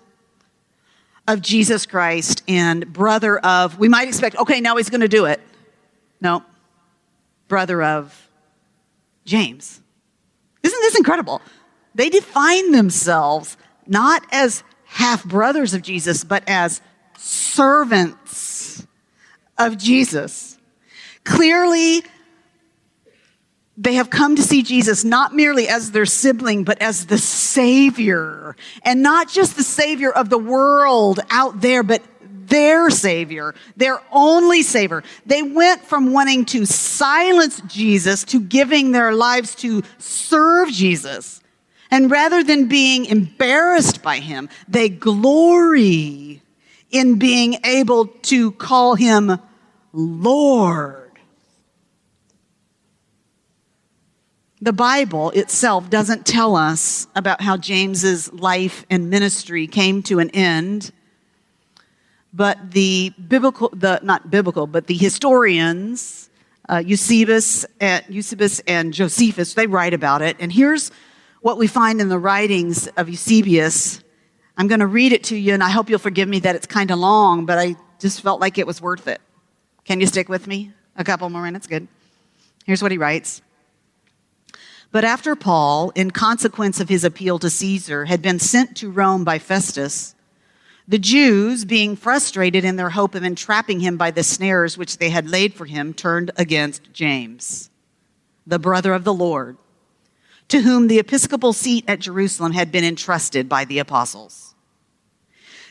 of 1.26 1.42
Jesus 1.42 1.86
Christ 1.86 2.44
and 2.50 2.92
brother 2.92 3.40
of, 3.40 3.80
we 3.80 3.88
might 3.88 4.10
expect, 4.10 4.36
okay, 4.36 4.60
now 4.60 4.76
he's 4.76 4.90
going 4.90 5.00
to 5.00 5.08
do 5.08 5.24
it. 5.24 5.40
No, 6.20 6.44
brother 7.48 7.82
of 7.82 8.30
James. 9.24 9.80
Isn't 10.64 10.82
this 10.82 10.98
incredible? 10.98 11.42
They 11.96 12.10
define 12.10 12.74
themselves 12.74 13.56
not 13.88 14.26
as 14.34 14.64
half 14.84 15.24
brothers 15.24 15.74
of 15.74 15.82
Jesus, 15.82 16.26
but 16.26 16.44
as 16.46 16.82
servants 17.18 18.86
of 19.58 19.78
Jesus. 19.78 20.58
Clearly, 21.24 22.04
they 23.76 23.96
have 23.96 24.10
come 24.10 24.36
to 24.36 24.44
see 24.44 24.62
Jesus 24.62 25.04
not 25.04 25.34
merely 25.34 25.68
as 25.68 25.92
their 25.92 26.06
sibling, 26.06 26.64
but 26.64 26.82
as 26.82 27.08
the 27.08 27.18
Savior. 27.18 28.56
And 28.84 29.02
not 29.02 29.30
just 29.30 29.56
the 29.56 29.64
Savior 29.64 30.12
of 30.12 30.30
the 30.30 30.38
world 30.38 31.20
out 31.32 31.62
there, 31.62 31.82
but 31.82 32.04
their 32.22 32.90
Savior, 32.92 33.56
their 33.76 34.00
only 34.12 34.62
Savior. 34.62 35.04
They 35.26 35.42
went 35.42 35.84
from 35.84 36.14
wanting 36.14 36.46
to 36.46 36.66
silence 36.66 37.62
Jesus 37.68 38.24
to 38.26 38.40
giving 38.40 38.92
their 38.92 39.14
lives 39.14 39.56
to 39.56 39.82
serve 39.98 40.70
Jesus. 40.70 41.42
And 41.90 42.12
rather 42.12 42.44
than 42.44 42.68
being 42.68 43.06
embarrassed 43.06 44.04
by 44.04 44.20
Him, 44.20 44.50
they 44.68 44.90
glory 44.90 46.42
in 46.92 47.18
being 47.18 47.58
able 47.64 48.06
to 48.06 48.52
call 48.52 48.96
Him 48.96 49.40
Lord. 49.94 51.03
The 54.64 54.72
Bible 54.72 55.32
itself 55.32 55.90
doesn't 55.90 56.26
tell 56.26 56.56
us 56.56 57.08
about 57.18 57.42
how 57.42 57.58
James's 57.58 58.32
life 58.32 58.86
and 58.90 59.10
ministry 59.10 59.68
came 59.68 60.02
to 60.04 60.20
an 60.20 60.30
end, 60.30 60.94
but 62.32 62.72
the 62.72 63.12
biblical, 63.28 63.68
the 63.74 64.00
not 64.04 64.32
biblical, 64.32 64.66
but 64.66 64.88
the 64.88 64.94
historians, 64.94 66.30
uh, 66.70 66.78
Eusebius, 66.78 67.66
and, 67.82 68.06
Eusebius 68.08 68.62
and 68.66 68.94
Josephus, 68.94 69.54
they 69.54 69.68
write 69.68 69.94
about 69.94 70.22
it. 70.22 70.38
And 70.40 70.50
here's 70.50 70.92
what 71.42 71.58
we 71.58 71.68
find 71.68 72.00
in 72.00 72.08
the 72.08 72.18
writings 72.18 72.88
of 72.96 73.10
Eusebius. 73.10 74.02
I'm 74.56 74.70
going 74.70 74.80
to 74.80 74.88
read 74.88 75.12
it 75.12 75.26
to 75.26 75.36
you, 75.36 75.54
and 75.54 75.62
I 75.62 75.72
hope 75.72 75.90
you'll 75.90 76.00
forgive 76.00 76.30
me 76.30 76.40
that 76.40 76.56
it's 76.56 76.68
kind 76.68 76.90
of 76.90 77.00
long, 77.00 77.46
but 77.46 77.58
I 77.58 77.76
just 78.00 78.22
felt 78.22 78.40
like 78.40 78.58
it 78.58 78.66
was 78.66 78.82
worth 78.82 79.10
it. 79.10 79.20
Can 79.84 80.00
you 80.00 80.08
stick 80.08 80.30
with 80.30 80.48
me 80.48 80.72
a 80.96 81.04
couple 81.04 81.30
more 81.30 81.44
minutes? 81.44 81.68
Good. 81.68 81.86
Here's 82.66 82.82
what 82.82 82.94
he 82.94 82.98
writes. 82.98 83.42
But 84.94 85.04
after 85.04 85.36
Paul, 85.36 85.92
in 85.96 86.12
consequence 86.12 86.80
of 86.80 86.88
his 86.88 87.04
appeal 87.04 87.40
to 87.40 87.50
Caesar, 87.50 88.06
had 88.06 88.22
been 88.22 88.38
sent 88.38 88.78
to 88.78 88.92
Rome 88.92 89.24
by 89.24 89.40
Festus, 89.40 90.14
the 90.88 91.00
Jews, 91.00 91.66
being 91.66 91.96
frustrated 91.96 92.64
in 92.64 92.76
their 92.76 92.92
hope 92.92 93.16
of 93.16 93.24
entrapping 93.24 93.80
him 93.80 93.98
by 93.98 94.12
the 94.12 94.24
snares 94.24 94.78
which 94.78 95.00
they 95.00 95.10
had 95.10 95.28
laid 95.28 95.56
for 95.56 95.66
him, 95.66 95.96
turned 95.96 96.30
against 96.38 96.94
James, 96.94 97.72
the 98.46 98.60
brother 98.60 98.94
of 98.94 99.04
the 99.04 99.16
Lord, 99.16 99.58
to 100.50 100.62
whom 100.62 100.88
the 100.88 101.00
episcopal 101.00 101.54
seat 101.54 101.86
at 101.88 102.00
Jerusalem 102.02 102.52
had 102.52 102.72
been 102.72 102.84
entrusted 102.84 103.50
by 103.50 103.66
the 103.66 103.80
apostles. 103.80 104.54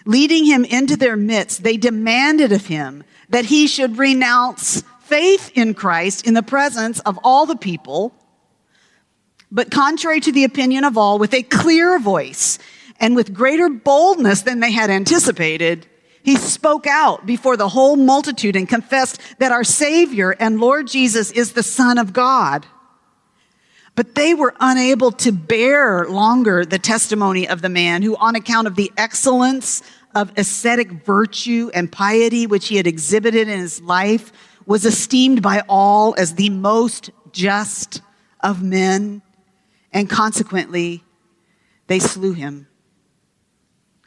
Leading 0.05 0.47
him 0.47 0.65
into 0.65 0.97
their 0.97 1.17
midst, 1.17 1.63
they 1.63 1.77
demanded 1.77 2.51
of 2.51 2.67
him 2.67 3.05
that 3.29 3.45
he 3.45 3.69
should 3.69 3.99
renounce 3.99 4.83
faith 4.99 5.53
in 5.55 5.75
Christ 5.75 6.27
in 6.27 6.35
the 6.35 6.43
presence 6.43 6.99
of 7.01 7.21
all 7.23 7.47
the 7.47 7.55
people 7.55 8.13
but 9.53 9.71
contrary 9.71 10.19
to 10.21 10.33
the 10.33 10.45
opinion 10.45 10.83
of 10.83 10.97
all, 10.97 11.19
with 11.19 11.35
a 11.35 11.43
clear 11.43 11.99
voice 11.99 12.59
and 12.99 13.15
with 13.15 13.35
greater 13.35 13.69
boldness 13.69 14.43
than 14.43 14.61
they 14.61 14.73
had 14.73 14.89
anticipated, 14.89 15.87
he 16.25 16.37
spoke 16.37 16.87
out 16.87 17.27
before 17.27 17.59
the 17.59 17.69
whole 17.69 17.97
multitude 17.97 18.57
and 18.57 18.67
confessed 18.67 19.21
that 19.41 19.53
our 19.53 19.63
Savior 19.63 20.31
and 20.31 20.59
Lord 20.59 20.87
Jesus 20.87 21.31
is 21.33 21.53
the 21.53 21.63
Son 21.63 21.99
of 21.99 22.15
God. 22.15 22.65
But 23.95 24.15
they 24.15 24.33
were 24.33 24.55
unable 24.59 25.13
to 25.13 25.33
bear 25.33 26.07
longer 26.09 26.65
the 26.65 26.79
testimony 26.79 27.47
of 27.47 27.61
the 27.61 27.69
man 27.69 28.01
who, 28.01 28.17
on 28.17 28.37
account 28.37 28.67
of 28.67 28.77
the 28.77 28.91
excellence 28.97 29.83
of 30.15 30.33
ascetic 30.39 30.93
virtue 31.05 31.71
and 31.75 31.93
piety 31.93 32.47
which 32.47 32.69
he 32.69 32.77
had 32.77 32.87
exhibited 32.87 33.49
in 33.49 33.59
his 33.59 33.83
life, 33.83 34.33
was 34.65 34.87
esteemed 34.87 35.43
by 35.43 35.63
all 35.69 36.15
as 36.17 36.37
the 36.37 36.49
most 36.49 37.11
just 37.33 38.01
of 38.41 38.63
men 38.63 39.21
and 39.93 40.09
consequently, 40.09 41.05
they 41.87 41.99
slew 41.99 42.33
him. 42.33 42.67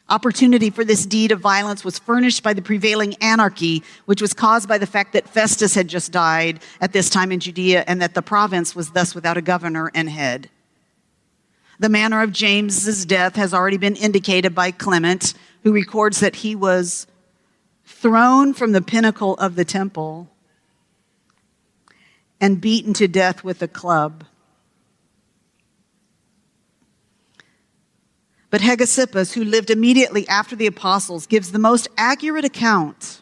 Opportunity 0.08 0.70
for 0.70 0.84
this 0.84 1.04
deed 1.04 1.32
of 1.32 1.40
violence 1.40 1.84
was 1.84 1.98
furnished 1.98 2.44
by 2.44 2.52
the 2.52 2.62
prevailing 2.62 3.14
anarchy, 3.20 3.82
which 4.04 4.22
was 4.22 4.32
caused 4.32 4.68
by 4.68 4.78
the 4.78 4.86
fact 4.86 5.12
that 5.14 5.28
Festus 5.28 5.74
had 5.74 5.88
just 5.88 6.12
died 6.12 6.60
at 6.80 6.92
this 6.92 7.10
time 7.10 7.32
in 7.32 7.40
Judea 7.40 7.84
and 7.88 8.00
that 8.00 8.14
the 8.14 8.22
province 8.22 8.76
was 8.76 8.90
thus 8.90 9.16
without 9.16 9.36
a 9.36 9.42
governor 9.42 9.90
and 9.94 10.08
head. 10.08 10.48
The 11.80 11.88
manner 11.88 12.22
of 12.22 12.32
James's 12.32 13.04
death 13.04 13.34
has 13.34 13.52
already 13.52 13.78
been 13.78 13.96
indicated 13.96 14.54
by 14.54 14.70
Clement, 14.70 15.34
who 15.64 15.72
records 15.72 16.20
that 16.20 16.36
he 16.36 16.54
was 16.54 17.08
thrown 17.84 18.54
from 18.54 18.72
the 18.72 18.82
pinnacle 18.82 19.34
of 19.34 19.56
the 19.56 19.64
temple 19.64 20.30
and 22.40 22.60
beaten 22.60 22.92
to 22.94 23.08
death 23.08 23.42
with 23.42 23.60
a 23.60 23.68
club. 23.68 24.24
But 28.56 28.62
Hegesippus, 28.62 29.34
who 29.34 29.44
lived 29.44 29.68
immediately 29.68 30.26
after 30.28 30.56
the 30.56 30.66
apostles, 30.66 31.26
gives 31.26 31.52
the 31.52 31.58
most 31.58 31.88
accurate 31.98 32.46
account 32.46 33.20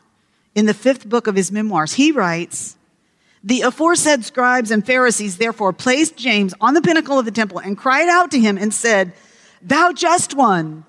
in 0.55 0.67
the 0.67 0.73
fifth 0.73 1.09
book 1.09 1.27
of 1.27 1.35
his 1.35 1.51
memoirs. 1.51 1.95
He 1.95 2.13
writes, 2.13 2.77
The 3.43 3.63
aforesaid 3.63 4.25
scribes 4.25 4.71
and 4.71 4.87
Pharisees 4.87 5.39
therefore 5.39 5.73
placed 5.73 6.17
James 6.17 6.55
on 6.61 6.75
the 6.75 6.81
pinnacle 6.81 7.19
of 7.19 7.25
the 7.25 7.33
temple 7.33 7.59
and 7.59 7.77
cried 7.77 8.09
out 8.09 8.31
to 8.31 8.39
him 8.39 8.57
and 8.57 8.73
said, 8.73 9.13
Thou 9.61 9.91
just 9.91 10.37
one, 10.37 10.85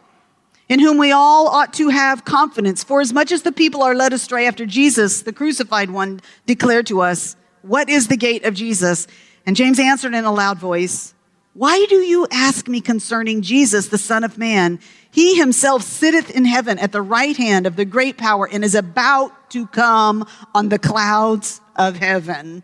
in 0.70 0.80
whom 0.80 1.00
we 1.00 1.12
all 1.12 1.48
ought 1.48 1.74
to 1.74 1.90
have 1.90 2.24
confidence, 2.24 2.84
for 2.84 3.02
as 3.02 3.12
much 3.12 3.32
as 3.32 3.42
the 3.42 3.52
people 3.52 3.82
are 3.82 3.96
led 3.96 4.14
astray 4.14 4.46
after 4.46 4.68
Jesus, 4.68 5.24
the 5.24 5.34
crucified 5.34 5.90
one, 5.90 6.22
declared 6.46 6.86
to 6.86 7.02
us, 7.02 7.36
What 7.64 7.90
is 7.90 8.10
the 8.10 8.16
gate 8.16 8.46
of 8.46 8.54
Jesus? 8.54 9.08
And 9.48 9.56
James 9.56 9.80
answered 9.80 10.14
in 10.14 10.24
a 10.24 10.32
loud 10.32 10.60
voice, 10.60 11.15
why 11.56 11.86
do 11.88 11.96
you 11.96 12.28
ask 12.32 12.68
me 12.68 12.82
concerning 12.82 13.42
Jesus, 13.42 13.88
the 13.88 13.98
Son 13.98 14.26
of 14.26 14.38
Man? 14.38 14.78
He 15.10 15.38
himself 15.38 15.84
sitteth 15.84 16.30
in 16.30 16.44
heaven 16.44 16.78
at 16.80 16.92
the 16.92 17.02
right 17.02 17.38
hand 17.38 17.66
of 17.66 17.78
the 17.78 17.86
great 17.86 18.18
power 18.18 18.46
and 18.46 18.62
is 18.62 18.76
about 18.76 19.52
to 19.52 19.66
come 19.68 20.28
on 20.54 20.68
the 20.68 20.78
clouds 20.78 21.62
of 21.78 21.96
heaven. 21.96 22.62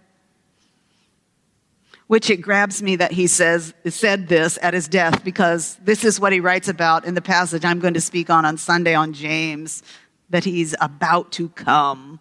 Which 2.07 2.29
it 2.29 2.41
grabs 2.41 2.83
me 2.83 2.97
that 2.97 3.13
he 3.13 3.27
says, 3.27 3.73
said 3.87 4.27
this 4.27 4.59
at 4.61 4.73
his 4.73 4.89
death 4.89 5.23
because 5.23 5.77
this 5.81 6.03
is 6.03 6.19
what 6.19 6.33
he 6.33 6.41
writes 6.41 6.67
about 6.67 7.05
in 7.05 7.13
the 7.13 7.21
passage 7.21 7.63
I'm 7.63 7.79
going 7.79 7.93
to 7.93 8.01
speak 8.01 8.29
on 8.29 8.43
on 8.43 8.57
Sunday 8.57 8.93
on 8.93 9.13
James, 9.13 9.83
that 10.29 10.43
he's 10.43 10.75
about 10.81 11.31
to 11.33 11.47
come. 11.47 12.19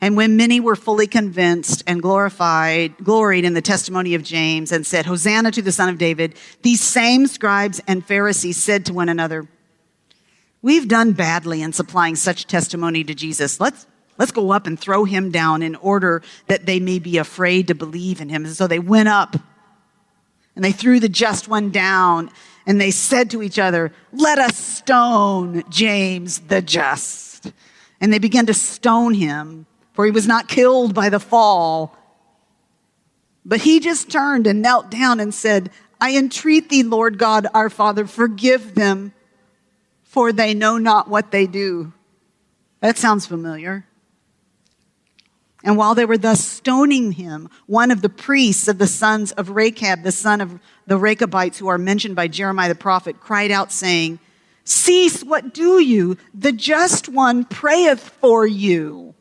And 0.00 0.16
when 0.16 0.36
many 0.36 0.60
were 0.60 0.76
fully 0.76 1.06
convinced 1.06 1.82
and 1.86 2.02
glorified, 2.02 2.96
gloried 2.98 3.44
in 3.44 3.54
the 3.54 3.62
testimony 3.62 4.14
of 4.14 4.22
James 4.22 4.70
and 4.70 4.86
said, 4.86 5.06
Hosanna 5.06 5.50
to 5.52 5.62
the 5.62 5.72
son 5.72 5.88
of 5.88 5.98
David, 5.98 6.34
these 6.62 6.80
same 6.80 7.26
scribes 7.26 7.80
and 7.86 8.04
Pharisees 8.04 8.62
said 8.62 8.84
to 8.86 8.92
one 8.92 9.08
another, 9.08 9.48
We've 10.62 10.88
done 10.88 11.12
badly 11.12 11.62
in 11.62 11.72
supplying 11.72 12.16
such 12.16 12.46
testimony 12.46 13.04
to 13.04 13.14
Jesus. 13.14 13.60
Let's, 13.60 13.86
let's 14.18 14.32
go 14.32 14.50
up 14.50 14.66
and 14.66 14.78
throw 14.78 15.04
him 15.04 15.30
down 15.30 15.62
in 15.62 15.76
order 15.76 16.22
that 16.48 16.66
they 16.66 16.80
may 16.80 16.98
be 16.98 17.18
afraid 17.18 17.68
to 17.68 17.74
believe 17.74 18.20
in 18.20 18.28
him. 18.28 18.44
And 18.44 18.54
so 18.54 18.66
they 18.66 18.80
went 18.80 19.08
up 19.08 19.36
and 20.56 20.64
they 20.64 20.72
threw 20.72 20.98
the 20.98 21.08
just 21.08 21.48
one 21.48 21.70
down 21.70 22.30
and 22.66 22.80
they 22.80 22.90
said 22.90 23.30
to 23.30 23.42
each 23.42 23.58
other, 23.58 23.92
Let 24.12 24.38
us 24.38 24.56
stone 24.56 25.62
James 25.70 26.40
the 26.40 26.60
just. 26.60 27.52
And 28.00 28.12
they 28.12 28.18
began 28.18 28.46
to 28.46 28.54
stone 28.54 29.14
him 29.14 29.66
for 29.96 30.04
he 30.04 30.10
was 30.10 30.26
not 30.26 30.46
killed 30.46 30.94
by 30.94 31.08
the 31.08 31.18
fall. 31.18 31.96
But 33.46 33.62
he 33.62 33.80
just 33.80 34.10
turned 34.10 34.46
and 34.46 34.60
knelt 34.60 34.90
down 34.90 35.18
and 35.20 35.32
said, 35.32 35.70
I 35.98 36.16
entreat 36.16 36.68
thee, 36.68 36.82
Lord 36.82 37.18
God, 37.18 37.46
our 37.54 37.70
Father, 37.70 38.06
forgive 38.06 38.74
them, 38.74 39.14
for 40.02 40.32
they 40.32 40.52
know 40.52 40.76
not 40.76 41.08
what 41.08 41.30
they 41.30 41.46
do. 41.46 41.94
That 42.80 42.98
sounds 42.98 43.26
familiar. 43.26 43.86
And 45.64 45.78
while 45.78 45.94
they 45.94 46.04
were 46.04 46.18
thus 46.18 46.46
stoning 46.46 47.12
him, 47.12 47.48
one 47.66 47.90
of 47.90 48.02
the 48.02 48.10
priests 48.10 48.68
of 48.68 48.76
the 48.76 48.86
sons 48.86 49.32
of 49.32 49.50
Rechab, 49.50 50.02
the 50.02 50.12
son 50.12 50.42
of 50.42 50.60
the 50.86 50.98
Rechabites 50.98 51.58
who 51.58 51.68
are 51.68 51.78
mentioned 51.78 52.14
by 52.14 52.28
Jeremiah 52.28 52.68
the 52.68 52.74
prophet, 52.74 53.18
cried 53.18 53.50
out, 53.50 53.72
saying, 53.72 54.20
Cease, 54.62 55.24
what 55.24 55.54
do 55.54 55.80
you? 55.80 56.18
The 56.34 56.52
just 56.52 57.08
one 57.08 57.44
prayeth 57.44 58.10
for 58.20 58.46
you. 58.46 59.15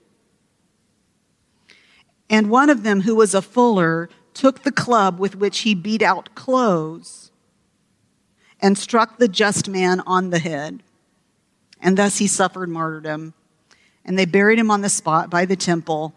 And 2.30 2.50
one 2.50 2.70
of 2.70 2.84
them, 2.84 3.02
who 3.02 3.16
was 3.16 3.34
a 3.34 3.42
fuller, 3.42 4.10
took 4.34 4.64
the 4.64 4.72
club 4.72 5.20
with 5.20 5.36
which 5.36 5.60
he 5.60 5.76
beat 5.76 6.02
out 6.02 6.34
clothes 6.36 7.32
and 8.62 8.78
struck 8.78 9.18
the 9.18 9.28
just 9.28 9.70
man 9.70 10.02
on 10.08 10.30
the 10.30 10.40
head. 10.40 10.82
And 11.82 11.98
thus 11.98 12.18
he 12.18 12.28
suffered 12.28 12.70
martyrdom. 12.70 13.34
And 14.04 14.18
they 14.18 14.26
buried 14.26 14.60
him 14.60 14.72
on 14.72 14.82
the 14.82 14.90
spot 14.90 15.30
by 15.30 15.46
the 15.46 15.56
temple 15.56 16.14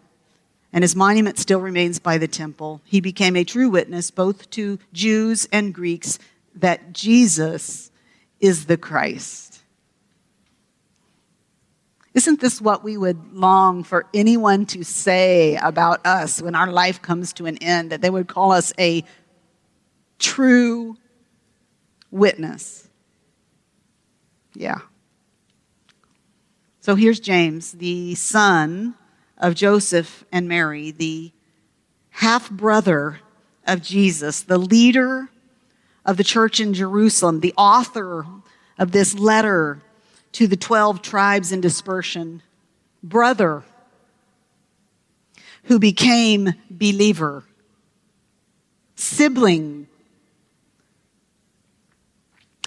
and 0.71 0.83
his 0.83 0.95
monument 0.95 1.39
still 1.39 1.59
remains 1.59 1.99
by 1.99 2.17
the 2.17 2.27
temple. 2.27 2.81
He 2.85 3.01
became 3.01 3.35
a 3.35 3.43
true 3.43 3.69
witness 3.69 4.11
both 4.11 4.49
to 4.51 4.79
Jews 4.93 5.47
and 5.51 5.73
Greeks 5.73 6.19
that 6.55 6.93
Jesus 6.93 7.91
is 8.39 8.65
the 8.65 8.77
Christ. 8.77 9.48
Isn't 12.19 12.41
this 12.41 12.59
what 12.59 12.83
we 12.83 12.97
would 12.97 13.31
long 13.31 13.81
for 13.81 14.05
anyone 14.13 14.65
to 14.65 14.83
say 14.83 15.55
about 15.55 16.05
us 16.05 16.41
when 16.41 16.53
our 16.53 16.69
life 16.69 17.01
comes 17.01 17.31
to 17.31 17.45
an 17.45 17.55
end? 17.59 17.93
That 17.93 18.01
they 18.01 18.09
would 18.09 18.27
call 18.27 18.51
us 18.51 18.73
a 18.77 19.05
true 20.17 20.97
witness. 22.11 22.89
Yeah. 24.53 24.79
So 26.81 26.95
here's 26.95 27.21
James, 27.21 27.71
the 27.71 28.15
son 28.15 28.95
of 29.37 29.55
Joseph 29.55 30.25
and 30.29 30.49
Mary, 30.49 30.91
the 30.91 31.31
half 32.09 32.51
brother 32.51 33.21
of 33.65 33.81
Jesus, 33.81 34.41
the 34.41 34.57
leader 34.57 35.29
of 36.05 36.17
the 36.17 36.25
church 36.25 36.59
in 36.59 36.73
Jerusalem, 36.73 37.39
the 37.39 37.53
author 37.55 38.25
of 38.77 38.91
this 38.91 39.13
letter 39.17 39.81
to 40.33 40.47
the 40.47 40.57
12 40.57 41.01
tribes 41.01 41.51
in 41.51 41.61
dispersion, 41.61 42.41
brother 43.03 43.63
who 45.63 45.79
became 45.79 46.53
believer, 46.69 47.43
sibling 48.95 49.87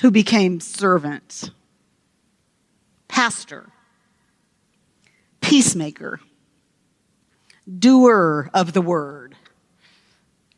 who 0.01 0.11
became 0.11 0.61
servant, 0.61 1.51
pastor, 3.09 3.71
peacemaker. 5.41 6.21
Doer 7.79 8.51
of 8.53 8.73
the 8.73 8.83
word, 8.83 9.37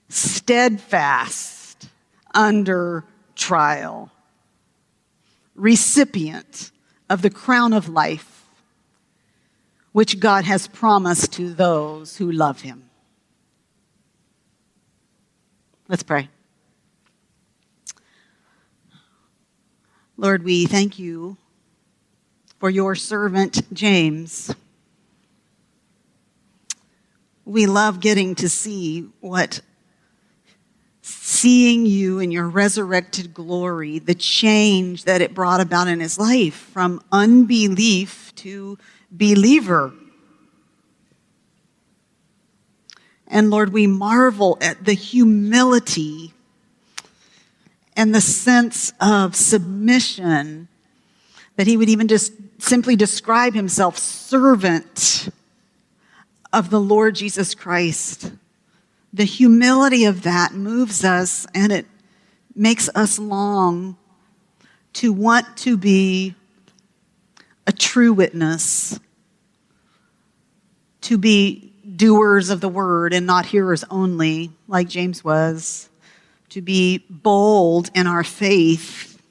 steadfast 0.08 1.88
under 2.34 3.04
trial, 3.36 4.10
recipient 5.54 6.72
of 7.08 7.22
the 7.22 7.30
crown 7.30 7.72
of 7.72 7.88
life, 7.88 8.46
which 9.92 10.20
God 10.20 10.44
has 10.44 10.68
promised 10.68 11.32
to 11.34 11.52
those 11.52 12.16
who 12.16 12.30
love 12.30 12.62
him. 12.62 12.90
Let's 15.88 16.02
pray. 16.02 16.28
Lord, 20.16 20.44
we 20.44 20.66
thank 20.66 20.98
you 20.98 21.36
for 22.58 22.70
your 22.70 22.94
servant 22.94 23.72
James 23.74 24.54
we 27.44 27.66
love 27.66 28.00
getting 28.00 28.34
to 28.36 28.48
see 28.48 29.08
what 29.20 29.60
seeing 31.26 31.86
you 31.86 32.18
in 32.18 32.30
your 32.30 32.46
resurrected 32.46 33.32
glory, 33.32 33.98
the 33.98 34.14
change 34.14 35.04
that 35.04 35.22
it 35.22 35.32
brought 35.32 35.58
about 35.58 35.88
in 35.88 35.98
his 35.98 36.18
life 36.18 36.54
from 36.54 37.02
unbelief 37.10 38.30
to 38.34 38.76
believer. 39.10 39.90
And 43.26 43.48
Lord, 43.48 43.72
we 43.72 43.86
marvel 43.86 44.58
at 44.60 44.84
the 44.84 44.92
humility 44.92 46.34
and 47.96 48.14
the 48.14 48.20
sense 48.20 48.92
of 49.00 49.34
submission 49.34 50.68
that 51.56 51.66
he 51.66 51.78
would 51.78 51.88
even 51.88 52.06
just 52.06 52.34
simply 52.58 52.96
describe 52.96 53.54
himself 53.54 53.96
servant 53.96 55.30
of 56.52 56.68
the 56.68 56.80
Lord 56.80 57.14
Jesus 57.14 57.54
Christ. 57.54 58.30
The 59.14 59.24
humility 59.24 60.06
of 60.06 60.22
that 60.22 60.54
moves 60.54 61.04
us 61.04 61.46
and 61.54 61.70
it 61.70 61.86
makes 62.52 62.90
us 62.96 63.16
long 63.16 63.96
to 64.94 65.12
want 65.12 65.56
to 65.58 65.76
be 65.76 66.34
a 67.64 67.70
true 67.70 68.12
witness, 68.12 68.98
to 71.02 71.16
be 71.16 71.72
doers 71.94 72.50
of 72.50 72.60
the 72.60 72.68
word 72.68 73.14
and 73.14 73.24
not 73.24 73.46
hearers 73.46 73.84
only, 73.88 74.50
like 74.66 74.88
James 74.88 75.22
was, 75.22 75.88
to 76.48 76.60
be 76.60 77.04
bold 77.08 77.92
in 77.94 78.08
our 78.08 78.24
faith, 78.24 79.22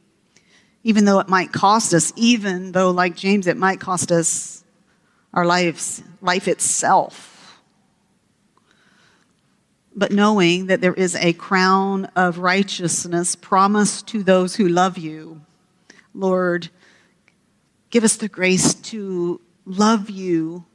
even 0.86 1.04
though 1.04 1.20
it 1.20 1.28
might 1.28 1.52
cost 1.52 1.94
us, 1.94 2.14
even 2.16 2.72
though, 2.72 2.92
like 2.92 3.18
James, 3.18 3.48
it 3.48 3.58
might 3.58 3.82
cost 3.82 4.14
us 4.14 4.64
our 5.34 5.46
lives, 5.46 6.02
life 6.22 6.48
itself. 6.48 7.33
But 9.96 10.12
knowing 10.12 10.68
that 10.68 10.82
there 10.82 10.94
is 10.94 11.16
a 11.16 11.34
crown 11.34 12.06
of 12.16 12.40
righteousness 12.40 13.36
promised 13.36 14.08
to 14.08 14.24
those 14.24 14.56
who 14.56 14.68
love 14.68 14.98
you, 14.98 15.42
Lord, 16.14 16.70
give 17.90 18.04
us 18.04 18.16
the 18.16 18.28
grace 18.28 18.74
to 18.74 19.40
love 19.66 20.10
you 20.10 20.66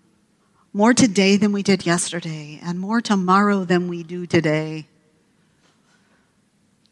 more 0.73 0.95
today 0.95 1.37
than 1.37 1.53
we 1.53 1.63
did 1.63 1.87
yesterday, 1.87 2.61
and 2.63 2.79
more 2.79 3.01
tomorrow 3.01 3.65
than 3.65 3.89
we 3.89 4.03
do 4.03 4.27
today. 4.27 4.87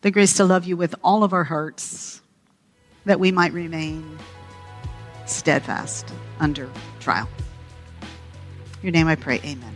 The 0.01 0.11
grace 0.11 0.35
to 0.35 0.45
love 0.45 0.65
you 0.65 0.77
with 0.77 0.95
all 1.05 1.23
of 1.23 1.33
our 1.33 1.45
hearts, 1.45 2.21
that 3.05 3.21
we 3.21 3.31
might 3.31 3.53
remain 3.53 4.19
steadfast 5.27 6.13
under 6.41 6.69
trial 7.01 7.29
your 8.87 8.93
name 8.93 9.09
I 9.09 9.17
pray. 9.17 9.41
Amen. 9.45 9.76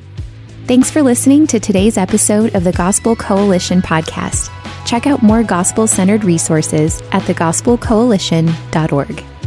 Thanks 0.71 0.87
for 0.89 1.03
listening 1.03 1.49
to 1.49 1.59
today's 1.59 1.99
episode 1.99 2.55
of 2.55 2.63
the 2.63 2.71
Gospel 2.71 3.17
Coalition 3.17 3.83
podcast. 3.83 4.53
Check 4.87 5.09
out 5.09 5.21
more 5.21 5.43
gospel 5.43 5.89
centered 5.89 6.23
resources 6.23 7.03
at 7.11 7.25
thegospelcoalition.org. 7.25 9.40